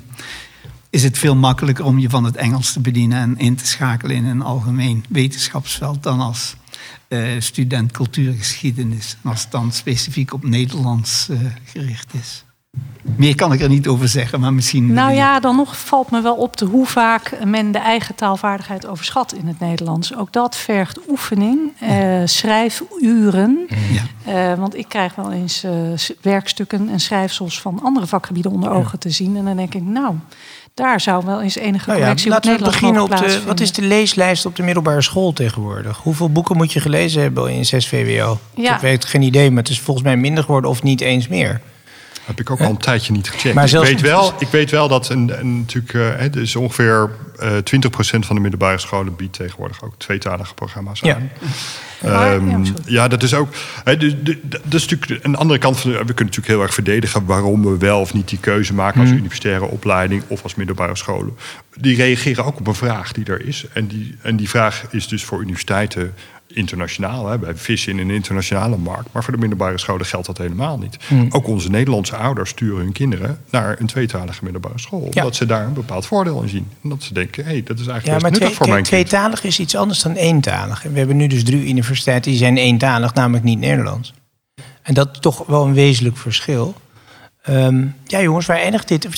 is 0.91 1.03
het 1.03 1.19
veel 1.19 1.37
makkelijker 1.37 1.85
om 1.85 1.99
je 1.99 2.11
van 2.11 2.25
het 2.25 2.37
Engels 2.37 2.73
te 2.73 2.81
bedienen 2.81 3.19
en 3.19 3.39
in 3.39 3.57
te 3.57 3.67
schakelen 3.67 4.17
in 4.17 4.25
een 4.25 4.43
algemeen 4.43 5.05
wetenschapsveld 5.09 6.03
dan 6.03 6.21
als 6.21 6.57
uh, 7.09 7.41
student 7.41 7.93
cultuurgeschiedenis. 7.93 9.17
Als 9.25 9.43
het 9.43 9.51
dan 9.51 9.73
specifiek 9.73 10.33
op 10.33 10.45
Nederlands 10.45 11.29
gericht 11.65 12.15
is. 12.15 12.46
Meer 13.17 13.35
kan 13.35 13.53
ik 13.53 13.61
er 13.61 13.69
niet 13.69 13.87
over 13.87 14.09
zeggen, 14.09 14.41
maar 14.41 14.53
misschien. 14.53 14.93
Nou 14.93 15.13
ja, 15.13 15.41
dan 15.41 15.57
nog 15.57 15.79
valt 15.79 16.11
me 16.11 16.21
wel 16.21 16.35
op 16.35 16.57
de 16.57 16.65
hoe 16.65 16.87
vaak 16.87 17.45
men 17.45 17.73
de 17.73 17.79
eigen 17.79 18.15
taalvaardigheid 18.15 18.87
overschat 18.87 19.33
in 19.33 19.47
het 19.47 19.61
Nederlands. 19.61 20.17
Ook 20.17 20.33
dat 20.33 20.57
vergt 20.57 20.99
oefening, 21.09 21.73
uh, 21.83 22.23
schrijfuren. 22.25 23.67
Ja. 24.25 24.53
Uh, 24.53 24.59
want 24.59 24.77
ik 24.77 24.89
krijg 24.89 25.15
wel 25.15 25.33
eens 25.33 25.65
uh, 25.65 25.73
werkstukken 26.21 26.89
en 26.89 27.01
schrijfsels 27.01 27.61
van 27.61 27.81
andere 27.83 28.07
vakgebieden 28.07 28.53
onder 28.53 28.71
ogen 28.71 28.99
te 28.99 29.11
zien. 29.11 29.37
En 29.37 29.45
dan 29.45 29.57
denk 29.57 29.75
ik, 29.75 29.83
nou, 29.83 30.15
daar 30.75 31.01
zou 31.01 31.25
wel 31.25 31.43
eens 31.43 31.57
enige 31.57 31.87
nou 31.87 31.99
ja, 31.99 32.05
correctie 32.05 32.31
laten 32.31 32.53
op 32.53 32.59
we 32.59 32.65
beginnen 32.65 33.03
op 33.03 33.17
de. 33.17 33.43
Wat 33.47 33.61
is 33.61 33.73
de 33.73 33.83
leeslijst 33.83 34.47
op 34.47 34.57
de 34.57 34.63
middelbare 34.63 35.03
school 35.03 35.33
tegenwoordig? 35.33 35.99
Hoeveel 35.99 36.31
boeken 36.31 36.57
moet 36.57 36.73
je 36.73 36.81
gelezen 36.81 37.23
hebben 37.23 37.53
in 37.53 37.65
6 37.65 37.89
VWO? 37.89 38.39
Ja. 38.55 38.75
Ik 38.75 38.81
weet 38.81 39.05
geen 39.05 39.23
idee, 39.23 39.51
maar 39.51 39.63
het 39.63 39.73
is 39.73 39.81
volgens 39.81 40.07
mij 40.07 40.17
minder 40.17 40.45
geworden 40.45 40.71
of 40.71 40.83
niet 40.83 41.01
eens 41.01 41.29
meer. 41.29 41.61
Heb 42.27 42.41
ik 42.41 42.51
ook 42.51 42.61
al 42.61 42.71
een 42.71 42.77
tijdje 42.77 43.13
niet 43.13 43.31
gecheckt. 43.31 43.55
Maar 43.55 43.69
ik, 43.69 43.79
weet 43.79 44.01
wel, 44.01 44.35
ik 44.39 44.49
weet 44.49 44.71
wel 44.71 44.89
dat 44.89 45.09
een, 45.09 45.39
een 45.39 45.59
natuurlijk, 45.59 45.93
uh, 45.93 46.43
is 46.43 46.57
ongeveer 46.57 47.11
uh, 47.43 47.53
20% 47.53 47.59
van 48.19 48.37
de 48.37 48.41
middelbare 48.41 48.79
scholen 48.79 49.17
biedt 49.17 49.33
tegenwoordig 49.33 49.83
ook 49.83 49.95
tweetalige 49.97 50.55
programma's 50.55 51.03
aan. 51.03 51.31
Ja. 52.03 52.33
Um, 52.33 52.65
ja, 52.85 53.09
dat 53.09 53.23
is 53.23 53.35
ook. 53.35 53.49
He, 53.85 53.97
de, 53.97 54.23
de, 54.23 54.39
dat 54.43 54.75
is 54.75 54.89
natuurlijk 54.89 55.25
een 55.25 55.37
andere 55.37 55.59
kant 55.59 55.81
van. 55.81 55.91
De, 55.91 55.97
we 55.97 56.05
kunnen 56.05 56.25
natuurlijk 56.25 56.53
heel 56.53 56.63
erg 56.63 56.75
verdedigen 56.75 57.27
waarom 57.27 57.65
we 57.65 57.79
wel 57.79 58.01
of 58.01 58.15
niet 58.15 58.29
die 58.29 58.39
keuze 58.39 58.75
maken 58.75 59.01
als 59.01 59.11
mm. 59.11 59.17
universitaire 59.17 59.65
opleiding 59.65 60.23
of 60.27 60.43
als 60.43 60.55
middelbare 60.55 60.97
scholen. 60.97 61.37
Die 61.75 61.97
reageren 61.97 62.45
ook 62.45 62.59
op 62.59 62.67
een 62.67 62.75
vraag 62.75 63.13
die 63.13 63.25
er 63.25 63.47
is. 63.47 63.65
En 63.73 63.87
die, 63.87 64.17
en 64.23 64.37
die 64.37 64.49
vraag 64.49 64.87
is 64.91 65.09
dus 65.09 65.25
voor 65.25 65.41
universiteiten 65.41 66.15
internationaal. 66.57 67.29
Hè. 67.29 67.39
Wij 67.39 67.57
vissen 67.57 67.93
in 67.93 67.99
een 67.99 68.15
internationale 68.15 68.77
markt. 68.77 69.09
Maar 69.13 69.23
voor 69.25 69.33
de 69.33 69.39
middelbare 69.39 69.79
scholen 69.79 70.07
geldt 70.07 70.27
dat 70.27 70.39
helemaal 70.39 70.79
niet. 70.79 70.97
Hmm. 71.07 71.27
Ook 71.31 71.47
onze 71.47 71.71
Nederlandse 71.71 72.17
ouders 72.17 72.51
sturen 72.51 72.79
hun 72.79 72.93
kinderen 72.93 73.41
naar 73.51 73.77
een 73.81 73.87
tweetalige 73.87 74.45
middelbare 74.45 74.79
school. 74.79 75.01
Omdat 75.01 75.37
ze 75.37 75.47
daar 75.47 75.67
een 75.67 75.73
bepaald 75.73 76.07
voordeel 76.07 76.43
in 76.43 76.49
zien. 76.49 76.69
En 76.83 76.89
dat 76.89 77.03
ze 77.03 77.15
denken, 77.15 77.45
hé, 77.45 77.51
hey, 77.51 77.63
dat 77.63 77.79
is 77.79 77.87
eigenlijk 77.87 78.21
ja, 78.21 78.29
maar 78.29 78.39
nuttig 78.39 78.57
voor 78.57 78.69
mijn 78.69 78.83
kind. 78.83 78.87
Tweetalig 78.87 79.45
is 79.45 79.59
iets 79.59 79.77
anders 79.77 80.03
dan 80.03 80.15
eentalig. 80.15 80.85
En 80.85 80.93
we 80.93 80.99
hebben 80.99 81.17
nu 81.17 81.27
dus 81.27 81.45
drie 81.45 81.69
universiteiten 81.69 82.31
die 82.31 82.41
zijn 82.41 82.57
eentalig, 82.57 83.15
namelijk 83.15 83.45
niet 83.45 83.59
Nederlands. 83.59 84.15
En 84.83 84.95
dat 84.95 85.09
is 85.13 85.19
toch 85.19 85.47
wel 85.47 85.65
een 85.65 85.75
wezenlijk 85.75 86.17
verschil. 86.17 86.75
Um, 87.49 87.95
ja, 88.05 88.21
jongens, 88.21 88.47
waar 88.47 88.57
eindigt 88.57 88.89
dit? 88.89 89.09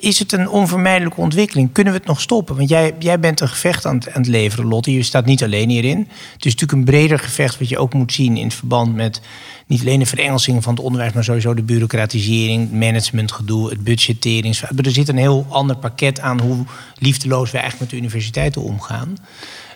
Is 0.00 0.18
het 0.18 0.32
een 0.32 0.48
onvermijdelijke 0.48 1.20
ontwikkeling? 1.20 1.72
Kunnen 1.72 1.92
we 1.92 1.98
het 1.98 2.08
nog 2.08 2.20
stoppen? 2.20 2.56
Want 2.56 2.68
jij, 2.68 2.94
jij 2.98 3.20
bent 3.20 3.40
een 3.40 3.48
gevecht 3.48 3.86
aan 3.86 3.94
het, 3.94 4.08
aan 4.08 4.20
het 4.20 4.30
leveren, 4.30 4.66
Lotte. 4.66 4.92
Je 4.92 5.02
staat 5.02 5.24
niet 5.24 5.42
alleen 5.42 5.68
hierin. 5.68 5.98
Het 6.32 6.44
is 6.44 6.54
natuurlijk 6.54 6.72
een 6.72 6.84
breder 6.84 7.18
gevecht 7.18 7.58
wat 7.58 7.68
je 7.68 7.78
ook 7.78 7.94
moet 7.94 8.12
zien 8.12 8.36
in 8.36 8.50
verband 8.50 8.94
met 8.94 9.20
niet 9.66 9.80
alleen 9.80 9.98
de 9.98 10.06
verengelsing 10.06 10.62
van 10.62 10.74
het 10.74 10.82
onderwijs, 10.82 11.12
maar 11.12 11.24
sowieso 11.24 11.54
de 11.54 11.62
bureaucratisering, 11.62 12.72
managementgedoe, 12.72 13.70
het 13.70 13.84
budgettering. 13.84 14.56
Er 14.56 14.90
zit 14.90 15.08
een 15.08 15.16
heel 15.16 15.46
ander 15.48 15.76
pakket 15.76 16.20
aan 16.20 16.40
hoe 16.40 16.64
liefdeloos 16.98 17.50
we 17.50 17.58
eigenlijk 17.58 17.80
met 17.80 17.90
de 17.90 18.06
universiteiten 18.06 18.62
omgaan. 18.62 19.16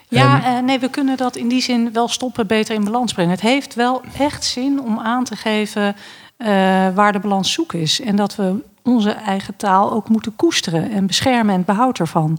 Ja, 0.08 0.56
uh, 0.56 0.64
nee, 0.64 0.78
we 0.78 0.90
kunnen 0.90 1.16
dat 1.16 1.36
in 1.36 1.48
die 1.48 1.62
zin 1.62 1.92
wel 1.92 2.08
stoppen, 2.08 2.46
beter 2.46 2.74
in 2.74 2.84
balans 2.84 3.12
brengen. 3.12 3.32
Het 3.32 3.40
heeft 3.40 3.74
wel 3.74 4.02
echt 4.18 4.44
zin 4.44 4.80
om 4.80 4.98
aan 4.98 5.24
te 5.24 5.36
geven 5.36 5.96
waar 6.94 7.12
de 7.12 7.18
balans 7.18 7.52
zoek 7.52 7.72
is. 7.72 8.00
En 8.00 8.16
dat 8.16 8.36
we 8.36 8.54
onze 8.82 9.10
eigen 9.10 9.56
taal 9.56 9.92
ook 9.92 10.08
moeten 10.08 10.36
koesteren 10.36 10.90
en 10.90 11.06
beschermen 11.06 11.54
en 11.54 11.64
behoud 11.64 11.98
ervan. 11.98 12.38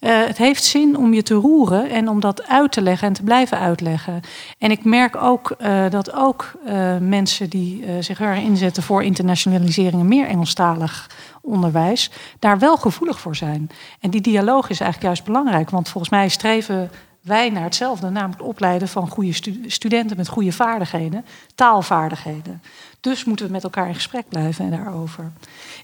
Uh, 0.00 0.26
het 0.26 0.38
heeft 0.38 0.64
zin 0.64 0.96
om 0.96 1.14
je 1.14 1.22
te 1.22 1.34
roeren 1.34 1.90
en 1.90 2.08
om 2.08 2.20
dat 2.20 2.46
uit 2.46 2.72
te 2.72 2.82
leggen 2.82 3.08
en 3.08 3.14
te 3.14 3.22
blijven 3.22 3.58
uitleggen. 3.58 4.20
En 4.58 4.70
ik 4.70 4.84
merk 4.84 5.16
ook 5.16 5.54
uh, 5.58 5.90
dat 5.90 6.12
ook 6.12 6.52
mensen 7.00 7.50
die 7.50 7.84
zich 8.00 8.20
erg 8.20 8.38
inzetten 8.38 8.82
voor 8.82 9.02
internationalisering 9.02 10.00
en 10.00 10.08
meer 10.08 10.26
Engelstalig 10.26 11.10
onderwijs, 11.40 12.10
daar 12.38 12.58
wel 12.58 12.76
gevoelig 12.76 13.20
voor 13.20 13.36
zijn. 13.36 13.70
En 14.00 14.10
die 14.10 14.20
dialoog 14.20 14.70
is 14.70 14.80
eigenlijk 14.80 15.02
juist 15.02 15.24
belangrijk, 15.24 15.70
want 15.70 15.88
volgens 15.88 16.12
mij 16.12 16.28
streven 16.28 16.90
wij 17.20 17.50
naar 17.50 17.62
hetzelfde, 17.62 18.10
namelijk 18.10 18.42
opleiden 18.42 18.88
van 18.88 19.08
goede 19.08 19.32
stu 19.32 19.64
studenten 19.66 20.16
met 20.16 20.28
goede 20.28 20.52
vaardigheden, 20.52 21.24
taalvaardigheden. 21.54 22.62
Dus 23.00 23.24
moeten 23.24 23.46
we 23.46 23.52
met 23.52 23.64
elkaar 23.64 23.88
in 23.88 23.94
gesprek 23.94 24.28
blijven 24.28 24.70
daarover. 24.70 25.32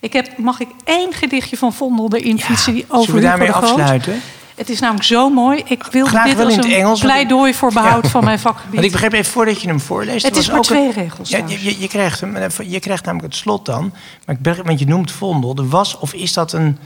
Ik 0.00 0.12
heb, 0.12 0.38
mag 0.38 0.61
ik 0.61 0.68
één 0.85 1.12
gedichtje 1.12 1.57
van 1.57 1.72
Vondel 1.72 2.12
erin 2.12 2.40
fietsen 2.40 2.74
die 2.74 2.85
over 2.88 3.14
we 3.14 3.20
daarmee 3.20 3.52
afsluiten? 3.52 4.20
Het 4.55 4.68
is 4.68 4.81
namelijk 4.81 5.05
zo 5.05 5.31
mooi. 5.31 5.62
Ik 5.66 5.83
wil 5.83 6.07
Graag 6.07 6.24
dit 6.24 6.40
als 6.40 6.57
een 6.57 6.72
Engels, 6.72 7.00
pleidooi 7.00 7.55
voor 7.55 7.72
behoud 7.72 8.05
ja. 8.05 8.09
van 8.09 8.24
mijn 8.24 8.38
vakgebied. 8.38 8.74
Want 8.74 8.85
ik 8.85 8.92
begrijp 8.92 9.12
even 9.12 9.33
voordat 9.33 9.61
je 9.61 9.68
hem 9.68 9.81
voorleest. 9.81 10.26
Het 10.26 10.37
is 10.37 10.50
maar 10.50 10.61
twee 10.61 10.92
regels. 10.92 11.29
Ja, 11.29 11.44
je, 11.46 11.81
je, 11.81 11.88
krijgt 11.88 12.20
hem, 12.20 12.37
je 12.62 12.81
krijgt 12.81 13.05
namelijk 13.05 13.33
het 13.33 13.42
slot 13.42 13.66
dan. 13.66 13.92
Maar 14.26 14.37
ik 14.40 14.62
want 14.64 14.79
je 14.79 14.87
noemt 14.87 15.11
Vondel. 15.11 15.57
Er 15.57 15.68
was, 15.68 15.98
of 15.98 16.14
is 16.14 16.33
dat 16.33 16.52
een 16.52 16.79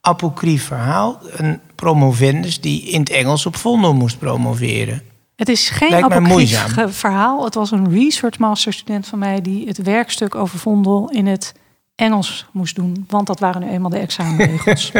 apocrief 0.00 0.64
verhaal? 0.64 1.20
Een 1.30 1.60
promovendus 1.74 2.60
die 2.60 2.82
in 2.82 3.00
het 3.00 3.10
Engels 3.10 3.46
op 3.46 3.56
Vondel 3.56 3.94
moest 3.94 4.18
promoveren. 4.18 5.02
Het 5.40 5.48
is 5.48 5.70
geen 5.70 6.04
apocrief 6.04 6.74
verhaal. 6.86 7.44
Het 7.44 7.54
was 7.54 7.70
een 7.70 7.90
research 7.90 8.38
master 8.38 8.72
student 8.72 9.06
van 9.06 9.18
mij 9.18 9.40
die 9.40 9.66
het 9.66 9.82
werkstuk 9.82 10.34
over 10.34 10.58
Vondel 10.58 11.10
in 11.10 11.26
het 11.26 11.54
Engels 11.94 12.46
moest 12.52 12.74
doen, 12.74 13.04
want 13.08 13.26
dat 13.26 13.40
waren 13.40 13.60
nu 13.60 13.68
eenmaal 13.68 13.90
de 13.90 13.98
examenregels. 13.98 14.92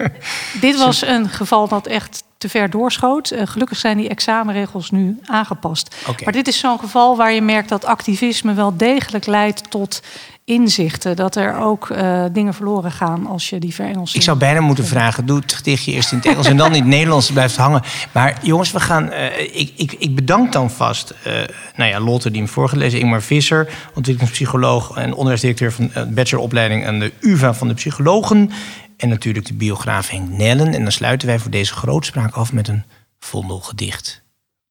Dit 0.60 0.78
was 0.78 1.06
een 1.06 1.28
geval 1.28 1.68
dat 1.68 1.86
echt 1.86 2.24
te 2.38 2.48
ver 2.48 2.70
doorschoot. 2.70 3.32
Uh, 3.32 3.42
gelukkig 3.44 3.78
zijn 3.78 3.96
die 3.96 4.08
examenregels 4.08 4.90
nu 4.90 5.18
aangepast. 5.24 5.96
Maar 6.24 6.32
dit 6.32 6.48
is 6.48 6.58
zo'n 6.58 6.78
geval 6.78 7.16
waar 7.16 7.32
je 7.32 7.42
merkt 7.42 7.68
dat 7.68 7.84
activisme 7.84 8.54
wel 8.54 8.76
degelijk 8.76 9.26
leidt 9.26 9.70
tot 9.70 10.02
inzichten. 10.44 11.16
Dat 11.16 11.36
er 11.36 11.58
ook 11.58 11.88
uh, 11.88 12.24
dingen 12.32 12.54
verloren 12.54 12.92
gaan 12.92 13.26
als 13.26 13.50
je 13.50 13.58
die 13.58 13.74
verengelsing... 13.74 14.18
Ik 14.18 14.22
zou 14.22 14.38
bijna 14.38 14.60
moeten 14.60 14.86
vragen, 14.86 15.26
doe 15.26 15.40
het 15.40 15.52
gedichtje 15.52 15.92
eerst 15.92 16.12
in 16.12 16.18
het 16.18 16.26
Engels... 16.26 16.46
en 16.46 16.56
dan 16.56 16.74
in 16.74 16.80
het 16.80 16.88
Nederlands 16.88 17.30
blijft 17.30 17.56
hangen. 17.56 17.82
Maar 18.12 18.38
jongens, 18.42 18.72
we 18.72 18.80
gaan... 18.80 19.12
Uh, 19.12 19.38
ik, 19.40 19.72
ik, 19.76 19.92
ik 19.92 20.14
bedank 20.14 20.52
dan 20.52 20.70
vast... 20.70 21.14
Uh, 21.26 21.32
nou 21.76 21.90
ja, 21.90 22.00
Lotte 22.00 22.30
die 22.30 22.40
hem 22.40 22.50
voorgelezen, 22.50 23.00
Ingmar 23.00 23.22
Visser... 23.22 23.68
ontwikkelingspsycholoog 23.94 24.96
en 24.96 25.12
onderwijsdirecteur 25.12 25.72
van 25.72 25.90
de 25.94 26.06
bacheloropleiding... 26.06 26.86
aan 26.86 26.98
de 26.98 27.12
UvA 27.20 27.54
van 27.54 27.68
de 27.68 27.74
psychologen... 27.74 28.50
en 28.96 29.08
natuurlijk 29.08 29.46
de 29.46 29.54
biograaf 29.54 30.08
Henk 30.08 30.28
Nellen. 30.28 30.74
En 30.74 30.82
dan 30.82 30.92
sluiten 30.92 31.28
wij 31.28 31.38
voor 31.38 31.50
deze 31.50 31.74
grootspraak 31.74 32.34
af 32.34 32.52
met 32.52 32.68
een 32.68 32.84
vondelgedicht 33.18 34.22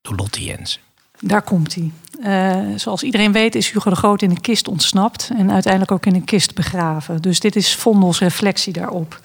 door 0.01 0.15
Lotte 0.15 0.43
Jensen. 0.43 0.81
Daar 1.21 1.41
komt 1.41 1.75
hij. 1.75 1.91
Uh, 2.23 2.77
zoals 2.77 3.03
iedereen 3.03 3.31
weet 3.31 3.55
is 3.55 3.71
Hugo 3.71 3.89
de 3.89 3.95
Groot 3.95 4.21
in 4.21 4.29
een 4.29 4.41
kist 4.41 4.67
ontsnapt 4.67 5.29
en 5.38 5.51
uiteindelijk 5.51 5.91
ook 5.91 6.05
in 6.05 6.15
een 6.15 6.23
kist 6.23 6.55
begraven. 6.55 7.21
Dus 7.21 7.39
dit 7.39 7.55
is 7.55 7.75
Vondels 7.75 8.19
reflectie 8.19 8.73
daarop. 8.73 9.19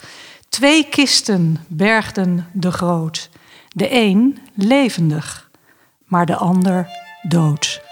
Twee 0.48 0.88
kisten 0.88 1.56
bergden 1.66 2.46
de 2.52 2.72
Groot. 2.72 3.28
De 3.68 3.94
een 3.94 4.38
levendig, 4.54 5.50
maar 6.04 6.26
de 6.26 6.36
ander 6.36 6.88
dood. 7.22 7.85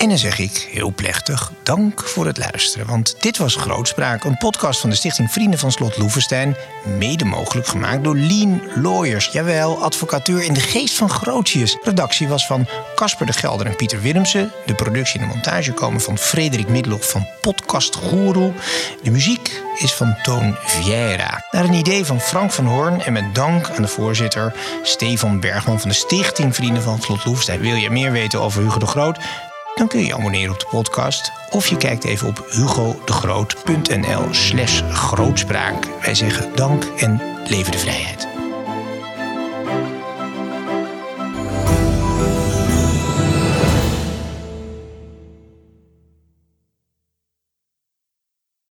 En 0.00 0.08
dan 0.08 0.18
zeg 0.18 0.38
ik 0.38 0.68
heel 0.72 0.92
plechtig 0.94 1.52
dank 1.62 2.02
voor 2.08 2.26
het 2.26 2.38
luisteren. 2.38 2.86
Want 2.86 3.16
dit 3.22 3.38
was 3.38 3.56
Grootspraak, 3.56 4.24
een 4.24 4.36
podcast 4.36 4.80
van 4.80 4.90
de 4.90 4.96
Stichting 4.96 5.30
Vrienden 5.30 5.58
van 5.58 5.72
Slot 5.72 5.98
Loevestein. 5.98 6.56
Mede 6.98 7.24
mogelijk 7.24 7.66
gemaakt 7.66 8.04
door 8.04 8.16
Lean 8.16 8.62
Lawyers. 8.74 9.26
Jawel, 9.26 9.82
advocatuur 9.82 10.42
in 10.42 10.52
de 10.52 10.60
geest 10.60 10.94
van 10.94 11.10
Grootjes. 11.10 11.76
Redactie 11.82 12.28
was 12.28 12.46
van 12.46 12.68
Casper 12.94 13.26
de 13.26 13.32
Gelder 13.32 13.66
en 13.66 13.76
Pieter 13.76 14.00
Willemsen. 14.00 14.52
De 14.66 14.74
productie 14.74 15.20
en 15.20 15.28
de 15.28 15.34
montage 15.34 15.72
komen 15.72 16.00
van 16.00 16.18
Frederik 16.18 16.68
Middelhoff 16.68 17.10
van 17.10 17.26
Podcast 17.40 17.96
Guru. 17.96 18.52
De 19.02 19.10
muziek 19.10 19.62
is 19.78 19.92
van 19.92 20.16
Toon 20.22 20.56
Vieira. 20.64 21.44
Naar 21.50 21.64
een 21.64 21.72
idee 21.72 22.04
van 22.04 22.20
Frank 22.20 22.52
van 22.52 22.66
Hoorn 22.66 23.02
en 23.02 23.12
met 23.12 23.34
dank 23.34 23.70
aan 23.70 23.82
de 23.82 23.88
voorzitter 23.88 24.54
Stefan 24.82 25.40
Bergman 25.40 25.80
van 25.80 25.88
de 25.88 25.94
Stichting 25.94 26.54
Vrienden 26.54 26.82
van 26.82 27.00
Slot 27.00 27.24
Loevestein. 27.24 27.60
Wil 27.60 27.74
je 27.74 27.90
meer 27.90 28.12
weten 28.12 28.40
over 28.40 28.62
Hugo 28.62 28.78
de 28.78 28.86
Groot? 28.86 29.18
Dan 29.80 29.88
kun 29.88 30.00
je 30.00 30.06
je 30.06 30.14
abonneren 30.14 30.52
op 30.52 30.60
de 30.60 30.66
podcast. 30.70 31.32
Of 31.50 31.66
je 31.66 31.76
kijkt 31.76 32.04
even 32.04 32.28
op 32.28 32.46
hugodegroot.nl 32.50 34.22
slash 34.30 34.82
grootspraak. 34.90 35.86
Wij 36.02 36.14
zeggen 36.14 36.54
dank 36.54 36.84
en 36.84 37.20
leven 37.44 37.72
de 37.72 37.78
vrijheid. 37.78 38.39